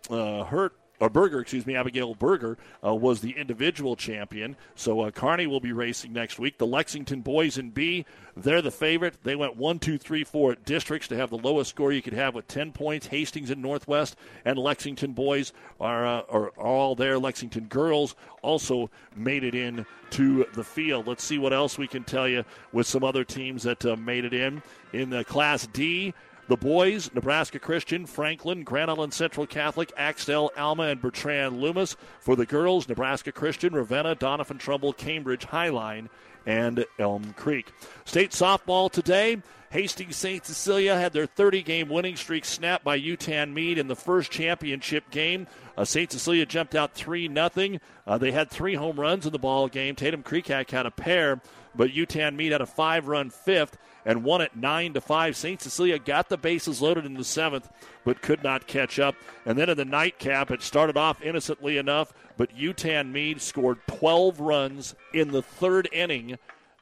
[0.09, 4.55] uh, Hurt or Berger, excuse me, Abigail Berger uh, was the individual champion.
[4.75, 6.59] So uh, Kearney will be racing next week.
[6.59, 8.05] The Lexington boys in B,
[8.37, 9.17] they're the favorite.
[9.23, 12.35] They went one, two, three, four districts to have the lowest score you could have
[12.35, 13.07] with 10 points.
[13.07, 17.19] Hastings and Northwest and Lexington boys are, uh, are all there.
[17.19, 21.07] Lexington girls also made it in to the field.
[21.07, 24.25] Let's see what else we can tell you with some other teams that uh, made
[24.25, 24.63] it in.
[24.93, 26.13] In the Class D,
[26.51, 31.97] the boys, Nebraska Christian, Franklin, Grand Island Central Catholic, Axtell, Alma, and Bertrand Loomis.
[32.19, 36.09] For the girls, Nebraska Christian, Ravenna, Doniphan Trumbull, Cambridge Highline,
[36.45, 37.73] and Elm Creek.
[38.05, 39.41] State softball today.
[39.71, 40.45] Hastings St.
[40.45, 45.09] Cecilia had their 30 game winning streak snapped by Yutan Mead in the first championship
[45.13, 45.47] game.
[45.79, 46.11] Uh, St.
[46.11, 47.79] Cecilia jumped out 3 0.
[48.05, 49.95] Uh, they had three home runs in the ball game.
[49.95, 51.41] Tatum Creekak had a pair,
[51.77, 55.37] but Yutan Mead had a five run fifth and won it 9 to 5.
[55.37, 55.61] St.
[55.61, 57.69] Cecilia got the bases loaded in the seventh,
[58.05, 59.15] but could not catch up.
[59.45, 64.41] And then in the nightcap, it started off innocently enough, but Yutan Mead scored 12
[64.41, 66.39] runs in the third inning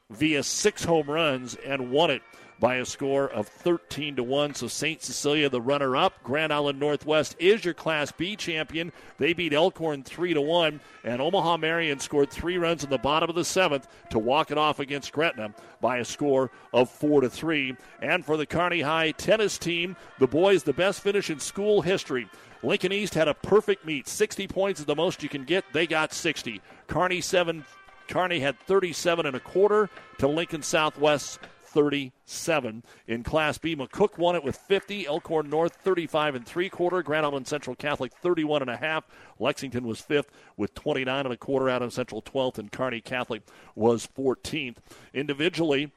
[0.09, 2.21] via six home runs and won it
[2.59, 4.53] by a score of 13 to 1.
[4.55, 5.01] So St.
[5.01, 6.21] Cecilia, the runner up.
[6.23, 8.91] Grand Island Northwest is your Class B champion.
[9.17, 10.79] They beat Elkhorn 3 to 1.
[11.03, 14.57] And Omaha Marian scored three runs in the bottom of the seventh to walk it
[14.57, 17.75] off against Gretna by a score of 4 to 3.
[18.01, 22.27] And for the Kearney High tennis team, the boys, the best finish in school history.
[22.61, 24.07] Lincoln East had a perfect meet.
[24.07, 25.63] 60 points is the most you can get.
[25.71, 26.61] They got 60.
[26.87, 27.63] Kearney 7
[28.09, 29.87] Kearney had 37 and a quarter
[30.17, 32.83] to Lincoln Southwest 37.
[33.07, 35.05] In Class B, McCook won it with 50.
[35.05, 37.01] Elkhorn North 35 and three quarter.
[37.03, 39.05] Grand Island Central Catholic 31 and a half.
[39.39, 41.69] Lexington was fifth with 29 and a quarter.
[41.69, 43.43] Adams Central 12th, and Kearney Catholic
[43.75, 44.77] was 14th.
[45.13, 45.91] Individually,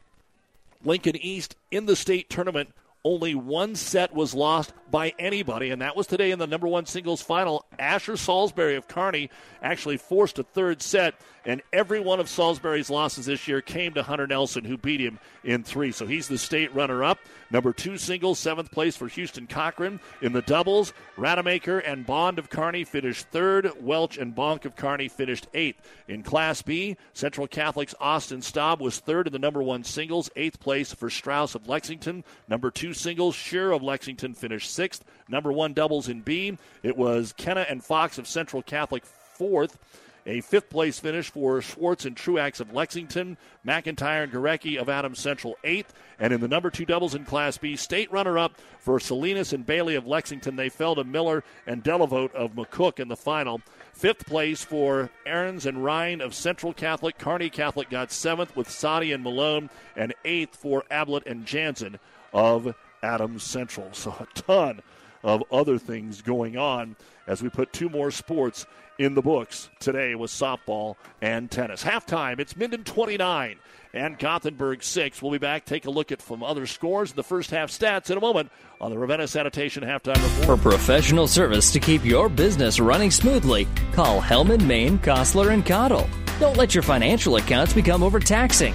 [0.84, 2.70] Lincoln East in the state tournament
[3.04, 6.86] only one set was lost by anybody, and that was today in the number one
[6.86, 7.64] singles final.
[7.78, 9.30] Asher Salisbury of Kearney
[9.62, 11.14] actually forced a third set,
[11.46, 15.18] and every one of Salisbury's losses this year came to Hunter Nelson, who beat him
[15.44, 15.92] in three.
[15.92, 17.18] So he's the state runner up.
[17.50, 19.98] Number two singles, seventh place for Houston Cochran.
[20.20, 23.70] In the doubles, Rademacher and Bond of Kearney finished third.
[23.80, 25.80] Welch and Bonk of Kearney finished eighth.
[26.06, 30.60] In Class B, Central Catholic's Austin Staub was third in the number one singles, eighth
[30.60, 32.24] place for Strauss of Lexington.
[32.46, 35.04] Number two singles, Shear of Lexington finished sixth.
[35.28, 39.78] Number one doubles in B, it was Kenna and Fox of Central Catholic fourth.
[40.24, 43.36] A fifth place finish for Schwartz and Truax of Lexington,
[43.66, 45.92] McIntyre and Gorecki of Adams Central eighth.
[46.20, 49.66] And in the number two doubles in Class B, state runner up for Salinas and
[49.66, 50.54] Bailey of Lexington.
[50.54, 53.62] They fell to Miller and Delavote of McCook in the final.
[53.94, 57.18] Fifth place for Aarons and Ryan of Central Catholic.
[57.18, 61.98] Kearney Catholic got seventh with Sadi and Malone, and eighth for Ablett and Jansen
[62.32, 63.88] of Adams Central.
[63.92, 64.80] So a ton
[65.24, 66.96] of other things going on
[67.26, 68.66] as we put two more sports
[68.98, 71.82] in the books today with softball and tennis.
[71.82, 73.56] Halftime, it's Minden 29
[73.94, 75.22] and Gothenburg 6.
[75.22, 78.10] We'll be back, take a look at some other scores in the first half stats
[78.10, 78.50] in a moment
[78.80, 80.58] on the Ravenna Sanitation Halftime Report.
[80.58, 86.08] For professional service to keep your business running smoothly, call Hellman, Maine, Kostler, and Cottle.
[86.40, 88.74] Don't let your financial accounts become overtaxing.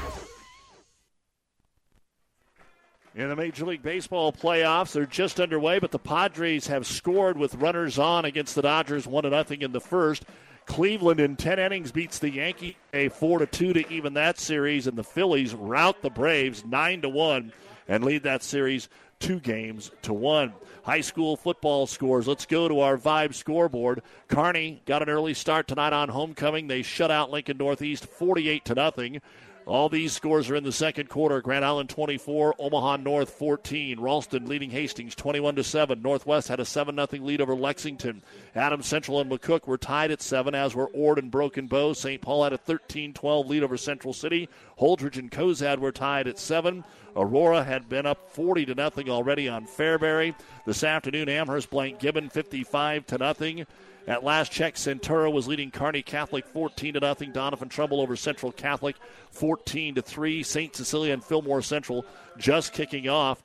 [3.13, 7.55] In the Major League Baseball playoffs, they're just underway, but the Padres have scored with
[7.55, 10.23] runners on against the Dodgers, one to nothing in the first.
[10.65, 14.87] Cleveland in 10 innings beats the Yankees a 4 to 2 to even that series,
[14.87, 17.51] and the Phillies rout the Braves 9 to 1
[17.89, 18.87] and lead that series
[19.19, 20.53] two games to one.
[20.83, 22.27] High school football scores.
[22.27, 24.01] Let's go to our Vibe scoreboard.
[24.29, 26.67] Kearney got an early start tonight on homecoming.
[26.67, 29.21] They shut out Lincoln Northeast 48 to nothing.
[29.67, 31.39] All these scores are in the second quarter.
[31.39, 33.99] Grand Island 24, Omaha North 14.
[33.99, 36.01] Ralston leading Hastings 21 to 7.
[36.01, 38.23] Northwest had a 7 0 lead over Lexington.
[38.55, 41.93] Adams Central and McCook were tied at 7, as were Ord and Broken Bow.
[41.93, 42.21] St.
[42.21, 44.49] Paul had a 13 12 lead over Central City.
[44.79, 46.83] Holdrege and Cozad were tied at 7.
[47.15, 50.33] Aurora had been up 40 to nothing already on Fairbury.
[50.65, 53.65] This afternoon, Amherst blank Gibbon 55 to nothing.
[54.07, 57.31] At last check, Centura was leading Kearney Catholic 14 to nothing.
[57.31, 58.95] Doniphan Trumbull over Central Catholic
[59.31, 60.43] 14 to 3.
[60.43, 60.75] St.
[60.75, 62.05] Cecilia and Fillmore Central
[62.37, 63.43] just kicking off.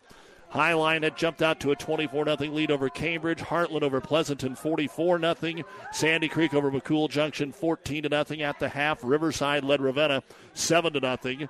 [0.53, 3.41] Highline had jumped out to a 24 0 lead over Cambridge.
[3.41, 5.65] Heartland over Pleasanton 44 0.
[5.93, 9.01] Sandy Creek over McCool Junction 14 0 at the half.
[9.03, 10.23] Riverside led Ravenna
[10.55, 11.49] 7 0.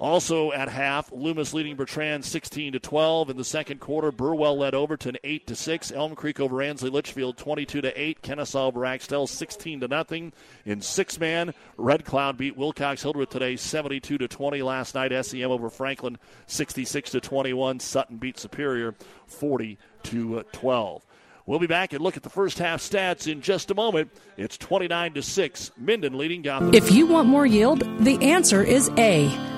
[0.00, 3.30] Also at half, Loomis leading Bertrand 16 to 12.
[3.30, 5.90] In the second quarter, Burwell led Overton 8 to 6.
[5.90, 8.22] Elm Creek over Ansley Litchfield 22 to 8.
[8.22, 10.32] Kenesaw over Axtell 16 to nothing.
[10.64, 14.62] In six man, Red Cloud beat Wilcox Hildreth today 72 to 20.
[14.62, 16.16] Last night, SEM over Franklin
[16.46, 17.80] 66 to 21.
[17.80, 18.94] Sutton beat Superior
[19.26, 21.04] 40 to 12.
[21.46, 24.10] We'll be back and look at the first half stats in just a moment.
[24.36, 25.70] It's 29 to 6.
[25.76, 26.74] Minden leading Gotham.
[26.74, 29.57] If you want more yield, the answer is A.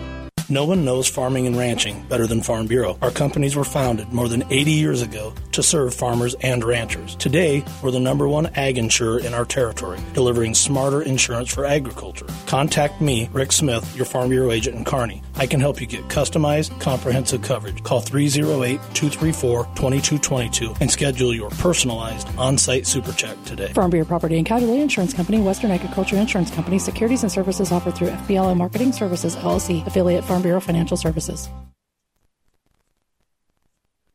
[0.51, 2.97] No one knows farming and ranching better than Farm Bureau.
[3.01, 7.15] Our companies were founded more than 80 years ago to serve farmers and ranchers.
[7.15, 12.25] Today, we're the number one ag insurer in our territory, delivering smarter insurance for agriculture.
[12.47, 15.21] Contact me, Rick Smith, your Farm Bureau agent in Kearney.
[15.35, 17.81] I can help you get customized, comprehensive coverage.
[17.83, 23.71] Call 308 234 2222 and schedule your personalized on site super check today.
[23.71, 27.95] Farm Bureau Property and Casualty Insurance Company, Western Agriculture Insurance Company, securities and services offered
[27.95, 31.49] through FBLO Marketing Services, LLC, affiliate Farm Bureau Financial Services.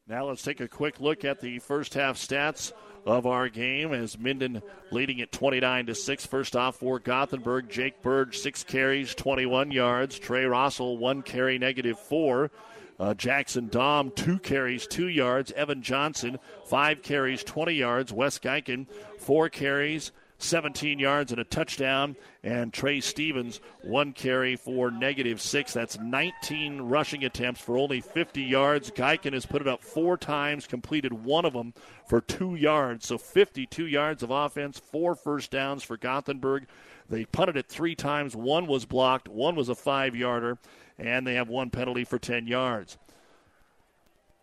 [0.08, 2.72] Now let's take a quick look at the first half stats
[3.04, 4.62] of our game as Minden
[4.92, 6.26] leading at 29 to 6.
[6.26, 10.18] First off for Gothenburg, Jake Burge, six carries, 21 yards.
[10.18, 12.52] Trey Rossell, one carry, negative four.
[12.98, 15.50] Uh, Jackson Dom, two carries, two yards.
[15.52, 18.12] Evan Johnson, five carries, 20 yards.
[18.12, 18.86] Wes Geiken,
[19.18, 22.16] four carries, 17 yards and a touchdown.
[22.42, 25.72] And Trey Stevens, one carry for negative six.
[25.72, 28.90] That's 19 rushing attempts for only 50 yards.
[28.90, 31.74] Geiken has put it up four times, completed one of them
[32.08, 33.06] for two yards.
[33.06, 36.66] So 52 yards of offense, four first downs for Gothenburg.
[37.08, 38.34] They punted it three times.
[38.34, 40.58] One was blocked, one was a five yarder,
[40.98, 42.98] and they have one penalty for 10 yards.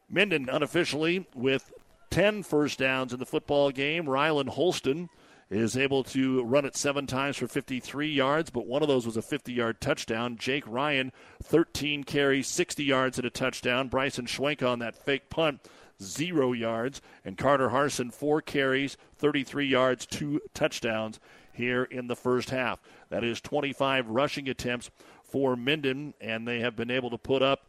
[0.09, 1.71] Minden unofficially with
[2.09, 4.05] 10 first downs in the football game.
[4.05, 5.09] Rylan Holston
[5.49, 9.17] is able to run it seven times for 53 yards, but one of those was
[9.17, 10.37] a 50 yard touchdown.
[10.37, 11.11] Jake Ryan,
[11.43, 13.87] 13 carries, 60 yards and a touchdown.
[13.87, 15.61] Bryson Schwenk on that fake punt,
[16.01, 17.01] zero yards.
[17.23, 21.19] And Carter Harson, four carries, 33 yards, two touchdowns
[21.51, 22.81] here in the first half.
[23.09, 24.89] That is 25 rushing attempts
[25.23, 27.67] for Minden, and they have been able to put up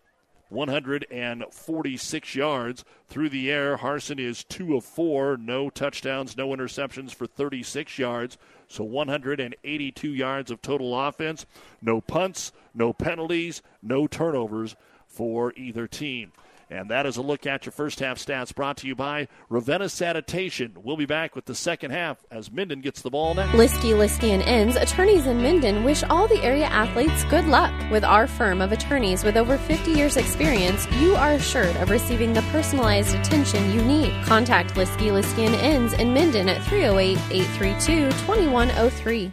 [0.54, 3.76] 146 yards through the air.
[3.76, 8.38] Harson is two of four, no touchdowns, no interceptions for 36 yards.
[8.68, 11.44] So 182 yards of total offense.
[11.82, 14.76] No punts, no penalties, no turnovers
[15.06, 16.32] for either team.
[16.74, 19.88] And that is a look at your first half stats brought to you by Ravenna
[19.88, 20.76] Sanitation.
[20.82, 23.52] We'll be back with the second half as Minden gets the ball next.
[23.52, 27.72] Liskey, Liskey and Inns, attorneys in Minden wish all the area athletes good luck.
[27.92, 32.32] With our firm of attorneys with over 50 years experience, you are assured of receiving
[32.32, 34.12] the personalized attention you need.
[34.24, 39.32] Contact Liskey, Liskey and Inns in Minden at 308-832-2103.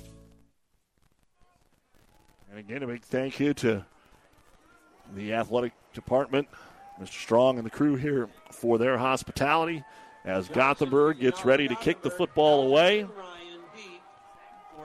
[2.71, 3.83] And again, a big thank you to
[5.13, 6.47] the athletic department,
[7.01, 7.21] Mr.
[7.21, 9.83] Strong and the crew here for their hospitality
[10.23, 13.05] as Gothenburg gets ready to kick the football away.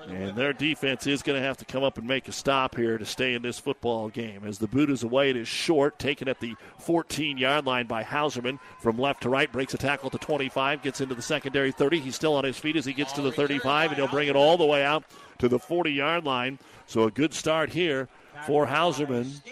[0.08, 2.98] And their defense is going to have to come up and make a stop here
[2.98, 4.44] to stay in this football game.
[4.44, 8.02] As the boot is away, it is short, taken at the 14 yard line by
[8.02, 12.00] Hauserman from left to right, breaks a tackle to 25, gets into the secondary 30.
[12.00, 14.36] He's still on his feet as he gets to the 35, and he'll bring it
[14.36, 15.04] all the way out
[15.38, 16.58] to the 40 yard line.
[16.86, 18.08] So a good start here
[18.46, 19.42] for Hauserman.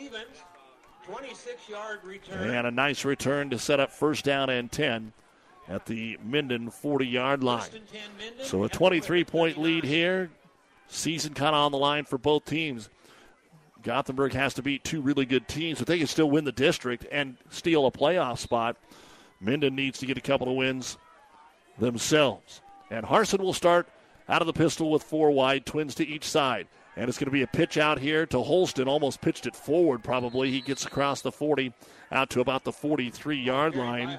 [1.06, 2.50] 26 yard return.
[2.50, 5.12] And a nice return to set up first down and 10
[5.68, 7.68] at the Minden 40 yard line.
[8.42, 10.30] So a 23 point lead here.
[10.88, 12.88] Season kind of on the line for both teams.
[13.82, 17.06] Gothenburg has to beat two really good teams, but they can still win the district
[17.12, 18.76] and steal a playoff spot.
[19.40, 20.96] Minden needs to get a couple of wins
[21.78, 22.62] themselves.
[22.90, 23.88] And Harson will start
[24.28, 26.66] out of the pistol with four wide, twins to each side.
[26.96, 28.86] And it's going to be a pitch out here to Holston.
[28.86, 30.50] Almost pitched it forward, probably.
[30.50, 31.72] He gets across the 40
[32.12, 34.18] out to about the 43 yard line.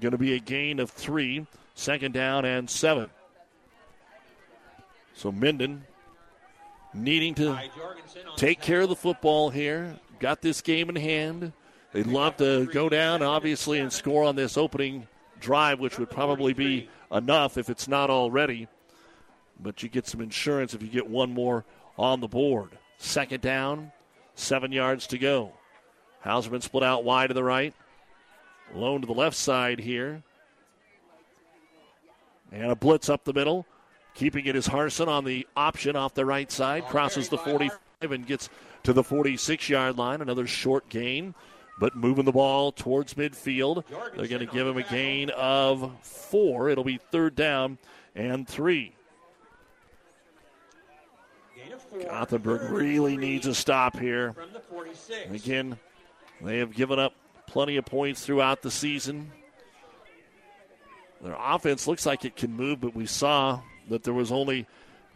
[0.00, 1.46] Going to be a gain of three.
[1.74, 3.10] Second down and seven.
[5.14, 5.84] So Minden
[6.92, 7.58] needing to
[8.36, 9.96] take care of the football here.
[10.20, 11.52] Got this game in hand.
[11.92, 15.06] They'd love to go down, obviously, and score on this opening
[15.40, 18.68] drive, which would probably be enough if it's not already.
[19.60, 21.64] But you get some insurance if you get one more
[21.98, 22.78] on the board.
[22.98, 23.92] Second down,
[24.34, 25.52] seven yards to go.
[26.24, 27.74] Hauserman split out wide to the right.
[28.74, 30.22] Lone to the left side here.
[32.50, 33.66] And a blitz up the middle.
[34.14, 36.84] Keeping it is Harson on the option off the right side.
[36.86, 37.78] Crosses the 45
[38.12, 38.48] and gets
[38.84, 40.22] to the 46 yard line.
[40.22, 41.34] Another short gain,
[41.80, 43.84] but moving the ball towards midfield.
[44.16, 46.68] They're going to give him a gain of four.
[46.68, 47.78] It'll be third down
[48.14, 48.94] and three.
[52.02, 54.34] Gothenburg really needs a stop here.
[55.30, 55.78] Again,
[56.40, 57.14] they have given up
[57.46, 59.30] plenty of points throughout the season.
[61.20, 64.66] Their offense looks like it can move, but we saw that there was only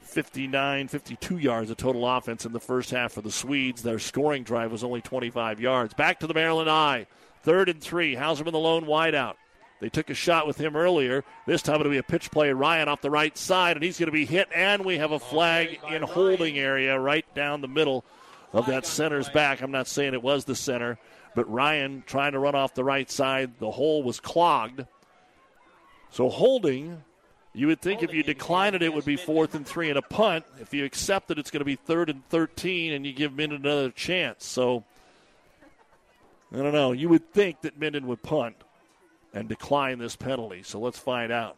[0.01, 3.83] 59, 52 yards of total offense in the first half for the Swedes.
[3.83, 5.95] Their scoring drive was only 25 yards.
[5.95, 7.07] Back to the Maryland I.
[7.43, 8.15] Third and three.
[8.15, 9.35] Hauserman the lone wideout.
[9.81, 11.25] They took a shot with him earlier.
[11.47, 12.51] This time it'll be a pitch play.
[12.53, 14.49] Ryan off the right side, and he's going to be hit.
[14.53, 18.05] And we have a flag in holding area right down the middle
[18.53, 19.61] of that center's back.
[19.61, 20.99] I'm not saying it was the center,
[21.35, 23.53] but Ryan trying to run off the right side.
[23.61, 24.85] The hole was clogged.
[26.11, 27.05] So holding,
[27.53, 30.03] you would think if you decline it, it would be fourth and three and a
[30.03, 30.45] punt.
[30.61, 33.65] If you accept it, it's going to be third and 13, and you give Minden
[33.65, 34.45] another chance.
[34.45, 34.83] So
[36.53, 36.91] I don't know.
[36.93, 38.57] You would think that Minden would punt
[39.33, 40.63] and decline this penalty.
[40.63, 41.57] So let's find out.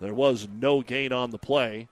[0.00, 1.88] There was no gain on the play.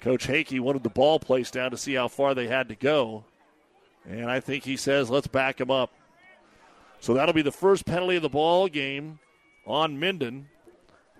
[0.00, 3.24] Coach Hakey wanted the ball placed down to see how far they had to go.
[4.08, 5.92] And I think he says, let's back him up.
[7.00, 9.18] So that'll be the first penalty of the ball game
[9.66, 10.48] on Minden.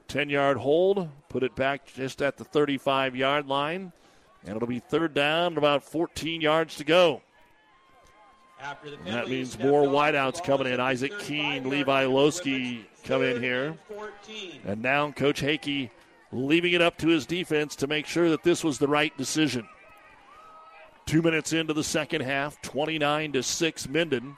[0.09, 3.93] 10 yard hold, put it back just at the 35 yard line.
[4.45, 7.23] And it'll be third down, about 14 yards to go.
[9.05, 10.79] And that means more wideouts coming in.
[10.79, 13.77] Isaac Keene, Levi Losky come in here.
[14.65, 15.91] And now Coach Hakey
[16.31, 19.69] leaving it up to his defense to make sure that this was the right decision.
[21.07, 24.37] Two minutes into the second half, 29 to 6 Minden.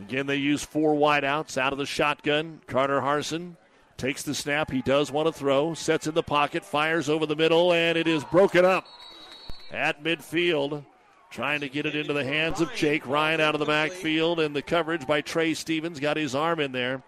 [0.00, 2.60] Again, they use four wideouts out of the shotgun.
[2.66, 3.56] Carter Harson
[3.96, 4.72] takes the snap.
[4.72, 8.08] He does want to throw, sets in the pocket, fires over the middle, and it
[8.08, 8.86] is broken up
[9.70, 10.84] at midfield.
[11.34, 14.54] Trying to get it into the hands of Jake Ryan out of the backfield, and
[14.54, 17.02] the coverage by Trey Stevens got his arm in there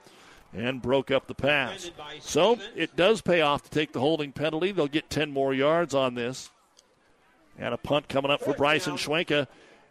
[0.53, 1.93] and broke up the pass.
[2.19, 4.73] So it does pay off to take the holding penalty.
[4.73, 6.51] They'll get 10 more yards on this.
[7.57, 9.47] And a punt coming up for Bryson Schwenka.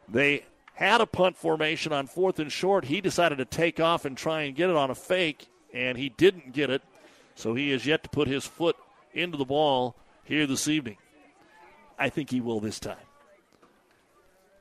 [0.09, 0.43] They
[0.73, 2.83] had a punt formation on fourth and short.
[2.83, 6.09] He decided to take off and try and get it on a fake, and he
[6.09, 6.81] didn't get it.
[7.35, 8.75] So he has yet to put his foot
[9.13, 9.95] into the ball
[10.25, 10.97] here this evening.
[11.97, 12.97] I think he will this time.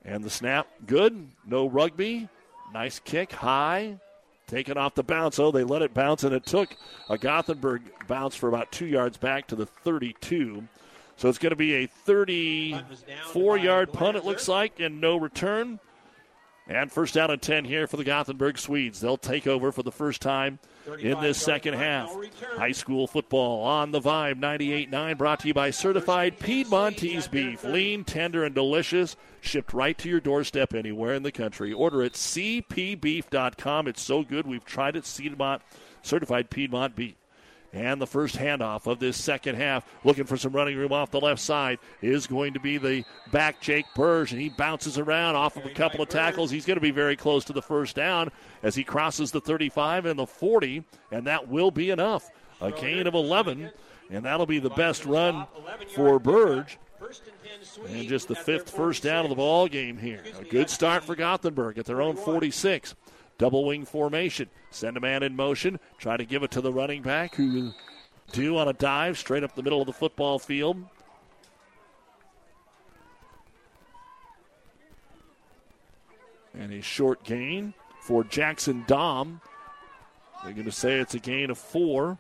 [0.05, 1.29] And the snap, good.
[1.47, 2.29] No rugby.
[2.73, 3.99] Nice kick, high.
[4.47, 5.39] Taken off the bounce.
[5.39, 6.77] Oh, they let it bounce, and it took
[7.09, 10.65] a Gothenburg bounce for about two yards back to the 32.
[11.17, 15.79] So it's going to be a 34 yard punt, it looks like, and no return.
[16.67, 19.01] And first down and 10 here for the Gothenburg Swedes.
[19.01, 20.59] They'll take over for the first time
[20.99, 22.11] in this second half.
[22.57, 27.63] High school football on the Vibe 98.9 brought to you by Certified Piedmontese Beef.
[27.65, 29.15] Lean, tender, and delicious.
[29.43, 31.71] Shipped right to your doorstep anywhere in the country.
[31.71, 33.87] Order at cpbeef.com.
[33.87, 34.47] It's so good.
[34.47, 35.05] We've tried it.
[35.19, 35.61] Piedmont,
[36.03, 37.15] Certified Piedmont Beef.
[37.75, 41.21] And the first handoff of this second half, looking for some running room off the
[41.21, 45.57] left side, is going to be the back Jake Burge, and he bounces around off
[45.57, 46.53] of a couple of tackles.
[46.53, 48.31] He's going to be very close to the first down
[48.63, 52.31] as he crosses the 35 and the 40, and that will be enough.
[52.61, 53.71] A gain of 11
[54.11, 55.47] And that'll be the best run
[55.95, 56.79] for Burge.
[57.89, 60.23] And just the fifth first down of the ball game here.
[60.39, 62.95] A good start for Gothenburg at their own 46.
[63.45, 64.49] Double wing formation.
[64.71, 65.79] Send a man in motion.
[65.99, 67.73] Try to give it to the running back who
[68.33, 70.83] do on a dive straight up the middle of the football field.
[76.59, 79.43] And a short gain for Jackson Dom.
[80.43, 82.17] They're going to say it's a gain of four.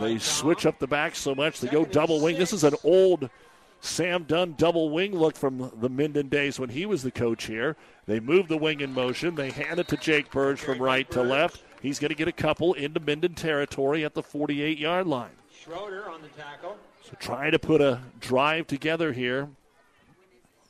[0.00, 2.36] They switch up the back so much they go double wing.
[2.36, 3.30] This is an old
[3.80, 7.76] Sam Dunn double wing look from the Minden days when he was the coach here.
[8.06, 9.34] They move the wing in motion.
[9.34, 11.62] They hand it to Jake Burge from right to left.
[11.80, 15.30] He's going to get a couple into Minden territory at the 48 yard line.
[15.62, 16.76] Schroeder on the tackle.
[17.02, 19.48] So trying to put a drive together here.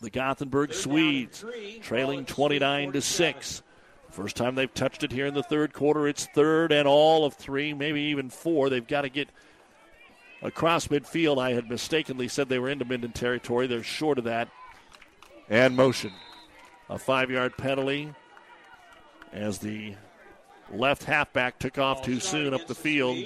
[0.00, 1.44] The Gothenburg Swedes
[1.82, 3.62] trailing 29 to 6.
[4.10, 6.08] First time they've touched it here in the third quarter.
[6.08, 8.70] It's third and all of three, maybe even four.
[8.70, 9.28] They've got to get
[10.42, 11.40] across midfield.
[11.40, 13.66] I had mistakenly said they were into Minden territory.
[13.66, 14.48] They're short of that.
[15.48, 16.12] And motion.
[16.88, 18.12] A five yard penalty
[19.32, 19.94] as the
[20.72, 23.16] left halfback took off too soon up the field.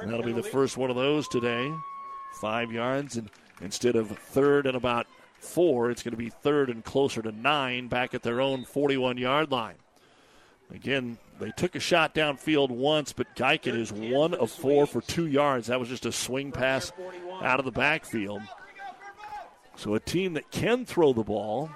[0.00, 1.72] And that'll be the first one of those today.
[2.40, 3.16] Five yards.
[3.16, 3.30] And
[3.60, 5.06] instead of third and about
[5.38, 9.18] four, it's going to be third and closer to nine back at their own 41
[9.18, 9.76] yard line.
[10.72, 15.26] Again, they took a shot downfield once, but Geiken is one of four for two
[15.26, 15.66] yards.
[15.66, 16.92] That was just a swing pass
[17.42, 18.42] out of the backfield.
[19.76, 21.70] So a team that can throw the ball,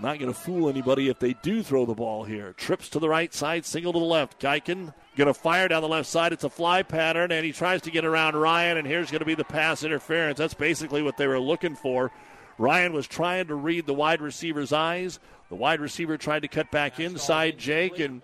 [0.00, 2.52] not going to fool anybody if they do throw the ball here.
[2.52, 4.40] Trips to the right side, single to the left.
[4.40, 6.32] Geiken going to fire down the left side.
[6.32, 9.26] It's a fly pattern, and he tries to get around Ryan, and here's going to
[9.26, 10.38] be the pass interference.
[10.38, 12.12] That's basically what they were looking for.
[12.58, 15.20] Ryan was trying to read the wide receiver's eyes.
[15.48, 18.20] The wide receiver tried to cut back inside Jake, and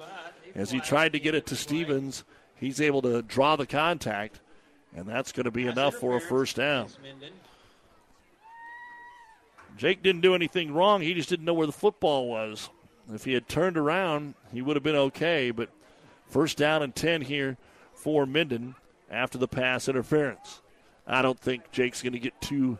[0.55, 2.25] as he tried to get it to Stevens,
[2.57, 4.41] he's able to draw the contact,
[4.95, 6.89] and that's going to be enough for a first down.
[9.77, 11.01] Jake didn't do anything wrong.
[11.01, 12.71] He just didn't know where the football was.
[13.13, 15.51] If he had turned around, he would have been okay.
[15.51, 15.71] But
[16.29, 17.57] first down and 10 here
[17.93, 18.77] for Minden
[19.11, 20.63] after the pass interference.
[21.07, 22.79] I don't think Jake's going to get too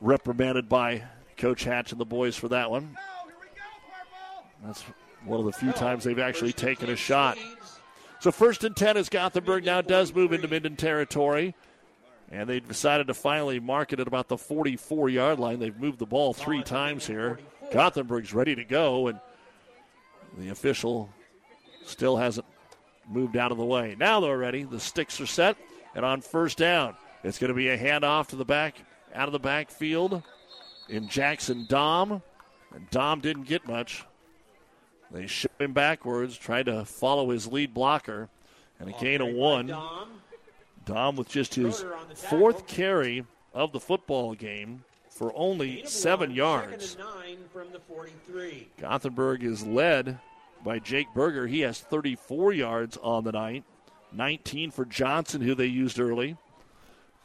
[0.00, 1.02] reprimanded by
[1.36, 2.96] Coach Hatch and the boys for that one.
[4.64, 4.82] That's
[5.24, 7.38] one of the few times they've actually taken a shot.
[8.20, 11.54] So first and 10 as Gothenburg now does move into Minden territory.
[12.30, 15.58] And they decided to finally mark it at about the 44 yard line.
[15.58, 17.38] They've moved the ball three times here.
[17.72, 19.18] Gothenburg's ready to go, and
[20.36, 21.08] the official
[21.86, 22.46] still hasn't
[23.08, 23.96] moved out of the way.
[23.98, 24.64] Now they're ready.
[24.64, 25.56] The sticks are set,
[25.94, 28.74] and on first down, it's going to be a handoff to the back,
[29.14, 30.22] out of the backfield
[30.88, 32.22] in Jackson Dom.
[32.74, 34.04] And Dom didn't get much.
[35.10, 38.28] They ship him backwards, tried to follow his lead blocker,
[38.78, 39.74] and a gain of one.
[40.84, 43.24] Dom with just his fourth carry
[43.54, 46.96] of the football game for only seven yards.
[48.78, 50.18] Gothenburg is led
[50.64, 51.46] by Jake Berger.
[51.46, 53.64] He has 34 yards on the night,
[54.12, 56.36] 19 for Johnson, who they used early.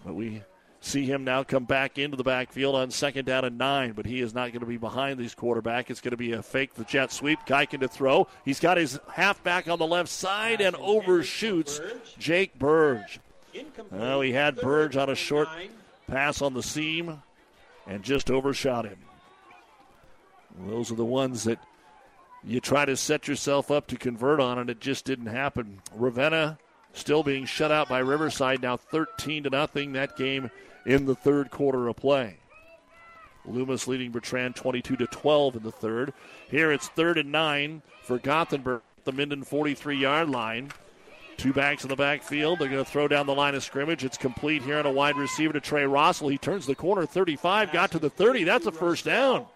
[0.06, 0.42] But we
[0.86, 4.22] see him now come back into the backfield on second down and nine, but he
[4.22, 5.90] is not going to be behind these quarterback.
[5.90, 7.40] It's going to be a fake the jet sweep.
[7.48, 8.28] Geiken to throw.
[8.44, 11.80] He's got his halfback on the left side and overshoots
[12.20, 13.20] Jake Burge.
[13.92, 15.48] Well, he had Burge on a short
[16.08, 17.22] pass on the seam
[17.88, 19.00] and just overshot him.
[20.68, 21.60] Those are the ones that
[22.44, 25.82] you try to set yourself up to convert on, and it just didn't happen.
[25.96, 26.58] Ravenna
[26.94, 29.94] still being shut out by Riverside now 13 to nothing.
[29.94, 30.52] That game
[30.86, 32.38] in the third quarter of play.
[33.46, 36.14] Loomis leading Bertrand 22 to 12 in the third.
[36.50, 40.72] Here it's third and nine for Gothenburg, at the Minden 43 yard line.
[41.36, 42.60] Two backs in the backfield.
[42.60, 44.06] They're going to throw down the line of scrimmage.
[44.06, 46.32] It's complete here on a wide receiver to Trey Rossell.
[46.32, 48.44] He turns the corner 35, got to the 30.
[48.44, 49.48] That's a first down.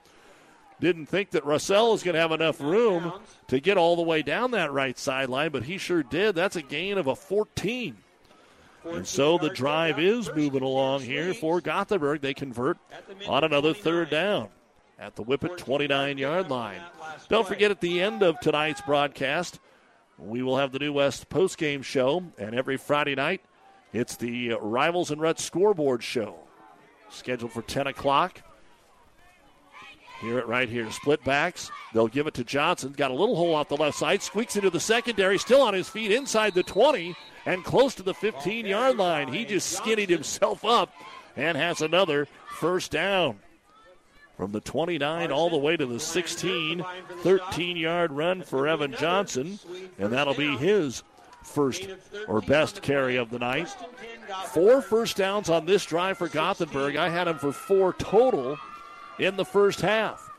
[0.80, 3.14] Didn't think that Rossell was going to have enough room
[3.48, 6.36] to get all the way down that right sideline, but he sure did.
[6.36, 7.98] That's a gain of a 14.
[8.94, 12.22] And so the drive is moving along here for Gothenburg.
[12.22, 12.78] They convert
[13.28, 14.50] on another third down
[15.00, 16.82] at the Whippet 29 yard line.
[17.30, 19.60] Don't forget at the end of tonight's broadcast,
[20.18, 23.42] we will have the New West postgame show, and every Friday night,
[23.94, 26.36] it's the Rivals and Ruts scoreboard show,
[27.10, 28.42] scheduled for 10 o'clock.
[30.22, 30.90] Hear it right here.
[30.92, 31.72] Split backs.
[31.94, 32.94] They'll give it to Johnson.
[32.94, 34.22] Got a little hole off the left side.
[34.24, 35.38] Squeaks into the secondary.
[35.38, 37.16] Still on his feet inside the 20
[37.46, 39.28] and close to the 15 yard line.
[39.28, 40.92] He just skinnied himself up
[41.36, 43.40] and has another first down.
[44.38, 46.84] From the 29 all the way to the 16,
[47.22, 49.60] 13 yard run for Evan Johnson,
[49.98, 51.04] and that'll be his
[51.44, 51.88] first
[52.28, 53.70] or best carry of the night.
[54.48, 56.98] Four first downs on this drive for Gothenburg.
[56.98, 58.58] I had him for four total
[59.20, 60.30] in the first half.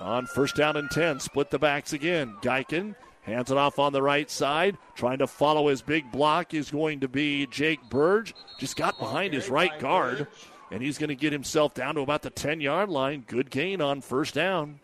[0.00, 2.34] On first down and 10, split the backs again.
[2.42, 4.78] Geiken hands it off on the right side.
[4.94, 8.34] Trying to follow his big block is going to be Jake Burge.
[8.58, 10.28] Just got behind his right guard,
[10.70, 13.24] and he's going to get himself down to about the 10 yard line.
[13.26, 14.80] Good gain on first down.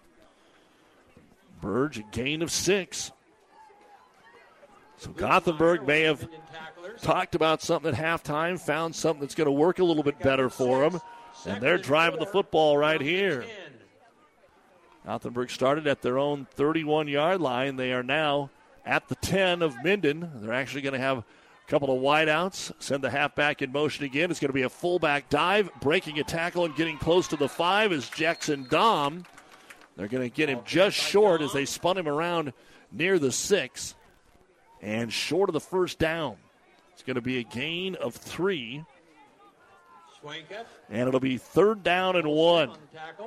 [1.61, 3.13] Burge, a gain of six.
[5.03, 6.29] So Gothenburg may have
[7.01, 10.49] talked about something at halftime, found something that's going to work a little bit better
[10.49, 11.01] for them,
[11.45, 13.45] and they're driving the football right here.
[15.05, 17.75] Gothenburg started at their own 31 yard line.
[17.75, 18.51] They are now
[18.87, 20.31] at the 10 of Minden.
[20.37, 21.25] They're actually going to have a
[21.67, 24.31] couple of wideouts, send the halfback in motion again.
[24.31, 27.49] It's going to be a fullback dive, breaking a tackle and getting close to the
[27.49, 29.25] five is Jackson Dom.
[29.97, 32.53] They're going to get him just short as they spun him around
[32.93, 33.97] near the six
[34.83, 36.37] and short of the first down.
[36.93, 38.85] It's going to be a gain of three.
[40.91, 42.73] And it'll be third down and one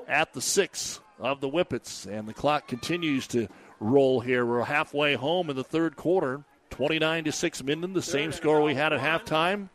[0.07, 2.05] at the six of the Whippets.
[2.05, 3.47] And the clock continues to
[3.79, 4.45] roll here.
[4.45, 6.43] We're halfway home in the third quarter.
[6.71, 9.69] 29 to 6 Minden, the same score we had at halftime.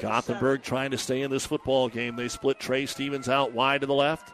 [0.00, 2.16] Gothenburg trying to stay in this football game.
[2.16, 4.32] They split Trey Stevens out wide to the left.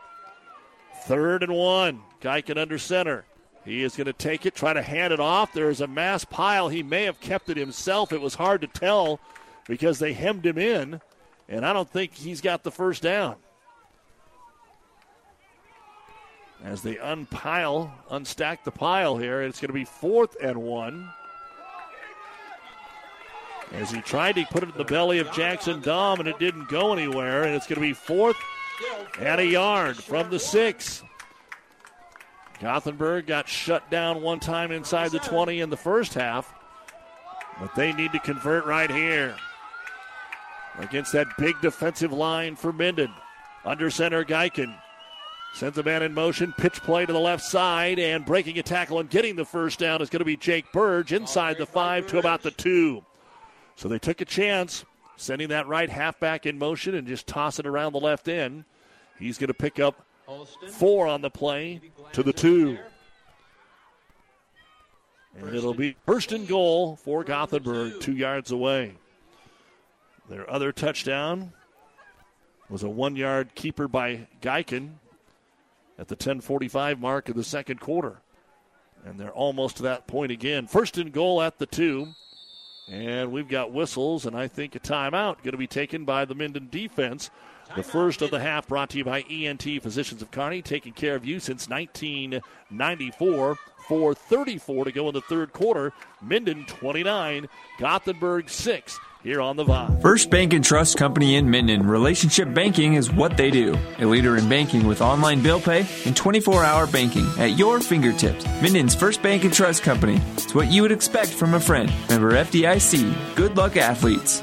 [1.04, 2.00] Third and one.
[2.20, 3.24] Geiken under center.
[3.64, 5.52] He is going to take it, try to hand it off.
[5.52, 6.68] There is a mass pile.
[6.68, 8.12] He may have kept it himself.
[8.12, 9.20] It was hard to tell
[9.66, 11.00] because they hemmed him in,
[11.48, 13.36] and I don't think he's got the first down.
[16.62, 21.10] As they unpile, unstack the pile here, it's going to be fourth and one.
[23.72, 26.68] As he tried to put it in the belly of Jackson Dom, and it didn't
[26.68, 28.36] go anywhere, and it's going to be fourth
[29.18, 31.03] and a yard from the six.
[32.64, 36.54] Gothenburg got shut down one time inside the 20 in the first half,
[37.60, 39.36] but they need to convert right here
[40.78, 43.12] against that big defensive line for Minden.
[43.66, 44.74] Under center, Geiken
[45.52, 48.98] sends a man in motion, pitch play to the left side, and breaking a tackle
[48.98, 52.18] and getting the first down is going to be Jake Burge inside the five to
[52.18, 53.04] about the two.
[53.76, 54.86] So they took a chance,
[55.18, 58.64] sending that right halfback in motion and just toss it around the left end.
[59.18, 60.06] He's going to pick up
[60.70, 61.80] four on the play
[62.12, 62.78] to the two.
[65.36, 68.94] And it'll be first and goal for Gothenburg, two yards away.
[70.28, 71.52] Their other touchdown
[72.68, 74.94] was a one yard keeper by Geiken
[75.98, 78.20] at the 1045 mark of the second quarter.
[79.04, 80.66] And they're almost to that point again.
[80.66, 82.08] First and goal at the two.
[82.88, 86.34] And we've got whistles, and I think a timeout going to be taken by the
[86.34, 87.30] Minden defense.
[87.76, 91.14] The first of the half brought to you by ENT Physicians of Kearney, taking care
[91.16, 93.56] of you since 1994.
[93.88, 95.92] 4.34 to go in the third quarter.
[96.22, 100.00] Minden 29, Gothenburg 6 here on the Vibe.
[100.02, 101.86] First Bank and Trust Company in Minden.
[101.86, 103.76] Relationship banking is what they do.
[103.98, 108.46] A leader in banking with online bill pay and 24 hour banking at your fingertips.
[108.62, 110.20] Minden's First Bank and Trust Company.
[110.34, 111.92] It's what you would expect from a friend.
[112.08, 113.36] Member FDIC.
[113.36, 114.42] Good luck, athletes.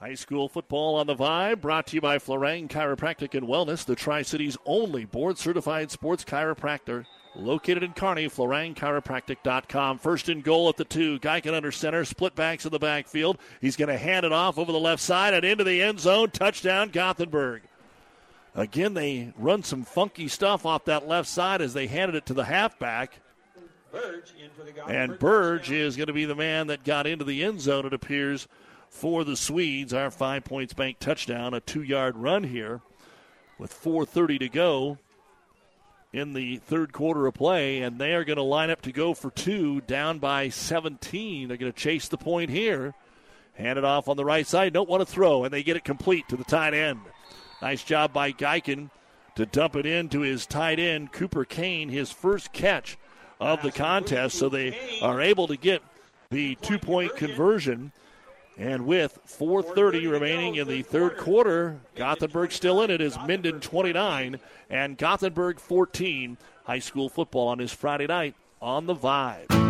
[0.00, 3.94] High school football on the Vibe, brought to you by Florang Chiropractic and Wellness, the
[3.94, 7.04] Tri Cities only board certified sports chiropractor.
[7.36, 9.98] Located in Kearney, FlorangChiropractic.com.
[9.98, 11.18] First and goal at the two.
[11.18, 13.36] Geiken under center, split backs in the backfield.
[13.60, 16.30] He's going to hand it off over the left side and into the end zone.
[16.30, 17.60] Touchdown, Gothenburg.
[18.54, 22.34] Again, they run some funky stuff off that left side as they handed it to
[22.34, 23.20] the halfback.
[23.92, 24.32] Burge
[24.88, 27.92] And Burge is going to be the man that got into the end zone, it
[27.92, 28.48] appears,
[28.90, 29.94] for the Swedes.
[29.94, 32.82] Our five points bank touchdown, a two yard run here
[33.58, 34.98] with 4.30 to go
[36.12, 39.14] in the third quarter of play, and they are going to line up to go
[39.14, 41.48] for two, down by 17.
[41.48, 42.94] They're going to chase the point here.
[43.54, 44.72] Hand it off on the right side.
[44.72, 47.00] Don't want to throw, and they get it complete to the tight end.
[47.62, 48.90] Nice job by Geiken
[49.36, 52.98] to dump it into his tight end, Cooper Kane, his first catch
[53.38, 54.38] of the contest.
[54.38, 55.82] So they are able to get
[56.30, 57.92] the two point conversion.
[58.60, 64.38] And with 4.30 remaining in the third quarter, Gothenburg still in it is Minden 29
[64.68, 66.36] and Gothenburg 14.
[66.64, 69.69] High school football on this Friday night on the Vibe.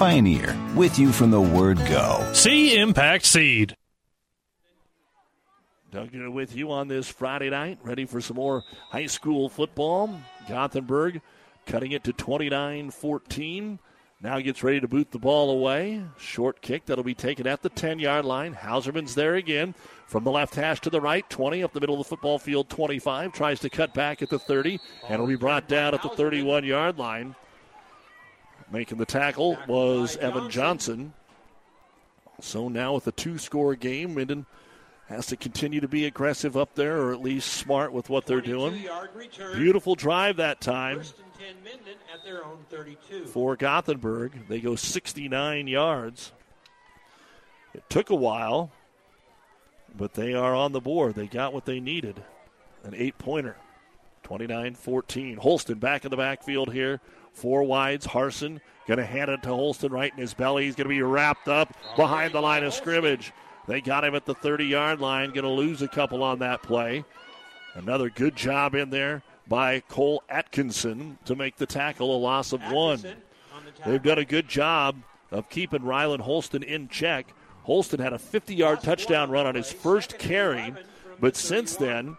[0.00, 2.26] Pioneer, with you from the word go.
[2.32, 3.76] See Impact Seed.
[5.90, 10.18] Doug with you on this Friday night, ready for some more high school football.
[10.48, 11.20] Gothenburg
[11.66, 13.78] cutting it to 29 14.
[14.22, 16.02] Now gets ready to boot the ball away.
[16.16, 18.54] Short kick that'll be taken at the 10 yard line.
[18.54, 19.74] Hauserman's there again.
[20.06, 22.70] From the left hash to the right, 20 up the middle of the football field,
[22.70, 23.34] 25.
[23.34, 26.64] Tries to cut back at the 30 and will be brought down at the 31
[26.64, 27.36] yard line.
[28.70, 31.12] Making the tackle was Evan Johnson.
[32.40, 34.46] So now with a two score game, Minden
[35.08, 38.40] has to continue to be aggressive up there or at least smart with what they're
[38.40, 38.84] doing.
[39.54, 41.02] Beautiful drive that time
[43.26, 44.46] for Gothenburg.
[44.48, 46.32] They go 69 yards.
[47.74, 48.70] It took a while,
[49.96, 51.16] but they are on the board.
[51.16, 52.22] They got what they needed
[52.84, 53.56] an eight pointer.
[54.22, 55.36] 29 14.
[55.38, 57.00] Holston back in the backfield here.
[57.32, 58.06] Four wides.
[58.06, 60.64] Harson going to hand it to Holston right in his belly.
[60.64, 63.32] He's going to be wrapped up behind the line of scrimmage.
[63.68, 65.30] They got him at the 30 yard line.
[65.30, 67.04] Going to lose a couple on that play.
[67.74, 72.60] Another good job in there by Cole Atkinson to make the tackle a loss of
[72.70, 73.02] one.
[73.86, 74.96] They've done a good job
[75.30, 77.32] of keeping Rylan Holston in check.
[77.62, 80.74] Holston had a 50 yard touchdown run on his first carry,
[81.20, 82.16] but since then,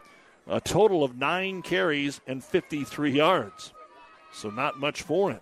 [0.48, 3.74] a total of nine carries and 53 yards.
[4.34, 5.40] So not much for him.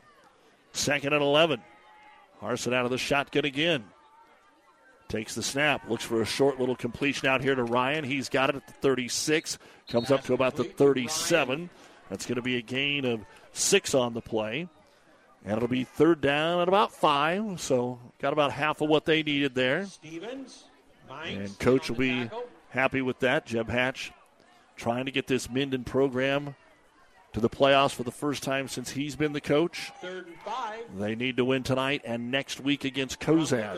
[0.72, 1.62] Second and 11.
[2.40, 3.84] Harson out of the shotgun again.
[5.08, 8.04] Takes the snap, looks for a short little completion out here to Ryan.
[8.04, 9.58] He's got it at the 36,
[9.90, 11.70] comes up to about the 37.
[12.10, 14.68] That's going to be a gain of six on the play.
[15.44, 19.24] And it'll be third down at about five, so got about half of what they
[19.24, 19.86] needed there.
[19.86, 20.66] Stevens,
[21.10, 22.30] And coach will be
[22.70, 23.48] happy with that.
[23.48, 24.12] Jeb Hatch
[24.76, 26.56] trying to get this Minden program
[27.34, 29.92] to the playoffs for the first time since he's been the coach.
[30.98, 33.76] They need to win tonight and next week against Cozad.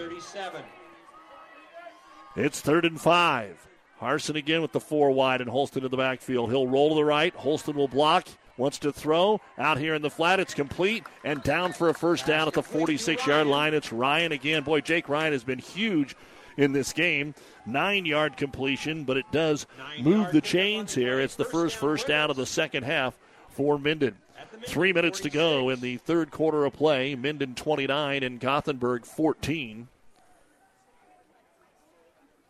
[2.35, 3.67] It's third and five.
[3.97, 6.49] Harson again with the four wide and Holston in the backfield.
[6.49, 7.35] He'll roll to the right.
[7.35, 8.27] Holston will block.
[8.57, 9.41] Wants to throw.
[9.57, 10.39] Out here in the flat.
[10.39, 13.73] It's complete and down for a first down at the 46 yard line.
[13.73, 14.63] It's Ryan again.
[14.63, 16.15] Boy, Jake Ryan has been huge
[16.57, 17.33] in this game.
[17.65, 19.67] Nine yard completion, but it does
[19.99, 21.19] move the chains here.
[21.19, 23.17] It's the first first down of the second half
[23.51, 24.17] for Minden.
[24.65, 27.15] Three minutes to go in the third quarter of play.
[27.15, 29.87] Minden 29 and Gothenburg 14.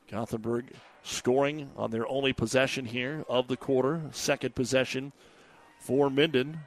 [0.10, 0.73] Gothenburg
[1.03, 4.02] scoring on their only possession here of the quarter.
[4.11, 5.14] Second possession
[5.80, 6.60] for Minden.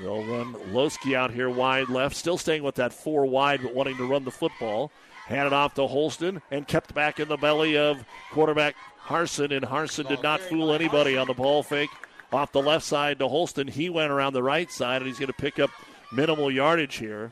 [0.00, 3.96] They'll run Lowski out here wide left, still staying with that four wide, but wanting
[3.96, 4.92] to run the football.
[5.26, 8.76] Handed off to Holston and kept back in the belly of quarterback
[9.06, 11.90] Harson, and Harson did not fool anybody on the ball fake.
[12.32, 13.68] Off the left side to Holston.
[13.68, 15.70] He went around the right side, and he's going to pick up
[16.12, 17.30] minimal yardage here.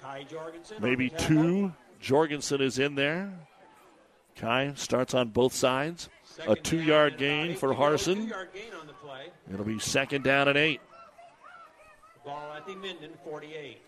[0.81, 1.73] Maybe two.
[2.01, 3.33] Jorgensen is in there.
[4.37, 6.09] Kai starts on both sides.
[6.47, 8.33] A two yard gain for Harson.
[9.53, 10.81] It'll be second down and eight.
[12.25, 13.81] Ball at the Minden 48.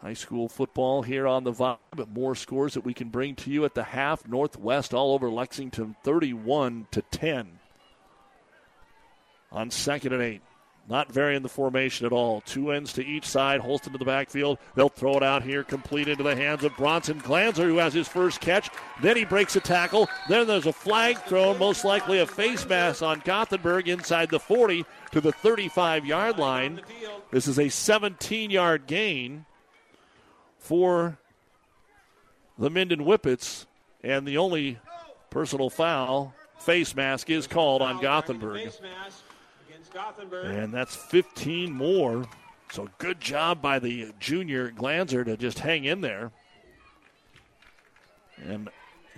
[0.00, 3.50] High school football here on the vibe, but more scores that we can bring to
[3.50, 4.26] you at the half.
[4.28, 7.58] Northwest all over Lexington, 31 to 10.
[9.50, 10.42] On second and eight.
[10.88, 12.40] Not varying the formation at all.
[12.42, 13.60] Two ends to each side.
[13.60, 14.58] Holston to the backfield.
[14.74, 18.08] They'll throw it out here, complete into the hands of Bronson Glanzer, who has his
[18.08, 18.70] first catch.
[19.02, 20.08] Then he breaks a tackle.
[20.30, 24.86] Then there's a flag thrown, most likely a face mask on Gothenburg inside the 40
[25.10, 26.80] to the 35 yard line.
[27.32, 29.44] This is a 17 yard gain
[30.68, 31.16] for
[32.58, 33.64] the Minden Whippets,
[34.02, 34.78] and the only
[35.30, 38.70] personal foul, face mask, is called on Gothenburg.
[40.44, 42.26] And that's 15 more.
[42.70, 46.32] So good job by the junior Glanzer to just hang in there.
[48.44, 48.68] And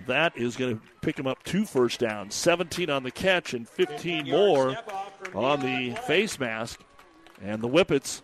[0.07, 3.67] that is going to pick him up two first downs 17 on the catch and
[3.67, 4.77] 15 more
[5.35, 6.79] on the face mask.
[7.43, 8.21] And the Whippets,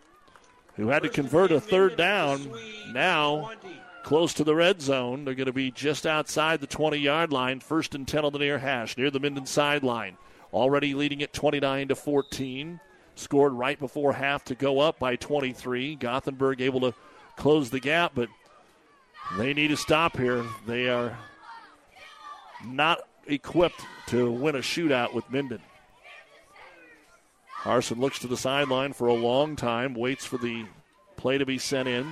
[0.78, 2.49] who had to convert a third down,
[2.94, 3.52] now
[4.04, 5.26] close to the red zone.
[5.26, 8.40] They're going to be just outside the 20 yard line, first and 10 on the
[8.40, 10.18] near hash, near the Minden sideline
[10.54, 12.80] already leading at 29 to 14.
[13.16, 15.95] Scored right before half to go up by 23.
[15.95, 16.94] Gothenburg able to
[17.36, 18.30] close the gap, but
[19.38, 20.45] they need to stop here.
[20.68, 21.18] They are
[22.66, 25.62] not equipped to win a shootout with Minden.
[27.58, 30.66] Harson looks to the sideline for a long time, waits for the
[31.18, 32.08] play to be sent in.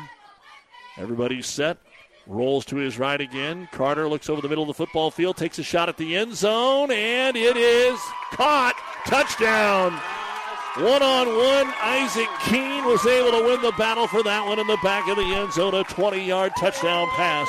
[0.97, 1.77] Everybody's set.
[2.27, 3.69] Rolls to his right again.
[3.71, 6.33] Carter looks over the middle of the football field, takes a shot at the end
[6.35, 7.99] zone, and it is
[8.31, 8.75] caught.
[9.05, 9.93] Touchdown.
[10.77, 14.67] One on one, Isaac Keene was able to win the battle for that one in
[14.67, 15.73] the back of the end zone.
[15.75, 17.47] A 20 yard touchdown pass.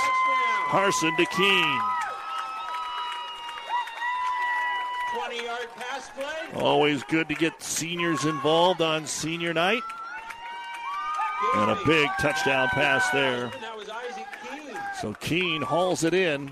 [0.69, 1.81] Harson to Keene.
[5.17, 6.06] 20 yard pass play.
[6.55, 9.83] Always good to get seniors involved on senior night.
[11.55, 13.51] And a big touchdown pass there.
[15.01, 16.51] So Keene hauls it in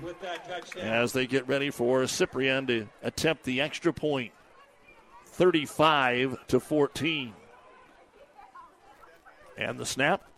[0.79, 4.31] as they get ready for Ciprian to attempt the extra point.
[5.25, 7.33] 35 to 14.
[9.57, 10.29] And the snap.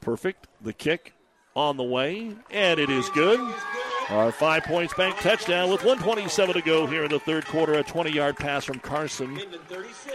[0.00, 0.46] Perfect.
[0.60, 1.12] The kick
[1.56, 2.36] on the way.
[2.50, 3.40] And it is good.
[4.10, 7.74] Our five points bank touchdown with 127 to go here in the third quarter.
[7.74, 9.38] A 20 yard pass from Carson.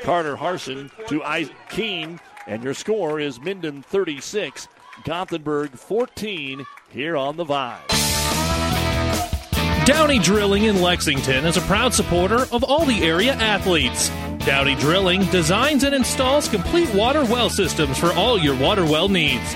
[0.02, 1.22] Carter Harson to
[1.70, 2.20] Keene.
[2.48, 4.68] And your score is Minden 36,
[5.06, 7.88] Gothenburg 14 here on the Vibe.
[9.86, 14.10] Downey Drilling in Lexington is a proud supporter of all the area athletes.
[14.45, 19.56] Downey Drilling designs and installs complete water well systems for all your water well needs.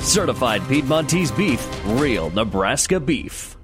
[0.00, 3.56] Certified Piedmontese beef, real Nebraska beef.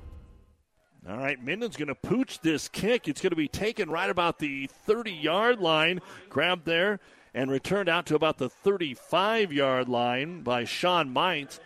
[1.09, 3.09] All right, Minden's going to pooch this kick.
[3.09, 6.01] It's going to be taken right about the 30 yard line,
[6.31, 6.99] grabbed there,
[7.35, 11.61] and returned out to about the 35 yard line by Sean Mines.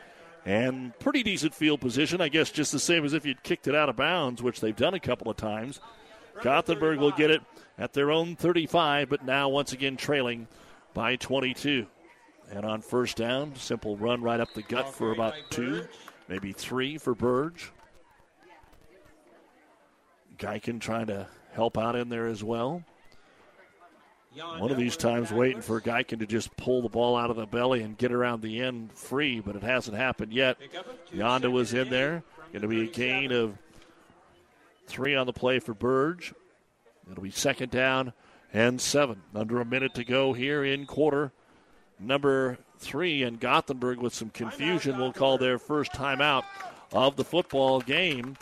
[0.45, 3.74] And pretty decent field position, I guess, just the same as if you'd kicked it
[3.74, 5.81] out of bounds, which they've done a couple of times.
[6.43, 7.43] Gothenburg will get it
[7.77, 10.49] at their own 35, but now once again trailing
[10.95, 11.86] by 22.
[12.51, 15.87] And on first down, simple run right up the gut for about two,
[16.29, 17.70] maybe three for Burge.
[20.39, 22.83] Geiken trying to help out in there as well.
[24.59, 27.47] One of these times waiting for Geiken to just pull the ball out of the
[27.47, 30.59] belly and get around the end free, but it hasn't happened yet.
[31.12, 32.23] Yonda was in there.
[32.53, 33.59] Going to be a gain of
[34.87, 36.33] three on the play for Burge.
[37.11, 38.12] It'll be second down
[38.53, 39.23] and seven.
[39.35, 41.33] Under a minute to go here in quarter
[41.99, 43.23] number three.
[43.23, 46.45] And Gothenburg, with some confusion, will call their first timeout
[46.93, 48.37] of the football game.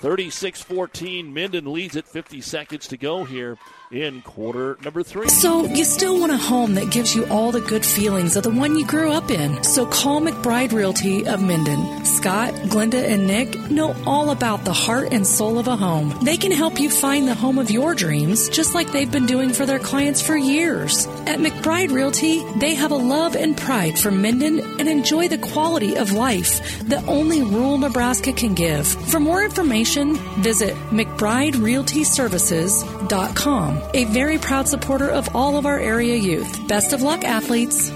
[0.00, 1.32] 36 14.
[1.32, 3.58] Minden leads it 50 seconds to go here
[3.90, 5.28] in quarter number three.
[5.28, 8.50] So, you still want a home that gives you all the good feelings of the
[8.50, 9.62] one you grew up in.
[9.62, 12.04] So, call McBride Realty of Minden.
[12.04, 16.14] Scott, Glenda, and Nick know all about the heart and soul of a home.
[16.22, 19.52] They can help you find the home of your dreams, just like they've been doing
[19.52, 21.06] for their clients for years.
[21.26, 25.96] At McBride Realty, they have a love and pride for Minden and enjoy the quality
[25.96, 28.86] of life that only rural Nebraska can give.
[28.86, 36.68] For more information, visit McBrideRealtyServices.com a very proud supporter of all of our area youth.
[36.68, 37.90] Best of luck, athletes.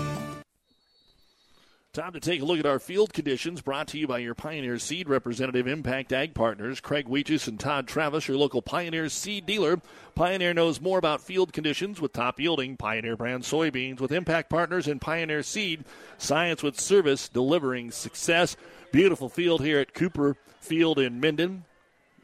[1.94, 4.78] Time to take a look at our field conditions brought to you by your Pioneer
[4.78, 9.78] Seed representative Impact Ag Partners, Craig Weeches and Todd Travis, your local Pioneer Seed dealer.
[10.14, 14.88] Pioneer knows more about field conditions with top yielding Pioneer brand soybeans with Impact Partners
[14.88, 15.84] and Pioneer Seed.
[16.16, 18.56] Science with service, delivering success.
[18.90, 21.66] Beautiful field here at Cooper Field in Minden.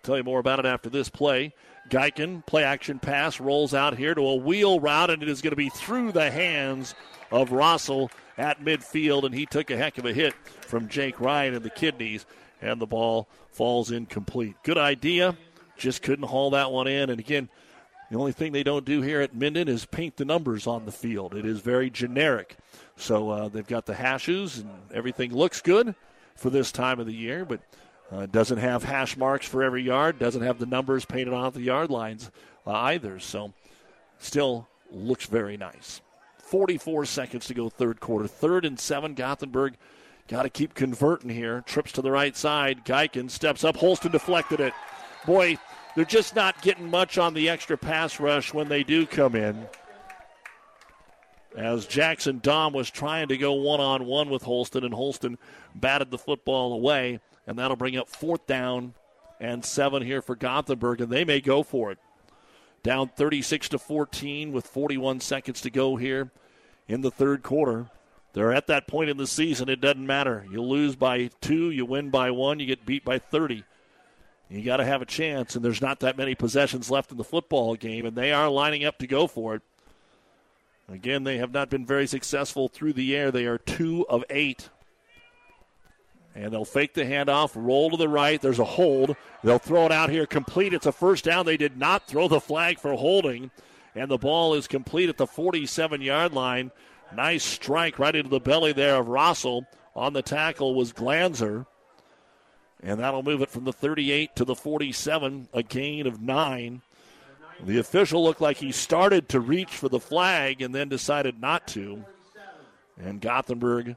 [0.02, 1.52] Tell you more about it after this play.
[1.88, 5.52] Geiken, play action pass, rolls out here to a wheel route, and it is going
[5.52, 6.94] to be through the hands
[7.30, 11.54] of Rossell at midfield, and he took a heck of a hit from Jake Ryan
[11.54, 12.26] in the kidneys,
[12.62, 14.56] and the ball falls incomplete.
[14.62, 15.36] Good idea,
[15.76, 17.10] just couldn't haul that one in.
[17.10, 17.48] And again,
[18.10, 20.92] the only thing they don't do here at Minden is paint the numbers on the
[20.92, 21.34] field.
[21.34, 22.56] It is very generic.
[22.96, 25.94] So uh, they've got the hashes, and everything looks good
[26.34, 27.60] for this time of the year, but
[28.10, 31.60] uh, doesn't have hash marks for every yard, doesn't have the numbers painted on the
[31.60, 32.30] yard lines
[32.66, 33.18] uh, either.
[33.18, 33.52] So
[34.18, 36.00] still looks very nice.
[36.38, 38.26] 44 seconds to go, third quarter.
[38.26, 39.14] Third and seven.
[39.14, 39.74] Gothenburg
[40.28, 41.62] got to keep converting here.
[41.66, 42.84] Trips to the right side.
[42.84, 43.76] Geiken steps up.
[43.76, 44.72] Holston deflected it.
[45.26, 45.58] Boy,
[45.94, 49.66] they're just not getting much on the extra pass rush when they do come in.
[51.56, 55.38] As Jackson Dom was trying to go one on one with Holston, and Holston
[55.74, 58.92] batted the football away, and that'll bring up fourth down
[59.40, 61.98] and seven here for Gothenburg, and they may go for it.
[62.82, 66.30] Down 36 to 14 with 41 seconds to go here
[66.86, 67.86] in the third quarter.
[68.34, 69.70] They're at that point in the season.
[69.70, 70.46] It doesn't matter.
[70.50, 73.64] You lose by two, you win by one, you get beat by 30.
[74.50, 77.24] You got to have a chance, and there's not that many possessions left in the
[77.24, 79.62] football game, and they are lining up to go for it.
[80.90, 83.30] Again, they have not been very successful through the air.
[83.30, 84.68] They are two of eight.
[86.38, 88.40] And they'll fake the handoff, roll to the right.
[88.40, 89.16] There's a hold.
[89.42, 90.72] They'll throw it out here complete.
[90.72, 91.44] It's a first down.
[91.44, 93.50] They did not throw the flag for holding.
[93.96, 96.70] And the ball is complete at the 47 yard line.
[97.12, 99.66] Nice strike right into the belly there of Rossell.
[99.96, 101.66] On the tackle was Glanzer.
[102.84, 106.82] And that'll move it from the 38 to the 47, a gain of nine.
[107.64, 111.66] The official looked like he started to reach for the flag and then decided not
[111.68, 112.04] to.
[112.96, 113.96] And Gothenburg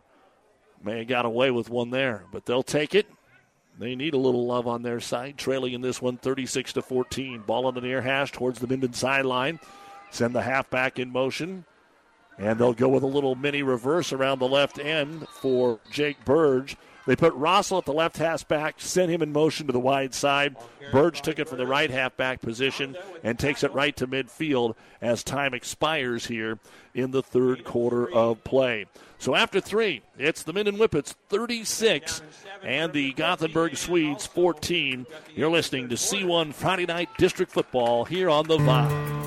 [0.86, 3.08] may have got away with one there, but they'll take it.
[3.80, 7.42] They need a little love on their side, trailing in this one 36 to 14.
[7.42, 9.60] Ball on the near hash towards the Minden sideline.
[10.12, 11.66] Send the halfback in motion.
[12.38, 16.76] And they'll go with a little mini reverse around the left end for Jake Burge.
[17.08, 20.56] They put Rossell at the left halfback, sent him in motion to the wide side.
[20.92, 25.24] Burge took it from the right halfback position and takes it right to midfield as
[25.24, 26.60] time expires here
[26.94, 28.86] in the third quarter of play.
[29.18, 32.22] So after three, it's the Minden Whippets 36
[32.64, 35.06] and the Gothenburg Swedes 14.
[35.36, 39.22] You're listening to C1 Friday Night District Football here on the Vibe.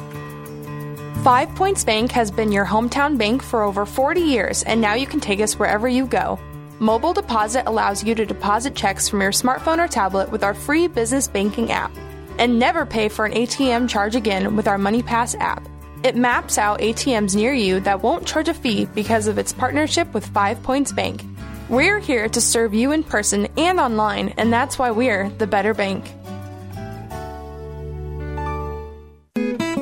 [1.25, 5.07] Five Points Bank has been your hometown bank for over 40 years, and now you
[5.07, 6.39] can take us wherever you go.
[6.85, 10.87] Mobile Deposit allows you to deposit checks from your smartphone or tablet with our free
[10.87, 11.91] business banking app.
[12.39, 15.67] And never pay for an ATM charge again with our MoneyPass app.
[16.03, 20.13] It maps out ATMs near you that won't charge a fee because of its partnership
[20.13, 21.25] with Five Points Bank.
[21.71, 25.73] We're here to serve you in person and online, and that's why we're the better
[25.73, 26.05] bank.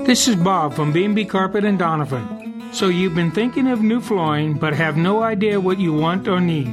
[0.07, 2.73] This is Bob from B&B Carpet and Doniphan.
[2.73, 6.41] So you've been thinking of new flooring but have no idea what you want or
[6.41, 6.73] need.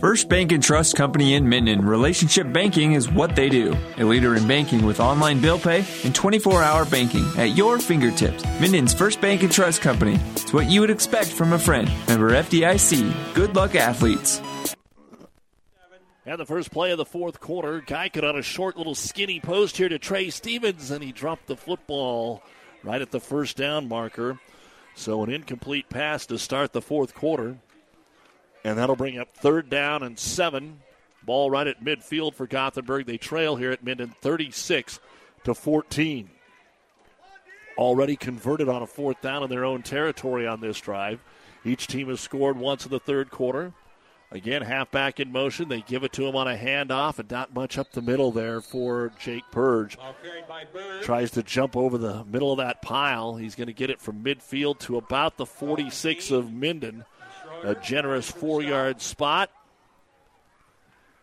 [0.00, 1.84] First Bank and Trust Company in Minden.
[1.84, 3.76] Relationship banking is what they do.
[3.96, 8.44] A leader in banking with online bill pay and 24 hour banking at your fingertips.
[8.60, 10.20] Minden's First Bank and Trust Company.
[10.36, 11.90] It's what you would expect from a friend.
[12.06, 13.34] Member FDIC.
[13.34, 14.40] Good luck, athletes.
[16.24, 19.78] And the first play of the fourth quarter, Geiken on a short little skinny post
[19.78, 22.44] here to Trey Stevens, and he dropped the football
[22.84, 24.38] right at the first down marker.
[24.94, 27.56] So an incomplete pass to start the fourth quarter.
[28.68, 30.80] And that'll bring up third down and seven.
[31.22, 33.06] Ball right at midfield for Gothenburg.
[33.06, 35.00] They trail here at Minden 36
[35.44, 36.28] to 14.
[37.78, 41.20] Already converted on a fourth down in their own territory on this drive.
[41.64, 43.72] Each team has scored once in the third quarter.
[44.30, 45.70] Again, halfback in motion.
[45.70, 48.60] They give it to him on a handoff, and not much up the middle there
[48.60, 49.96] for Jake Burge.
[51.00, 53.36] Tries to jump over the middle of that pile.
[53.36, 57.06] He's going to get it from midfield to about the 46 of Minden.
[57.62, 59.50] A generous four yard spot.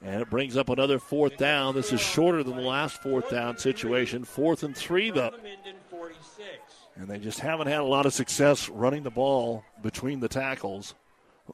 [0.01, 1.73] And it brings up another fourth down.
[1.73, 4.23] This is shorter than the last fourth down situation.
[4.23, 5.31] Fourth and three, though.
[6.95, 10.93] And they just haven't had a lot of success running the ball between the tackles.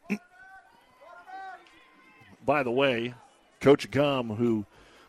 [2.46, 3.14] By the way,
[3.60, 4.66] Coach Gum, who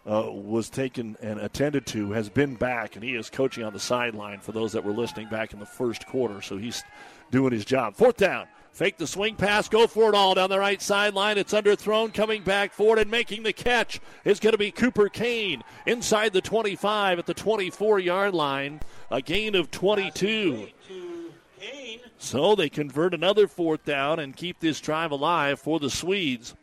[0.06, 3.80] uh, was taken and attended to, has been back, and he is coaching on the
[3.80, 6.40] sideline for those that were listening back in the first quarter.
[6.42, 6.82] So he's
[7.30, 7.96] doing his job.
[7.96, 8.46] Fourth down.
[8.72, 11.36] Fake the swing pass, go for it all down the right sideline.
[11.36, 15.62] It's underthrown, coming back forward and making the catch is going to be Cooper Kane
[15.86, 18.80] inside the 25 at the 24 yard line.
[19.10, 20.68] A gain of 22.
[22.16, 26.54] So they convert another fourth down and keep this drive alive for the Swedes.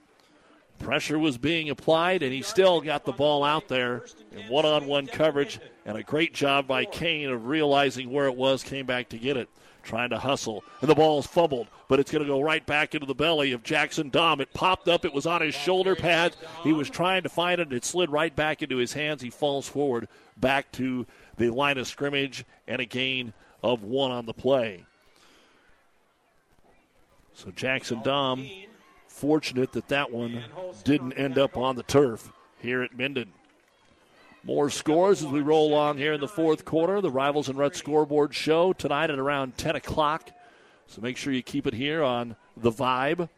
[0.79, 4.87] Pressure was being applied, and he still got the ball out there in one on
[4.87, 9.09] one coverage, and a great job by Kane of realizing where it was, came back
[9.09, 9.49] to get it.
[9.83, 10.63] Trying to hustle.
[10.81, 13.63] And the ball's fumbled, but it's going to go right back into the belly of
[13.63, 14.41] Jackson Dom.
[14.41, 15.05] It popped up.
[15.05, 16.37] It was on his shoulder pads.
[16.63, 17.73] He was trying to find it.
[17.73, 19.21] It slid right back into his hands.
[19.21, 20.07] He falls forward
[20.37, 21.05] back to
[21.37, 23.33] the line of scrimmage and a gain
[23.63, 24.85] of one on the play.
[27.33, 28.47] So Jackson Dom,
[29.07, 30.43] fortunate that that one
[30.83, 33.31] didn't end up on the turf here at Minden.
[34.43, 37.01] More scores as we roll on here in the fourth quarter.
[37.01, 40.31] The Rivals and Rut scoreboard show tonight at around 10 o'clock.
[40.87, 43.29] So make sure you keep it here on The Vibe.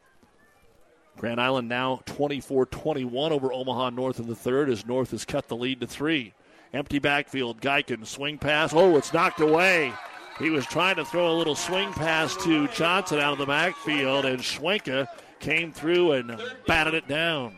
[1.17, 5.47] Grand Island now 24 21 over Omaha North in the third as North has cut
[5.47, 6.33] the lead to three.
[6.73, 7.61] Empty backfield.
[7.61, 8.73] Geiken swing pass.
[8.73, 9.93] Oh, it's knocked away.
[10.39, 14.25] He was trying to throw a little swing pass to Johnson out of the backfield,
[14.25, 15.07] and Schwenka
[15.39, 17.55] came through and batted it down.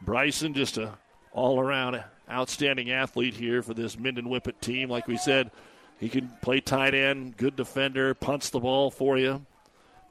[0.00, 0.94] Bryson just a
[1.32, 1.96] all around
[2.34, 4.90] outstanding athlete here for this Minden Whippet team.
[4.90, 5.50] Like we said,
[5.98, 9.46] he can play tight end, good defender, punts the ball for you.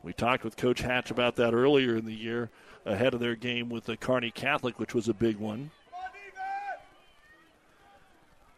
[0.02, 2.50] We talked with Coach Hatch about that earlier in the year
[2.86, 5.72] ahead of their game with the Kearney Catholic, which was a big one.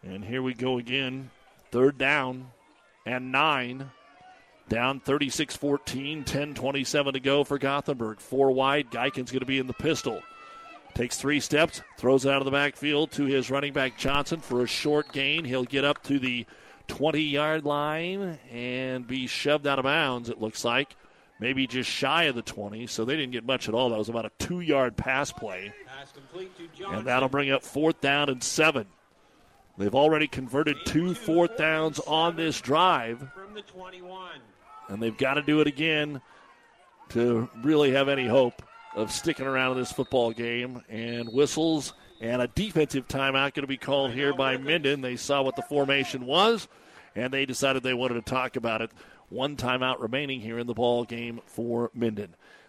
[0.04, 1.32] And here we go again.
[1.72, 2.52] Third down
[3.06, 3.92] and nine.
[4.68, 8.20] Down 36 14, 10 27 to go for Gothenburg.
[8.20, 8.90] Four wide.
[8.90, 10.22] Geiken's going to be in the pistol.
[10.96, 14.64] Takes three steps, throws it out of the backfield to his running back Johnson for
[14.64, 15.44] a short gain.
[15.44, 16.46] He'll get up to the
[16.88, 20.96] 20 yard line and be shoved out of bounds, it looks like.
[21.38, 23.90] Maybe just shy of the 20, so they didn't get much at all.
[23.90, 25.74] That was about a two yard pass play.
[26.88, 28.86] And that'll bring up fourth down and seven.
[29.78, 33.28] They've already converted two fourth downs on this drive.
[34.88, 36.22] And they've got to do it again
[37.10, 38.62] to really have any hope
[38.96, 40.82] of sticking around in this football game.
[40.90, 45.02] And whistles and a defensive timeout going to be called here by Minden.
[45.02, 46.68] They saw what the formation was,
[47.16, 48.92] and they decided they wanted to talk about it.
[49.30, 52.36] One timeout remaining here in the ball game for Minden.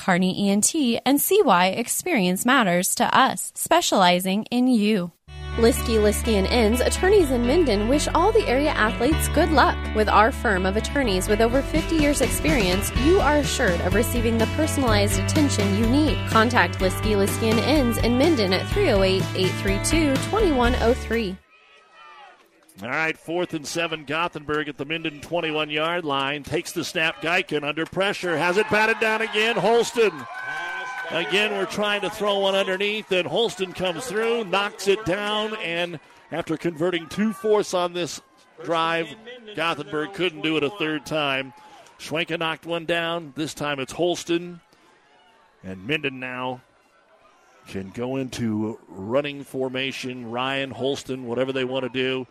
[0.00, 0.74] Kearney ENT
[1.04, 5.12] and see why experience matters to us, specializing in you.
[5.56, 9.76] Liskey, Liskey and Inns, attorneys in Minden, wish all the area athletes good luck.
[9.94, 14.38] With our firm of attorneys with over 50 years' experience, you are assured of receiving
[14.38, 16.16] the personalized attention you need.
[16.30, 21.36] Contact Liskey, Liskey and Inns in Minden at 308 832 2103.
[22.82, 24.04] All right, fourth and seven.
[24.04, 26.42] Gothenburg at the Minden 21 yard line.
[26.42, 27.20] Takes the snap.
[27.20, 28.38] Geiken under pressure.
[28.38, 29.56] Has it batted down again.
[29.56, 30.12] Holston.
[31.10, 35.98] Again, we're trying to throw one underneath, and Holston comes through, knocks it down, and
[36.30, 38.20] after converting two fourths on this
[38.62, 39.08] drive,
[39.56, 41.52] Gothenburg couldn't do it a third time.
[41.98, 43.32] Schwenka knocked one down.
[43.34, 44.60] This time it's Holston.
[45.64, 46.62] And Minden now
[47.66, 50.30] can go into running formation.
[50.30, 52.26] Ryan, Holston, whatever they want to do.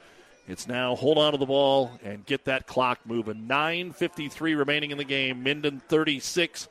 [0.50, 3.46] It's now hold on to the ball and get that clock moving.
[3.48, 5.44] 9.53 remaining in the game.
[5.44, 6.68] Minden 36,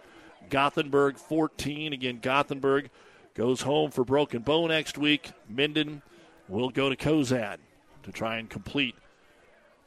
[0.51, 1.93] Gothenburg 14.
[1.93, 2.91] Again, Gothenburg
[3.35, 5.31] goes home for Broken Bow next week.
[5.49, 6.03] Minden
[6.49, 7.59] will go to Cozad
[8.03, 8.97] to try and complete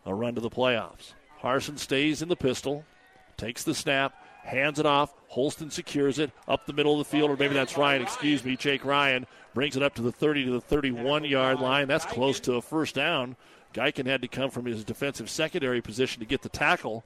[0.05, 1.11] a run to the playoffs.
[1.39, 2.85] Harson stays in the pistol,
[3.35, 4.13] takes the snap,
[4.43, 5.13] hands it off.
[5.27, 8.55] Holston secures it up the middle of the field, or maybe that's Ryan, excuse me.
[8.55, 11.89] Jake Ryan brings it up to the 30 to the 31 yard line.
[11.89, 13.35] That's close to a first down.
[13.73, 17.03] Geiken had to come from his defensive secondary position to get the tackle.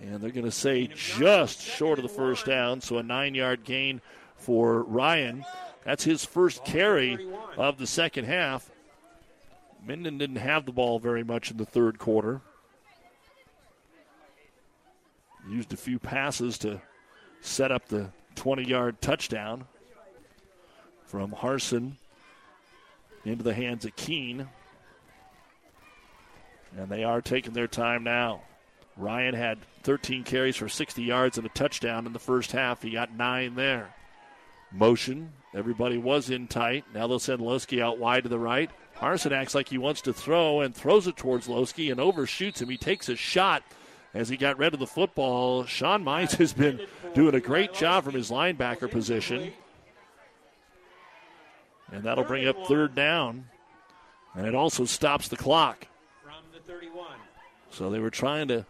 [0.00, 3.64] And they're going to say just short of the first down, so a nine yard
[3.64, 4.00] gain
[4.36, 5.44] for Ryan.
[5.84, 8.70] That's his first carry of the second half.
[9.86, 12.40] Minden didn't have the ball very much in the third quarter.
[15.48, 16.80] Used a few passes to
[17.40, 19.64] set up the 20 yard touchdown
[21.04, 21.96] from Harson
[23.24, 24.48] into the hands of Keene.
[26.76, 28.42] And they are taking their time now.
[28.96, 32.82] Ryan had 13 carries for 60 yards and a touchdown in the first half.
[32.82, 33.94] He got nine there.
[34.72, 35.32] Motion.
[35.54, 36.84] Everybody was in tight.
[36.94, 38.70] Now they'll send Lowski out wide to the right.
[38.94, 42.68] Harson acts like he wants to throw and throws it towards Lowski and overshoots him.
[42.68, 43.64] He takes a shot
[44.14, 45.64] as he got rid of the football.
[45.64, 49.52] Sean Mines has been doing a great job from his linebacker position.
[51.90, 53.46] And that'll bring up third down.
[54.34, 55.86] And it also stops the clock.
[57.70, 58.66] So they were trying to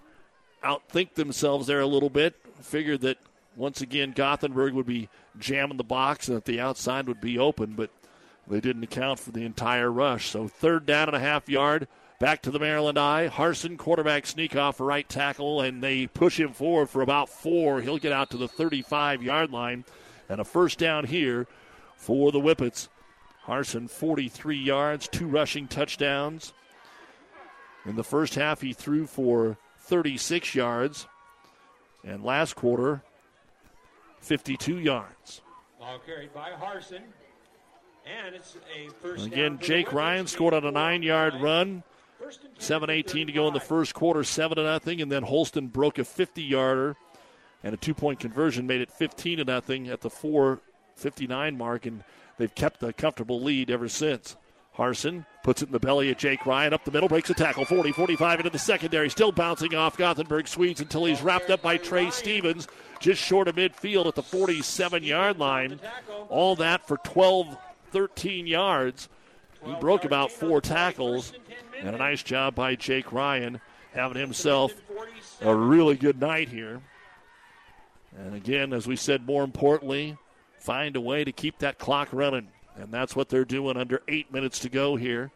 [0.63, 2.35] outthink themselves there a little bit.
[2.61, 3.19] Figured that
[3.57, 7.75] once again Gothenburg would be jamming the box and that the outside would be open,
[7.75, 7.91] but
[8.47, 10.29] they didn't account for the entire rush.
[10.31, 11.89] So third down and a half yard.
[12.19, 13.29] Back to the Maryland I.
[13.29, 17.81] Harson, quarterback sneak off right tackle, and they push him forward for about four.
[17.81, 19.87] He'll get out to the 35 yard line.
[20.29, 21.47] And a first down here
[21.97, 22.89] for the Whippets.
[23.45, 26.53] Harson, 43 yards, two rushing touchdowns.
[27.87, 31.07] In the first half, he threw for 36 yards.
[32.05, 33.03] And last quarter,
[34.21, 35.43] 52 yards.
[35.79, 37.03] Ball carried by Harson.
[38.07, 41.83] And it's a first Again, Jake Ryan scored on a nine yard run.
[42.59, 46.05] 7.18 to go in the first quarter, 7 to nothing, and then Holston broke a
[46.05, 46.97] 50 yarder
[47.63, 52.05] and a two point conversion made it 15 to nothing at the 4:59 mark, and
[52.39, 54.37] they've kept a comfortable lead ever since.
[54.73, 57.65] Harson puts it in the belly of Jake Ryan up the middle, breaks a tackle,
[57.65, 61.77] 40 45 into the secondary, still bouncing off Gothenburg Swedes until he's wrapped up by
[61.77, 62.69] Trey Stevens
[63.01, 65.81] just short of midfield at the 47 yard line.
[66.29, 67.57] All that for 12
[67.91, 69.09] 13 yards.
[69.65, 71.33] He broke about four tackles,
[71.79, 73.61] and a nice job by Jake Ryan
[73.93, 74.73] having himself
[75.41, 76.81] a really good night here.
[78.17, 80.17] And again, as we said, more importantly,
[80.59, 82.49] find a way to keep that clock running.
[82.77, 85.31] And that's what they're doing under eight minutes to go here.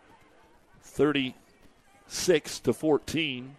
[0.82, 3.56] 36 to 14.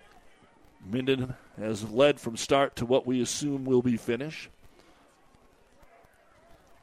[0.90, 4.50] Minden has led from start to what we assume will be finish.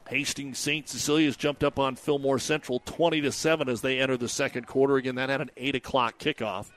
[0.09, 0.87] Hastings St.
[0.87, 4.97] Cecilia's jumped up on Fillmore Central 20 to 7 as they enter the second quarter.
[4.97, 6.69] Again, that had an 8 o'clock kickoff.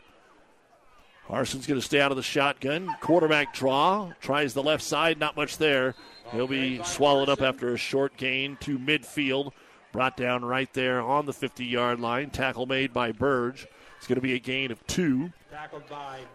[1.25, 2.95] Harson's going to stay out of the shotgun.
[3.01, 4.13] Quarterback draw.
[4.21, 5.19] Tries the left side.
[5.19, 5.97] Not much there.
[6.31, 9.53] He'll be swallowed up after a short gain to midfield.
[9.97, 12.29] Brought down right there on the 50 yard line.
[12.29, 13.67] Tackle made by Burge.
[13.97, 15.33] It's going to be a gain of two.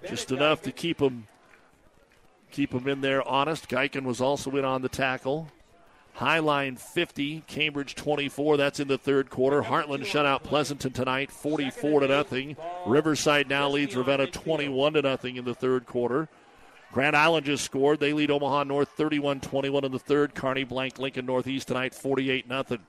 [0.10, 1.28] Just enough to keep him
[2.50, 3.70] keep him in there honest.
[3.70, 5.48] Geiken was also in on the tackle.
[6.14, 8.58] Hi-Line 50, Cambridge 24.
[8.58, 9.62] That's in the third quarter.
[9.62, 12.58] Heartland shut out Pleasanton tonight, 44 to nothing.
[12.88, 16.30] Riverside now leads Ravenna 21 to nothing in the third quarter.
[16.92, 18.00] Grand Island just scored.
[18.00, 20.34] They lead Omaha North 31-21 in the third.
[20.34, 22.80] Kearney blank Lincoln Northeast tonight 48 nothing.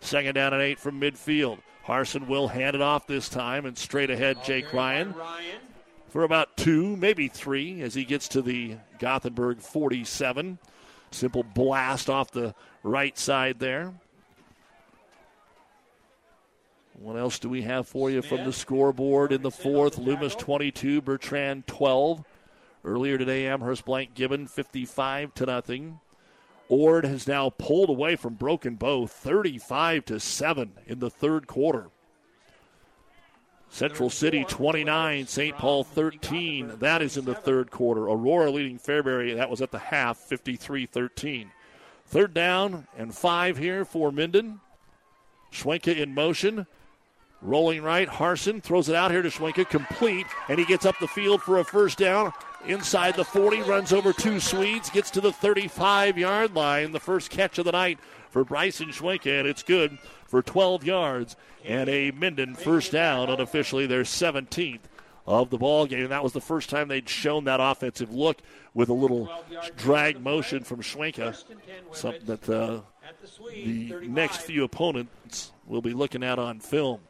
[0.00, 1.58] Second down and eight from midfield.
[1.82, 5.14] Harson will hand it off this time and straight ahead Jake Ryan
[6.08, 10.58] for about two, maybe three, as he gets to the Gothenburg 47.
[11.10, 13.94] Simple blast off the right side there.
[16.98, 19.98] What else do we have for you from the scoreboard in the fourth?
[19.98, 22.24] Loomis 22, Bertrand 12.
[22.84, 26.00] Earlier today, Amherst blank Gibbon 55 to nothing.
[26.68, 31.90] Ord has now pulled away from Broken Bow 35 to 7 in the third quarter.
[33.68, 35.56] Central City 29, St.
[35.56, 36.78] Paul 13.
[36.78, 38.02] That is in the third quarter.
[38.04, 39.34] Aurora leading Fairbury.
[39.34, 41.50] That was at the half, 53 13.
[42.06, 44.60] Third down and five here for Minden.
[45.52, 46.66] Schwenka in motion.
[47.42, 48.08] Rolling right.
[48.08, 50.26] Harson throws it out here to Schwenka, Complete.
[50.48, 52.32] And he gets up the field for a first down.
[52.64, 53.62] Inside the 40.
[53.62, 54.90] Runs over two Swedes.
[54.90, 56.92] Gets to the 35 yard line.
[56.92, 57.98] The first catch of the night
[58.30, 59.38] for Bryson Schwenka.
[59.38, 64.80] And it's good for 12 yards and a Minden first down, unofficially their 17th
[65.26, 66.02] of the ball game.
[66.02, 68.38] And that was the first time they'd shown that offensive look
[68.74, 69.28] with a little
[69.76, 71.42] drag motion from Schwenka,
[71.92, 72.80] something that uh,
[73.52, 77.00] the next few opponents will be looking at on film.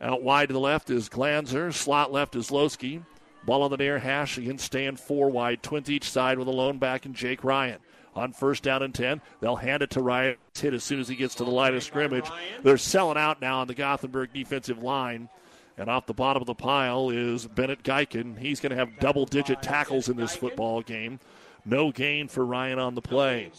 [0.00, 1.72] Out wide to the left is Glanzer.
[1.72, 3.02] Slot left is Lowski.
[3.46, 5.62] Ball on the near hash again, staying four wide.
[5.62, 7.78] Twins each side with a lone back and Jake Ryan
[8.14, 9.20] on first down and 10.
[9.40, 10.36] They'll hand it to Ryan.
[10.48, 12.30] It's hit as soon as he gets to the line of scrimmage.
[12.62, 15.28] They're selling out now on the Gothenburg defensive line.
[15.76, 18.38] And off the bottom of the pile is Bennett Geiken.
[18.38, 21.18] He's going to have double digit tackles in this football game.
[21.64, 23.50] No gain for Ryan on the play.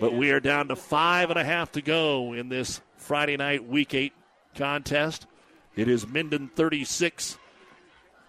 [0.00, 3.66] But we are down to five and a half to go in this Friday night
[3.66, 4.12] Week 8
[4.54, 5.26] contest.
[5.76, 7.36] It is Minden 36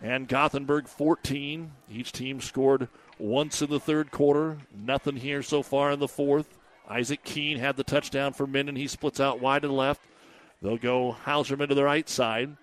[0.01, 1.71] and Gothenburg 14.
[1.89, 4.57] Each team scored once in the third quarter.
[4.75, 6.57] Nothing here so far in the fourth.
[6.87, 8.75] Isaac Keene had the touchdown for Minden.
[8.75, 10.01] He splits out wide the left.
[10.61, 12.57] They'll go Hauserman to the right side.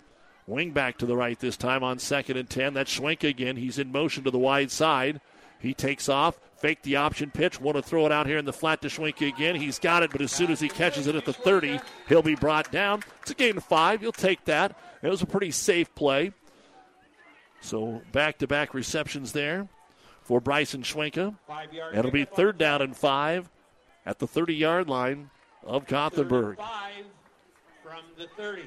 [0.47, 2.75] Wing back to the right this time on second and 10.
[2.75, 3.57] That's Schwenk again.
[3.57, 5.21] He's in motion to the wide side.
[5.63, 8.53] He takes off, fake the option pitch, want to throw it out here in the
[8.53, 9.55] flat to Schwenka again.
[9.55, 11.79] He's got it, but as soon as he catches it at the 30,
[12.09, 13.05] he'll be brought down.
[13.23, 14.03] It's a game of five.
[14.03, 14.77] You'll take that.
[15.03, 16.33] It was a pretty safe play.
[17.63, 19.69] So back to back receptions there
[20.23, 21.35] for Bryson Schwenka.
[21.95, 23.49] It'll be third down and five
[24.05, 25.31] at the 30 yard line
[25.65, 26.59] of Gothenburg.
[26.59, 27.05] Five
[27.83, 28.63] from the 30.
[28.63, 28.65] I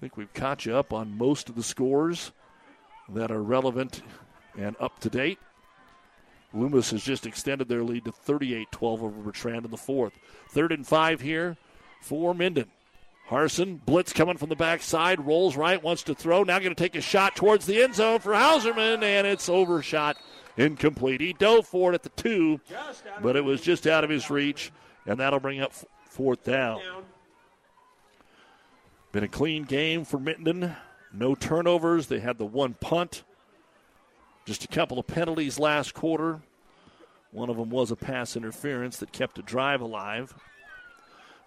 [0.00, 2.30] think we've caught you up on most of the scores
[3.08, 4.02] that are relevant
[4.56, 5.38] and up to date.
[6.52, 10.12] Loomis has just extended their lead to 38 12 over Bertrand in the fourth.
[10.50, 11.56] Third and five here
[12.00, 12.70] for Minden.
[13.28, 16.44] Harson, blitz coming from the backside, rolls right, wants to throw.
[16.44, 20.16] Now going to take a shot towards the end zone for Hauserman, and it's overshot,
[20.56, 21.20] incomplete.
[21.20, 22.58] He dove for it at the two,
[23.20, 24.72] but it was just out of his reach,
[25.04, 25.74] and that'll bring up
[26.06, 26.80] fourth down.
[29.12, 30.74] Been a clean game for Minden.
[31.12, 32.06] No turnovers.
[32.06, 33.24] They had the one punt.
[34.46, 36.40] Just a couple of penalties last quarter.
[37.30, 40.34] One of them was a pass interference that kept a drive alive.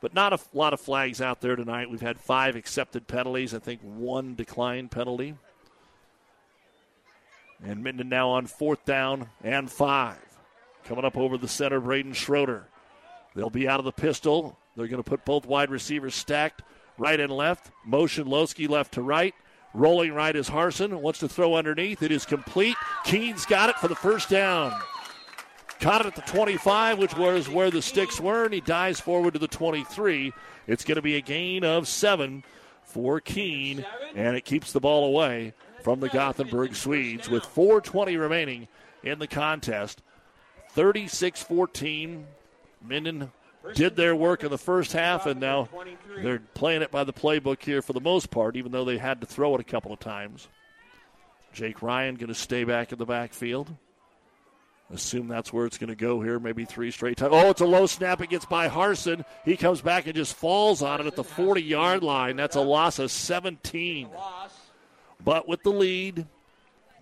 [0.01, 1.89] But not a lot of flags out there tonight.
[1.89, 5.35] We've had five accepted penalties, I think one declined penalty.
[7.63, 10.17] And Minden now on fourth down and five.
[10.85, 12.67] Coming up over the center, Braden Schroeder.
[13.35, 14.57] They'll be out of the pistol.
[14.75, 16.63] They're going to put both wide receivers stacked
[16.97, 17.71] right and left.
[17.85, 19.35] Motion Lowski left to right.
[19.73, 20.99] Rolling right is Harson.
[21.01, 22.01] Wants to throw underneath.
[22.01, 22.75] It is complete.
[23.05, 24.73] Keene's got it for the first down.
[25.81, 29.33] Caught it at the 25, which was where the sticks were, and he dives forward
[29.33, 30.31] to the 23.
[30.67, 32.43] It's going to be a gain of seven
[32.83, 38.67] for Keene, and it keeps the ball away from the Gothenburg Swedes with 4.20 remaining
[39.01, 40.03] in the contest.
[40.69, 42.27] 36 14.
[42.87, 43.31] Minden
[43.73, 45.67] did their work in the first half, and now
[46.17, 49.19] they're playing it by the playbook here for the most part, even though they had
[49.21, 50.47] to throw it a couple of times.
[51.53, 53.75] Jake Ryan going to stay back in the backfield.
[54.93, 56.37] Assume that's where it's going to go here.
[56.37, 57.31] Maybe three straight times.
[57.33, 58.21] Oh, it's a low snap.
[58.21, 59.23] It gets by Harson.
[59.45, 62.35] He comes back and just falls on it at the 40 yard line.
[62.35, 64.09] That's a loss of 17.
[65.23, 66.27] But with the lead,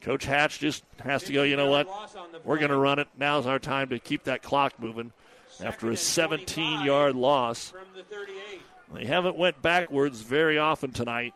[0.02, 1.88] Coach Hatch just has to go, you know what?
[2.44, 3.08] We're going to run it.
[3.18, 5.12] Now's our time to keep that clock moving
[5.64, 7.74] after a 17 yard loss.
[8.94, 11.34] They haven't went backwards very often tonight.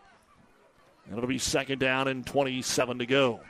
[1.08, 3.42] And it'll be second down and 27 to go.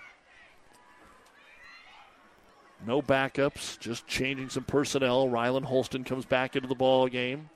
[2.85, 5.27] No backups, just changing some personnel.
[5.27, 7.49] Rylan Holston comes back into the ball game.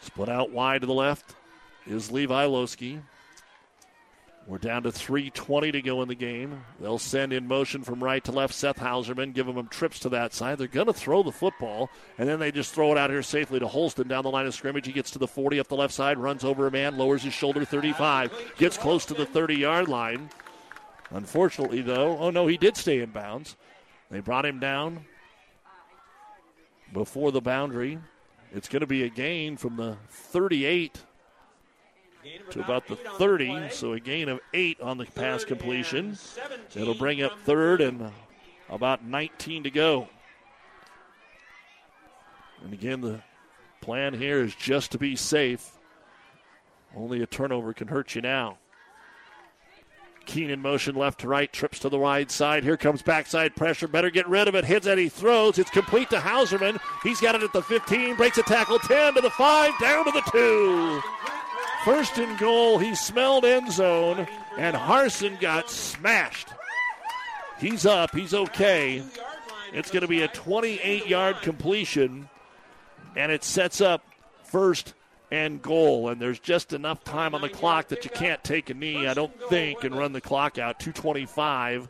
[0.00, 1.34] Split out wide to the left
[1.86, 3.00] is Levi Lowski.
[4.46, 6.64] We're down to 3.20 to go in the game.
[6.80, 10.32] They'll send in motion from right to left Seth Hauserman, giving them trips to that
[10.32, 10.58] side.
[10.58, 13.58] They're going to throw the football, and then they just throw it out here safely
[13.58, 14.86] to Holston down the line of scrimmage.
[14.86, 17.34] He gets to the 40 up the left side, runs over a man, lowers his
[17.34, 20.30] shoulder 35, gets close to the 30 yard line.
[21.10, 23.56] Unfortunately, though, oh no, he did stay in bounds.
[24.10, 25.04] They brought him down
[26.92, 27.98] before the boundary.
[28.52, 31.02] It's going to be a gain from the 38
[32.50, 36.18] to about the 30, so a gain of eight on the pass completion.
[36.74, 38.10] It'll bring up third and
[38.68, 40.08] about 19 to go.
[42.64, 43.20] And again, the
[43.80, 45.72] plan here is just to be safe.
[46.96, 48.58] Only a turnover can hurt you now.
[50.26, 52.64] Keene in motion left to right, trips to the wide side.
[52.64, 53.88] Here comes backside pressure.
[53.88, 54.64] Better get rid of it.
[54.64, 55.58] Hits and he throws.
[55.58, 56.78] It's complete to Hauserman.
[57.02, 60.10] He's got it at the 15, breaks a tackle 10 to the 5, down to
[60.10, 61.00] the 2.
[61.84, 64.26] First and goal, he smelled end zone,
[64.58, 66.48] and Harson got smashed.
[67.58, 69.02] He's up, he's okay.
[69.72, 72.28] It's going to be a 28 yard completion,
[73.14, 74.04] and it sets up
[74.42, 74.94] first
[75.30, 76.08] and goal.
[76.08, 79.14] And there's just enough time on the clock that you can't take a knee, I
[79.14, 80.78] don't think, and run the clock out.
[80.78, 81.88] 225.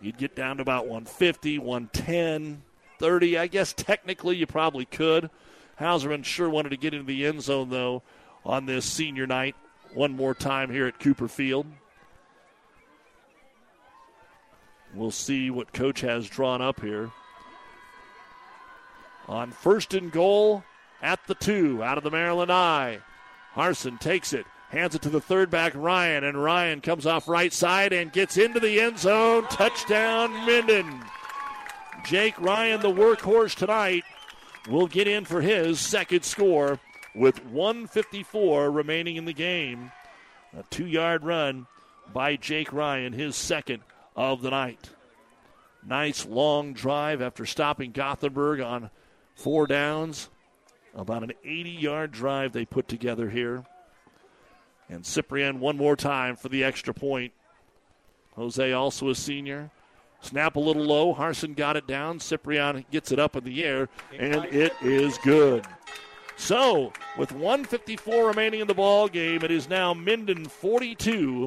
[0.00, 2.62] You'd get down to about 150, 110,
[2.98, 3.38] 30.
[3.38, 5.30] I guess technically you probably could.
[5.78, 8.02] Hauserman sure wanted to get into the end zone, though,
[8.44, 9.56] on this senior night
[9.94, 11.66] one more time here at Cooper Field.
[14.94, 17.10] We'll see what coach has drawn up here.
[19.26, 20.62] On first and goal
[21.04, 23.00] at the two, out of the Maryland I.
[23.52, 27.52] Harson takes it, hands it to the third back, Ryan, and Ryan comes off right
[27.52, 29.44] side and gets into the end zone.
[29.48, 31.04] Touchdown, Minden.
[32.06, 34.02] Jake Ryan, the workhorse tonight,
[34.68, 36.80] will get in for his second score
[37.14, 39.92] with 154 remaining in the game.
[40.58, 41.66] A two yard run
[42.14, 43.82] by Jake Ryan, his second
[44.16, 44.90] of the night.
[45.86, 48.88] Nice long drive after stopping Gothenburg on
[49.34, 50.30] four downs.
[50.94, 53.64] About an 80 yard drive they put together here.
[54.88, 57.32] And Ciprian one more time for the extra point.
[58.36, 59.70] Jose also a senior.
[60.20, 61.12] Snap a little low.
[61.12, 62.18] Harson got it down.
[62.18, 65.64] Ciprian gets it up in the air, and it is good.
[66.36, 71.46] So, with 154 remaining in the ball game, it is now Minden 42,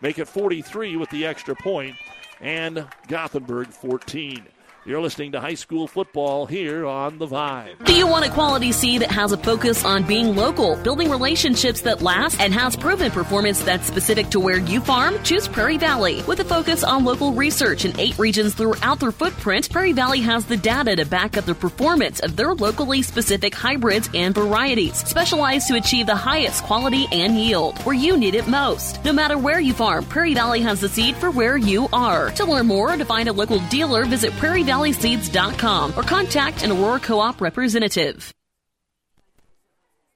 [0.00, 1.96] make it 43 with the extra point,
[2.40, 4.46] and Gothenburg 14.
[4.86, 7.86] You're listening to high school football here on The Vibe.
[7.86, 11.80] Do you want a quality seed that has a focus on being local, building relationships
[11.82, 15.16] that last, and has proven performance that's specific to where you farm?
[15.22, 16.22] Choose Prairie Valley.
[16.24, 20.44] With a focus on local research in eight regions throughout their footprint, Prairie Valley has
[20.44, 25.66] the data to back up the performance of their locally specific hybrids and varieties, specialized
[25.68, 29.02] to achieve the highest quality and yield where you need it most.
[29.02, 32.28] No matter where you farm, Prairie Valley has the seed for where you are.
[32.32, 36.64] To learn more or to find a local dealer, visit Prairie Valley valleyseeds.com or contact
[36.64, 38.34] an Aurora Co-op representative.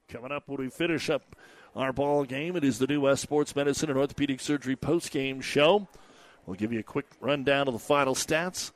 [0.08, 1.36] Coming up when we finish up
[1.76, 5.86] our ball game, it is the New West Sports Medicine and Orthopedic Surgery post-game show.
[6.44, 8.72] We'll give you a quick rundown of the final stats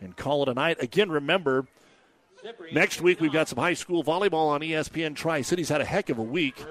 [0.00, 0.76] and call it a night.
[0.80, 1.66] Again, remember,
[2.72, 5.70] next week we've got some high school volleyball on ESPN Tri-Cities.
[5.70, 6.62] Had a heck of a week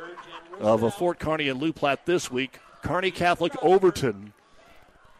[0.59, 2.59] of a Fort Kearny and Loup Platte this week.
[2.83, 4.31] Kearney Catholic Overton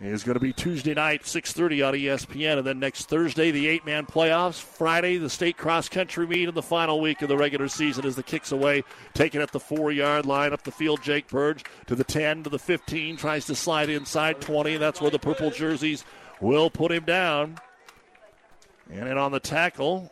[0.02, 4.06] is going to be Tuesday night, 6:30 on ESPN, and then next Thursday the eight-man
[4.06, 4.62] playoffs.
[4.62, 8.24] Friday the state cross-country meet, and the final week of the regular season as the
[8.24, 8.84] kicks away,
[9.14, 11.02] taken at the four-yard line up the field.
[11.02, 14.74] Jake Burge to the 10 to the 15, tries to slide inside 20.
[14.74, 16.04] and That's where the purple jerseys
[16.42, 17.58] will put him down.
[18.92, 20.12] And then on the tackle,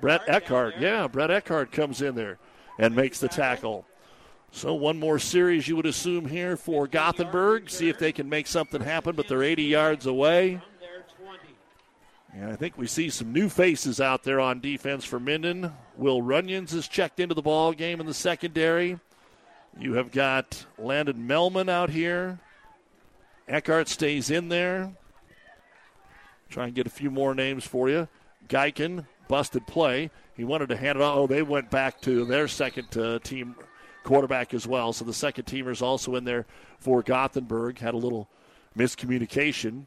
[0.00, 0.74] Brett Eckhart.
[0.78, 2.38] Yeah, Brett Eckhart comes in there
[2.78, 3.86] and makes the tackle.
[4.54, 7.68] So one more series you would assume here for Gothenburg.
[7.68, 10.60] See if they can make something happen, but they're 80 yards away.
[12.32, 15.72] And I think we see some new faces out there on defense for Minden.
[15.96, 19.00] Will Runyons is checked into the ball game in the secondary.
[19.76, 22.38] You have got Landon Melman out here.
[23.48, 24.92] Eckhart stays in there.
[26.48, 28.06] Try and get a few more names for you.
[28.48, 30.12] Geiken, busted play.
[30.36, 31.16] He wanted to hand it off.
[31.16, 33.56] Oh, they went back to their second uh, team
[34.04, 34.92] quarterback as well.
[34.92, 36.46] So the second teamer is also in there
[36.78, 37.80] for Gothenburg.
[37.80, 38.28] Had a little
[38.78, 39.86] miscommunication.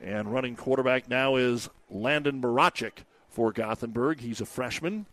[0.00, 4.20] And running quarterback now is Landon Marachik for Gothenburg.
[4.20, 5.06] He's a freshman.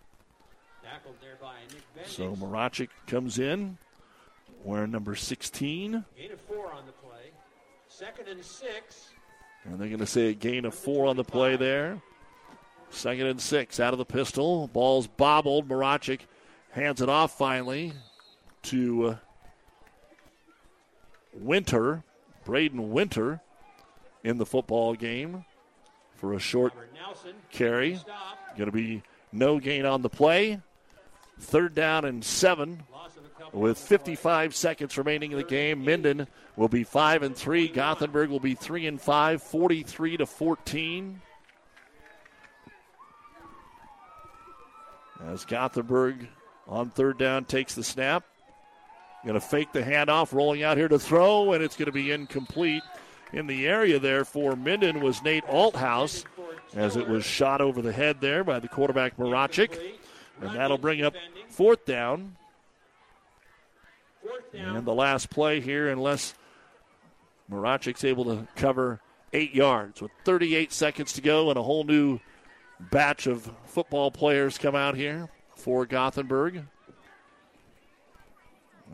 [2.06, 3.78] So Marachik comes in
[4.64, 6.06] wearing number 16.
[6.18, 7.32] Gain of four on the play.
[7.88, 9.10] Second and six.
[9.64, 12.00] And they're going to say a gain of four on the play there.
[12.92, 14.68] Second and six out of the pistol.
[14.68, 15.68] Ball's bobbled.
[15.68, 16.22] Marachik
[16.72, 17.94] hands it off finally
[18.66, 19.16] to uh,
[21.34, 22.04] Winter,
[22.46, 23.42] Braden Winter,
[24.24, 25.46] in the football game
[26.16, 26.74] for a short
[27.52, 28.00] carry.
[28.58, 30.60] Going to be no gain on the play.
[31.40, 32.84] Third down and seven.
[33.52, 37.68] With 55 seconds remaining in the game, Minden will be five and three.
[37.68, 41.22] Gothenburg will be three and five, 43 to 14.
[45.28, 46.28] As Gothenburg
[46.68, 48.26] on third down takes the snap.
[49.26, 52.12] Going to fake the handoff, rolling out here to throw, and it's going to be
[52.12, 52.84] incomplete.
[53.34, 56.26] In the area there for Minden was Nate Althouse
[56.76, 59.78] as it was shot over the head there by the quarterback Marachik.
[60.42, 61.16] And that'll bring up
[61.50, 62.36] fourth down.
[64.54, 66.36] And the last play here, unless
[67.52, 69.02] Marachik's able to cover
[69.34, 72.20] eight yards with 38 seconds to go and a whole new
[72.80, 76.66] batch of football players come out here for Gothenburg.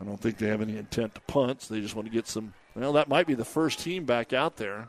[0.02, 1.62] I don't think they have any intent to punt.
[1.62, 2.54] So they just want to get some.
[2.74, 4.88] Well, that might be the first team back out there.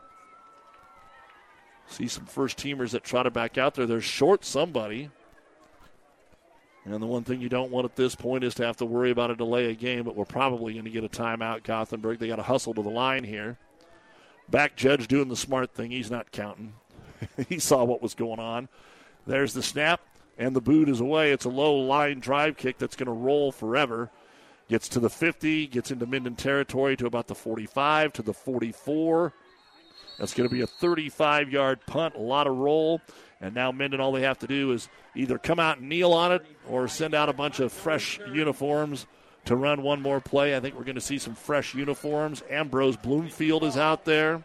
[1.87, 3.85] See some first teamers that try to back out there.
[3.85, 5.11] They're short somebody.
[6.85, 9.11] And the one thing you don't want at this point is to have to worry
[9.11, 12.19] about a delay of game, but we're probably going to get a timeout, Gothenburg.
[12.19, 13.57] They got to hustle to the line here.
[14.49, 15.91] Back judge doing the smart thing.
[15.91, 16.73] He's not counting.
[17.47, 18.67] he saw what was going on.
[19.25, 20.01] There's the snap,
[20.37, 21.31] and the boot is away.
[21.31, 24.09] It's a low line drive kick that's going to roll forever.
[24.73, 29.31] Gets to the 50, gets into Minden territory to about the 45, to the 44.
[30.17, 32.99] That's going to be a 35 yard punt, a lot of roll.
[33.39, 36.31] And now Minden, all they have to do is either come out and kneel on
[36.31, 39.05] it or send out a bunch of fresh uniforms
[39.45, 40.57] to run one more play.
[40.57, 42.41] I think we're going to see some fresh uniforms.
[42.49, 44.43] Ambrose Bloomfield is out there.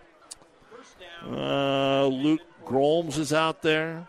[1.24, 4.07] Uh, Luke Grolms is out there.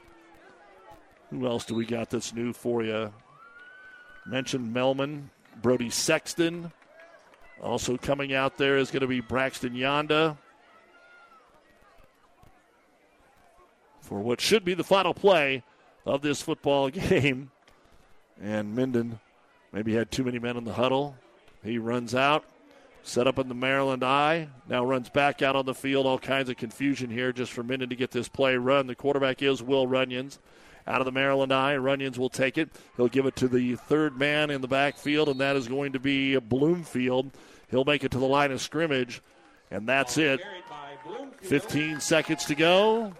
[1.29, 3.13] Who else do we got that's new for you?
[4.25, 5.29] Mentioned Melman,
[5.61, 6.71] Brody Sexton.
[7.61, 10.37] Also coming out there is going to be Braxton Yonda.
[14.01, 15.63] For what should be the final play
[16.05, 17.51] of this football game.
[18.41, 19.19] And Minden
[19.71, 21.15] maybe had too many men in the huddle.
[21.63, 22.45] He runs out,
[23.03, 26.05] set up in the Maryland I, now runs back out on the field.
[26.05, 28.87] All kinds of confusion here just for Minden to get this play run.
[28.87, 30.39] The quarterback is Will Runyons
[30.87, 31.75] out of the Maryland I.
[31.75, 32.69] Runyons will take it.
[32.97, 35.99] He'll give it to the third man in the backfield, and that is going to
[35.99, 37.31] be Bloomfield.
[37.69, 39.21] He'll make it to the line of scrimmage,
[39.69, 40.41] and that's it.
[41.41, 43.13] 15 seconds to go.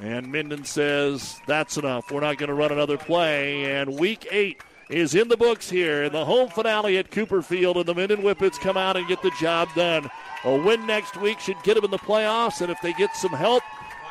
[0.00, 2.10] And Minden says, that's enough.
[2.10, 3.72] We're not going to run another play.
[3.72, 7.76] And week eight is in the books here in the home finale at Cooper Field.
[7.76, 10.10] And the Minden Whippets come out and get the job done.
[10.44, 12.60] A win next week should get them in the playoffs.
[12.60, 13.62] And if they get some help,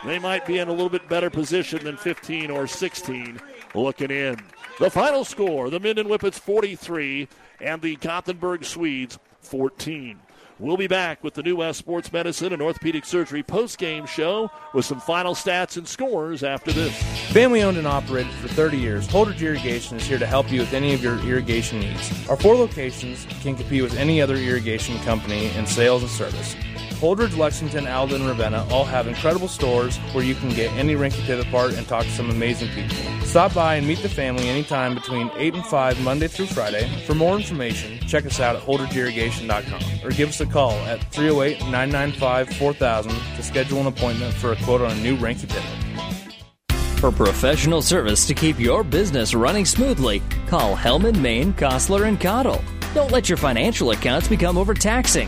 [0.05, 3.39] they might be in a little bit better position than 15 or 16
[3.75, 4.37] looking in.
[4.79, 7.27] The final score the Minden Whippets 43
[7.61, 10.19] and the Gothenburg Swedes 14.
[10.59, 14.85] We'll be back with the New West Sports Medicine and Orthopedic Surgery post-game show with
[14.85, 16.95] some final stats and scores after this.
[17.31, 20.73] Family owned and operated for 30 years, Holdrege Irrigation is here to help you with
[20.73, 22.29] any of your irrigation needs.
[22.29, 26.55] Our four locations can compete with any other irrigation company in sales and service.
[27.03, 31.21] Holdrege, Lexington, Alden, and Ravenna all have incredible stores where you can get any Reinke
[31.25, 32.95] Pivot part and talk to some amazing people.
[33.25, 36.87] Stop by and meet the family anytime between 8 and 5 Monday through Friday.
[37.05, 41.59] For more information, check us out at holdregeirrigation.com or give us a call at 308
[41.69, 46.79] 995 4000 to schedule an appointment for a quote on a new Reinke Pivot.
[46.99, 52.63] For professional service to keep your business running smoothly, call Hellman, Maine, Kostler, and Cottle.
[52.93, 55.27] Don't let your financial accounts become overtaxing.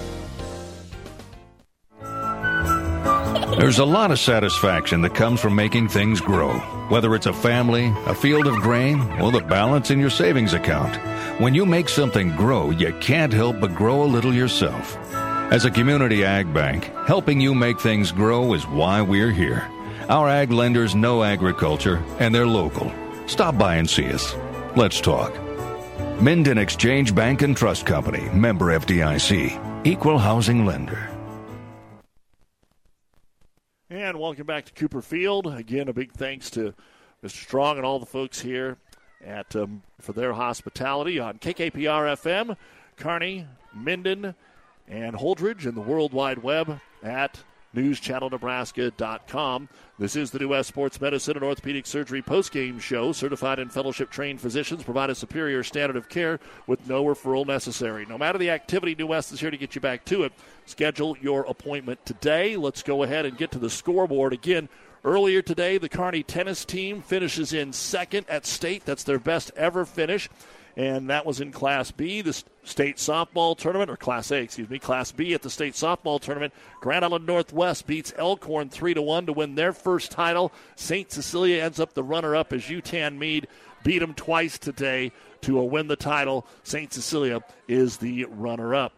[3.57, 6.53] There's a lot of satisfaction that comes from making things grow,
[6.87, 10.95] whether it's a family, a field of grain, or the balance in your savings account.
[11.39, 14.97] When you make something grow, you can't help but grow a little yourself.
[15.51, 19.69] As a community ag bank, helping you make things grow is why we're here.
[20.07, 22.89] Our ag lenders know agriculture and they're local.
[23.27, 24.33] Stop by and see us.
[24.77, 25.33] Let's talk.
[26.21, 31.10] Minden Exchange Bank and Trust Company, member FDIC, equal housing lender.
[33.91, 35.47] And welcome back to Cooper Field.
[35.47, 36.73] Again, a big thanks to
[37.21, 37.43] Mr.
[37.43, 38.77] Strong and all the folks here
[39.21, 42.55] at um, for their hospitality on KKPR FM,
[42.95, 44.33] Kearney, Minden,
[44.87, 47.43] and Holdrege, and the World Wide Web at
[47.75, 49.69] newschannelnebraska.com.
[49.99, 53.11] This is the New West Sports Medicine and Orthopedic Surgery postgame show.
[53.11, 58.05] Certified and fellowship trained physicians provide a superior standard of care with no referral necessary.
[58.05, 60.31] No matter the activity, New West is here to get you back to it.
[60.65, 62.55] Schedule your appointment today.
[62.55, 64.69] Let's go ahead and get to the scoreboard again.
[65.03, 68.85] Earlier today, the Kearney tennis team finishes in second at state.
[68.85, 70.29] That's their best ever finish
[70.77, 72.33] and that was in Class B, the
[72.63, 76.53] state softball tournament, or Class A, excuse me, Class B at the state softball tournament.
[76.79, 80.51] Grand Island Northwest beats Elkhorn three to one to win their first title.
[80.75, 83.47] Saint Cecilia ends up the runner-up as Yutan Mead
[83.83, 86.45] beat them twice today to win the title.
[86.63, 88.93] Saint Cecilia is the runner-up.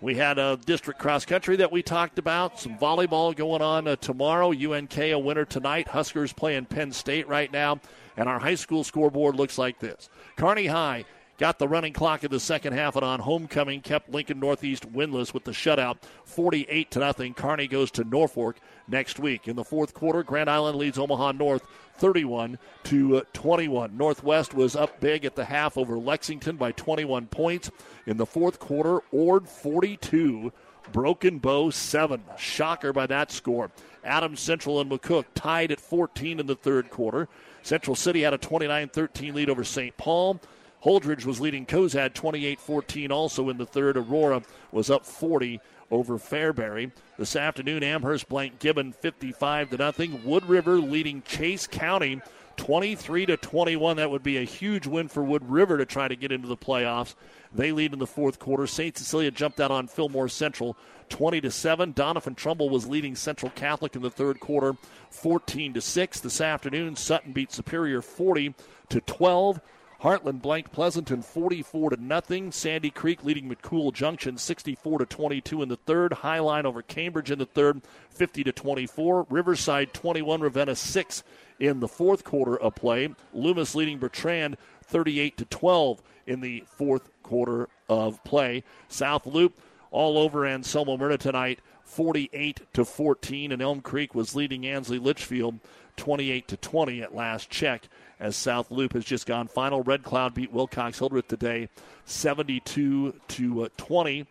[0.00, 2.60] We had a district cross country that we talked about.
[2.60, 4.52] Some volleyball going on uh, tomorrow.
[4.52, 5.88] UNK a winner tonight.
[5.88, 7.80] Huskers playing Penn State right now.
[8.16, 11.06] And our high school scoreboard looks like this Kearney High
[11.38, 15.34] got the running clock in the second half and on homecoming kept Lincoln Northeast winless
[15.34, 17.34] with the shutout 48 to nothing.
[17.34, 18.56] Kearney goes to Norfolk
[18.88, 19.48] next week.
[19.48, 21.66] In the fourth quarter, Grand Island leads Omaha North
[21.96, 23.96] 31 to uh, 21.
[23.96, 27.70] Northwest was up big at the half over Lexington by 21 points.
[28.06, 30.52] In the fourth quarter, Ord 42,
[30.92, 32.22] Broken Bow 7.
[32.36, 33.70] Shocker by that score.
[34.04, 37.28] Adams Central and McCook tied at 14 in the third quarter.
[37.62, 39.96] Central City had a 29 13 lead over St.
[39.96, 40.40] Paul.
[40.84, 43.96] Holdrege was leading Cozad 28 14 also in the third.
[43.96, 46.92] Aurora was up 40 over Fairbury.
[47.18, 50.24] This afternoon, Amherst blank Gibbon 55 to nothing.
[50.24, 52.20] Wood River leading Chase County
[52.56, 53.96] 23 to 21.
[53.96, 56.56] That would be a huge win for Wood River to try to get into the
[56.56, 57.14] playoffs.
[57.54, 58.66] They lead in the fourth quarter.
[58.66, 58.96] St.
[58.96, 60.76] Cecilia jumped out on Fillmore Central
[61.08, 61.94] 20 to 7.
[61.94, 64.74] Doniphan Trumbull was leading Central Catholic in the third quarter
[65.10, 66.20] 14 to 6.
[66.20, 68.54] This afternoon, Sutton beat Superior 40
[68.88, 69.60] to 12.
[70.06, 72.52] Heartland blanked Pleasanton 44 to nothing.
[72.52, 76.12] Sandy Creek leading McCool Junction 64 to 22 in the third.
[76.12, 79.26] Hi-Line over Cambridge in the third 50 to 24.
[79.28, 81.24] Riverside 21, Ravenna 6
[81.58, 83.12] in the fourth quarter of play.
[83.32, 88.62] Loomis leading Bertrand 38 to 12 in the fourth quarter of play.
[88.86, 89.60] South Loup
[89.90, 95.58] all over Anselmo Merna tonight, 48 to 14, and Elm Creek was leading Ansley Litchfield
[95.96, 97.88] 28 to 20 at last check
[98.18, 99.82] as South Loup has just gone final.
[99.82, 101.68] Red Cloud beat Wilcox Hildreth today,
[102.04, 104.26] 72 to uh, 20.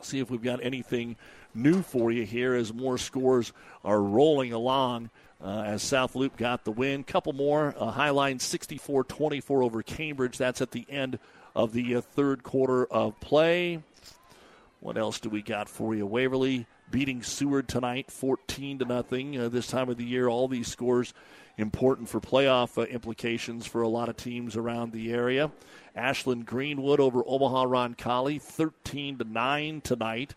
[0.00, 1.16] See if we've got anything
[1.54, 3.52] new for you here as more scores
[3.84, 5.10] are rolling along.
[5.40, 7.04] Uh, as South Loup got the win.
[7.04, 7.72] Couple more.
[7.78, 10.36] Uh, Hi-Line 64 24 over Cambridge.
[10.36, 11.20] That's at the end
[11.54, 13.80] of the uh, third quarter of play.
[14.80, 16.06] What else do we got for you?
[16.06, 19.38] Waverly beating Seward tonight 14 to nothing.
[19.38, 21.14] Uh, this time of the year, all these scores
[21.58, 25.50] important for playoff uh, implications for a lot of teams around the area.
[25.94, 30.34] Ashland Greenwood over Omaha Roncalli 13 to 9 tonight.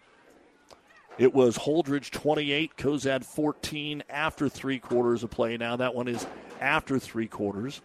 [1.17, 5.55] It was Holdrege 28, Cozad 14 after three quarters of play.
[5.55, 6.25] Now that one is
[6.59, 7.81] after three quarters.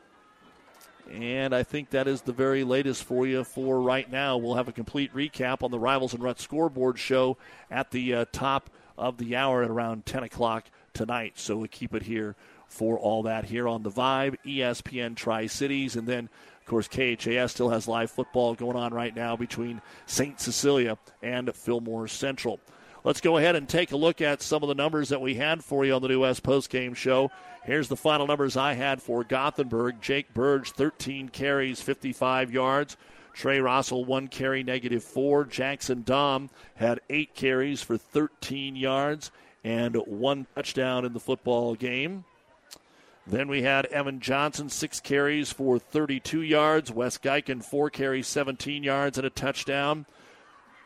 [1.12, 4.39] And I think that is the very latest for you for right now.
[4.39, 7.36] We'll have a complete recap on the Rivals and Ruts scoreboard show
[7.70, 11.34] at the uh, top of the hour at around 10 o'clock tonight.
[11.36, 12.34] So we'll keep it here
[12.68, 16.28] for all that here on the Vibe, ESPN Tri Cities, and then
[16.66, 20.40] of course, KHAS still has live football going on right now between St.
[20.40, 22.58] Cecilia and Fillmore Central.
[23.04, 25.62] Let's go ahead and take a look at some of the numbers that we had
[25.62, 27.30] for you on the New West Post Game Show.
[27.62, 30.02] Here's the final numbers I had for Gothenburg.
[30.02, 32.96] Jake Burge, 13 carries, 55 yards.
[33.32, 35.44] Trey Rossell, one carry, negative four.
[35.44, 39.30] Jackson Dom had eight carries for 13 yards
[39.62, 42.24] and one touchdown in the football game.
[43.26, 46.92] Then we had Evan Johnson, six carries for 32 yards.
[46.92, 50.06] Wes Geiken, four carries, 17 yards, and a touchdown.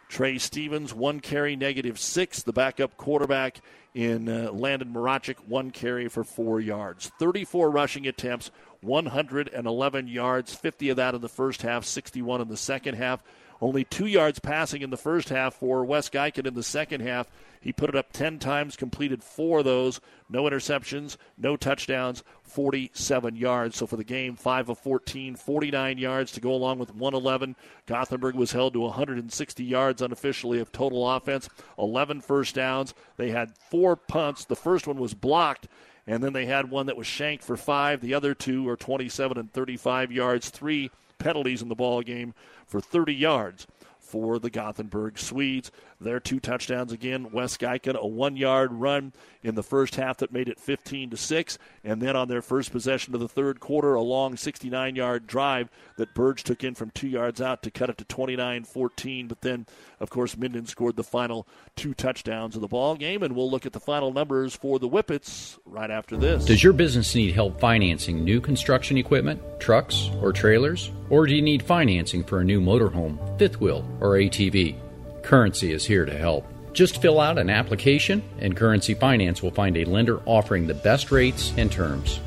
[0.09, 2.43] Trey Stevens, one carry, negative six.
[2.43, 3.61] The backup quarterback
[3.95, 7.13] in uh, Landon Marachik, one carry for four yards.
[7.19, 12.57] 34 rushing attempts, 111 yards, 50 of that in the first half, 61 in the
[12.57, 13.23] second half.
[13.61, 17.29] Only two yards passing in the first half for Wes Geiken in the second half.
[17.61, 20.01] He put it up 10 times, completed four of those.
[20.31, 23.77] No interceptions, no touchdowns, 47 yards.
[23.77, 27.55] So for the game, 5 of 14, 49 yards to go along with 111.
[27.85, 32.95] Gothenburg was held to 160 yards unofficially of total offense, 11 first downs.
[33.19, 34.47] They had four punts.
[34.47, 35.69] The first one was blocked
[36.07, 38.01] and then they had one that was shanked for five.
[38.01, 40.49] The other two are 27 and 35 yards.
[40.49, 40.91] Three
[41.21, 42.35] penalties in the ball game
[42.67, 43.69] for 30 yards
[43.99, 45.71] for the Gothenburg Swedes.
[46.01, 47.31] Their two touchdowns again.
[47.31, 49.13] Wes Geiken, a one yard run
[49.43, 51.59] in the first half that made it 15 to 6.
[51.85, 55.69] And then on their first possession of the third quarter, a long 69 yard drive
[55.97, 59.29] that Burge took in from two yards out to cut it to 29 14.
[59.29, 59.67] But then,
[60.01, 61.47] of course, Minden scored the final
[61.77, 63.23] two touchdowns of the ball game.
[63.23, 66.47] And we'll look at the final numbers for the Whippets right after this.
[66.47, 70.91] Does your business need help financing new construction equipment, trucks, or trailers?
[71.11, 74.90] Or do you need financing for a new motorhome, fifth wheel, or ATV?
[75.23, 76.47] Currency is here to help.
[76.73, 81.11] Just fill out an application, and Currency Finance will find a lender offering the best
[81.11, 82.21] rates and terms.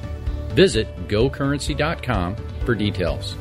[0.49, 3.35] Visit gocurrency.com for details.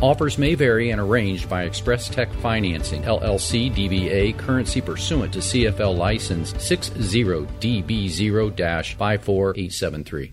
[0.00, 5.96] Offers may vary and arranged by Express Tech Financing, LLC DBA, currency pursuant to CFL
[5.96, 10.32] license 60DB0 54873.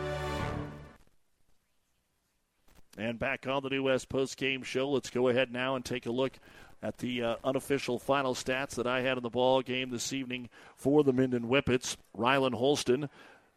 [3.01, 6.05] And back on the New West Post Game Show, let's go ahead now and take
[6.05, 6.33] a look
[6.83, 10.49] at the uh, unofficial final stats that I had in the ball game this evening
[10.75, 11.97] for the Minden Whippets.
[12.15, 13.09] Rylan Holston,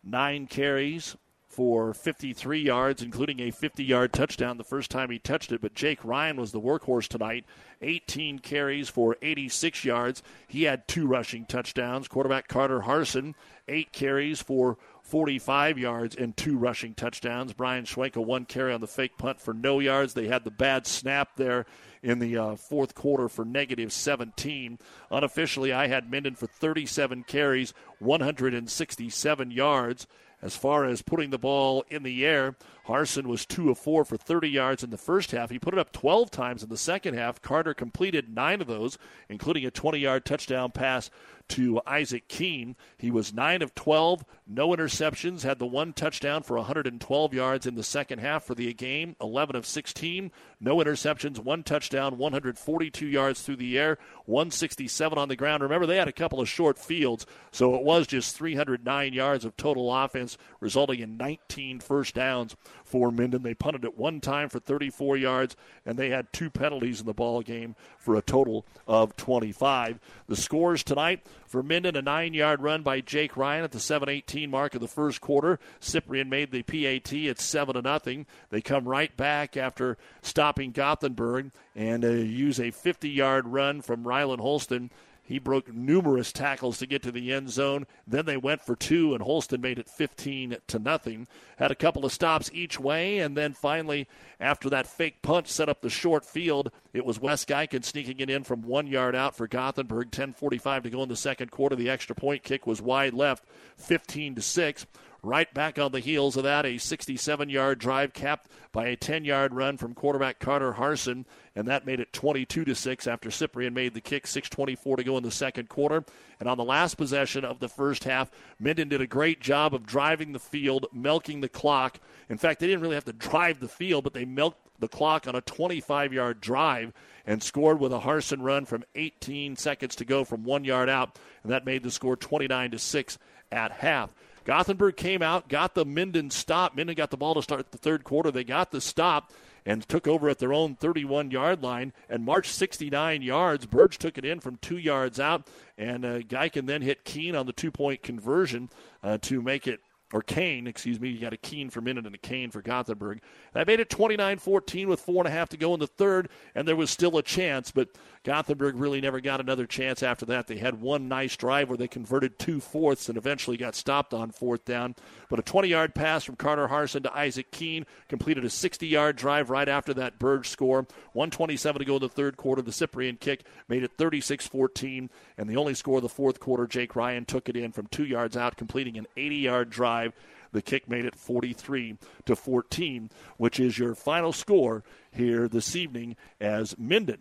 [0.02, 5.52] nine carries for 53 yards, including a 50 yard touchdown the first time he touched
[5.52, 5.60] it.
[5.60, 7.44] But Jake Ryan was the workhorse tonight.
[7.82, 10.22] 18 carries for 86 yards.
[10.48, 12.08] He had two rushing touchdowns.
[12.08, 13.34] Quarterback Carter Harson,
[13.68, 17.52] eight carries for 45 yards and two rushing touchdowns.
[17.52, 20.14] Brian Schwenka, one carry on the fake punt for no yards.
[20.14, 21.66] They had the bad snap there
[22.02, 24.78] in the uh, fourth quarter for negative 17.
[25.10, 30.06] Unofficially, I had Minden for 37 carries, 167 yards.
[30.40, 34.16] As far as putting the ball in the air, Harson was 2 of 4 for
[34.16, 35.50] 30 yards in the first half.
[35.50, 37.40] He put it up 12 times in the second half.
[37.40, 38.98] Carter completed nine of those,
[39.28, 41.10] including a 20 yard touchdown pass
[41.48, 42.76] to Isaac Keene.
[42.96, 47.74] He was 9 of 12, no interceptions, had the one touchdown for 112 yards in
[47.74, 50.30] the second half for the game, 11 of 16,
[50.60, 55.62] no interceptions, one touchdown, 142 yards through the air, 167 on the ground.
[55.62, 59.56] Remember, they had a couple of short fields, so it was just 309 yards of
[59.56, 63.42] total offense, resulting in 19 first downs for Minden.
[63.42, 67.14] They punted it one time for 34 yards, and they had two penalties in the
[67.14, 69.98] ball game for a total of 25.
[70.26, 74.74] The scores tonight for Minden, a nine-yard run by Jake Ryan at the 7:18 mark
[74.74, 75.58] of the first quarter.
[75.80, 78.26] Ciprian made the PAT at seven to nothing.
[78.50, 84.40] They come right back after stopping Gothenburg and uh, use a 50-yard run from Rylan
[84.40, 84.90] Holston
[85.26, 87.86] he broke numerous tackles to get to the end zone.
[88.06, 91.26] Then they went for two, and Holston made it 15 to nothing.
[91.56, 94.06] Had a couple of stops each way, and then finally,
[94.38, 98.28] after that fake punch set up the short field, it was Wes Geiken sneaking it
[98.28, 100.10] in from one yard out for Gothenburg.
[100.10, 101.74] 10:45 to go in the second quarter.
[101.74, 103.44] The extra point kick was wide left,
[103.78, 104.86] 15 to six.
[105.24, 109.24] Right back on the heels of that, a 67 yard drive capped by a 10
[109.24, 111.24] yard run from quarterback Carter Harson,
[111.56, 114.26] and that made it 22 to 6 after Ciprian made the kick.
[114.26, 116.04] 6.24 to go in the second quarter.
[116.40, 118.30] And on the last possession of the first half,
[118.60, 122.00] Minden did a great job of driving the field, milking the clock.
[122.28, 125.26] In fact, they didn't really have to drive the field, but they milked the clock
[125.26, 126.92] on a 25 yard drive
[127.24, 131.18] and scored with a Harson run from 18 seconds to go from one yard out,
[131.42, 133.18] and that made the score 29 to 6
[133.50, 134.10] at half.
[134.44, 136.76] Gothenburg came out, got the Minden stop.
[136.76, 138.30] Minden got the ball to start the third quarter.
[138.30, 139.32] They got the stop
[139.66, 143.66] and took over at their own 31 yard line and marched 69 yards.
[143.66, 145.48] Burge took it in from two yards out,
[145.78, 148.68] and uh, Geiken then hit Keene on the two point conversion
[149.02, 149.80] uh, to make it
[150.12, 151.08] or Kane, excuse me.
[151.08, 153.20] You got a Keene for Minden and a Kane for Gothenburg.
[153.52, 156.28] That made it 29 14 with four and a half to go in the third,
[156.54, 157.88] and there was still a chance, but
[158.24, 160.46] Gothenburg really never got another chance after that.
[160.46, 164.30] They had one nice drive where they converted two fourths and eventually got stopped on
[164.30, 164.96] fourth down.
[165.28, 169.16] But a 20 yard pass from Carter Harson to Isaac Keene completed a 60 yard
[169.16, 170.86] drive right after that Burge score.
[171.12, 172.62] 127 to go in the third quarter.
[172.62, 176.66] The Ciprian kick made it 36 14, and the only score of the fourth quarter,
[176.66, 180.14] Jake Ryan took it in from two yards out, completing an 80 yard drive.
[180.52, 186.16] The kick made it 43 to 14, which is your final score here this evening
[186.40, 187.18] as Minden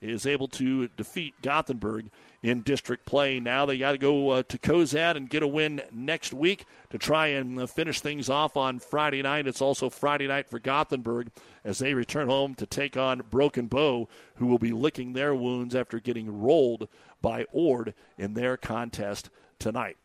[0.00, 2.10] is able to defeat Gothenburg
[2.42, 3.38] in district play.
[3.38, 6.98] Now they got to go uh, to Cozad and get a win next week to
[6.98, 9.46] try and uh, finish things off on Friday night.
[9.46, 11.30] It's also Friday night for Gothenburg
[11.64, 15.74] as they return home to take on Broken Bow, who will be licking their wounds
[15.74, 16.88] after getting rolled
[17.20, 19.98] by Ord in their contest tonight.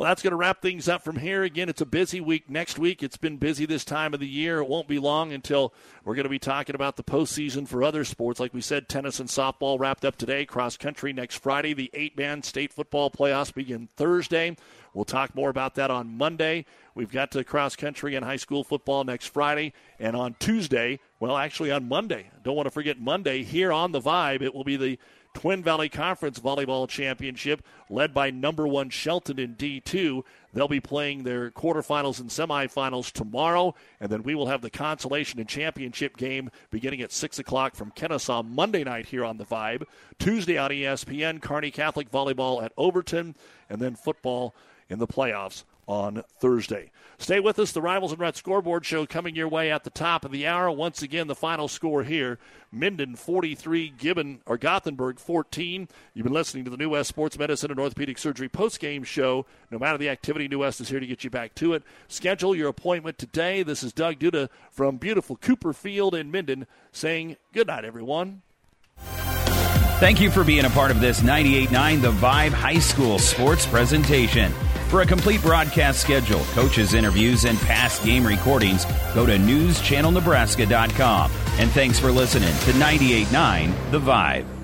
[0.00, 1.42] Well, that's going to wrap things up from here.
[1.42, 3.02] Again, it's a busy week next week.
[3.02, 4.60] It's been busy this time of the year.
[4.60, 5.74] It won't be long until
[6.06, 8.40] we're going to be talking about the postseason for other sports.
[8.40, 11.74] Like we said, tennis and softball wrapped up today, cross country next Friday.
[11.74, 14.56] The eight man state football playoffs begin Thursday.
[14.94, 16.64] We'll talk more about that on Monday.
[16.94, 19.74] We've got to cross country and high school football next Friday.
[19.98, 24.00] And on Tuesday, well, actually on Monday, don't want to forget Monday, here on the
[24.00, 24.98] Vibe, it will be the
[25.34, 30.22] Twin Valley Conference Volleyball Championship, led by number one Shelton in D2.
[30.52, 35.40] They'll be playing their quarterfinals and semifinals tomorrow, and then we will have the consolation
[35.40, 39.84] and championship game beginning at 6 o'clock from Kenesaw Monday night here on The Vibe.
[40.18, 43.36] Tuesday on ESPN, Kearney Catholic Volleyball at Overton,
[43.68, 44.54] and then football
[44.88, 46.92] in the playoffs on Thursday.
[47.18, 47.72] Stay with us.
[47.72, 50.70] The Rivals and Rhett scoreboard show coming your way at the top of the hour.
[50.70, 52.38] Once again, the final score here
[52.72, 55.88] Minden 43, Gibbon or Gothenburg 14.
[56.14, 59.44] You've been listening to the New West Sports Medicine and Orthopedic Surgery post-game show.
[59.70, 61.82] No matter the activity, New West is here to get you back to it.
[62.06, 63.64] Schedule your appointment today.
[63.64, 68.42] This is Doug Duda from beautiful Cooper Field in Minden saying good night, everyone.
[69.98, 74.54] Thank you for being a part of this 98.9 The Vibe High School sports presentation.
[74.90, 81.30] For a complete broadcast schedule, coaches' interviews, and past game recordings, go to newschannelnebraska.com.
[81.58, 84.59] And thanks for listening to 98.9 The Vibe.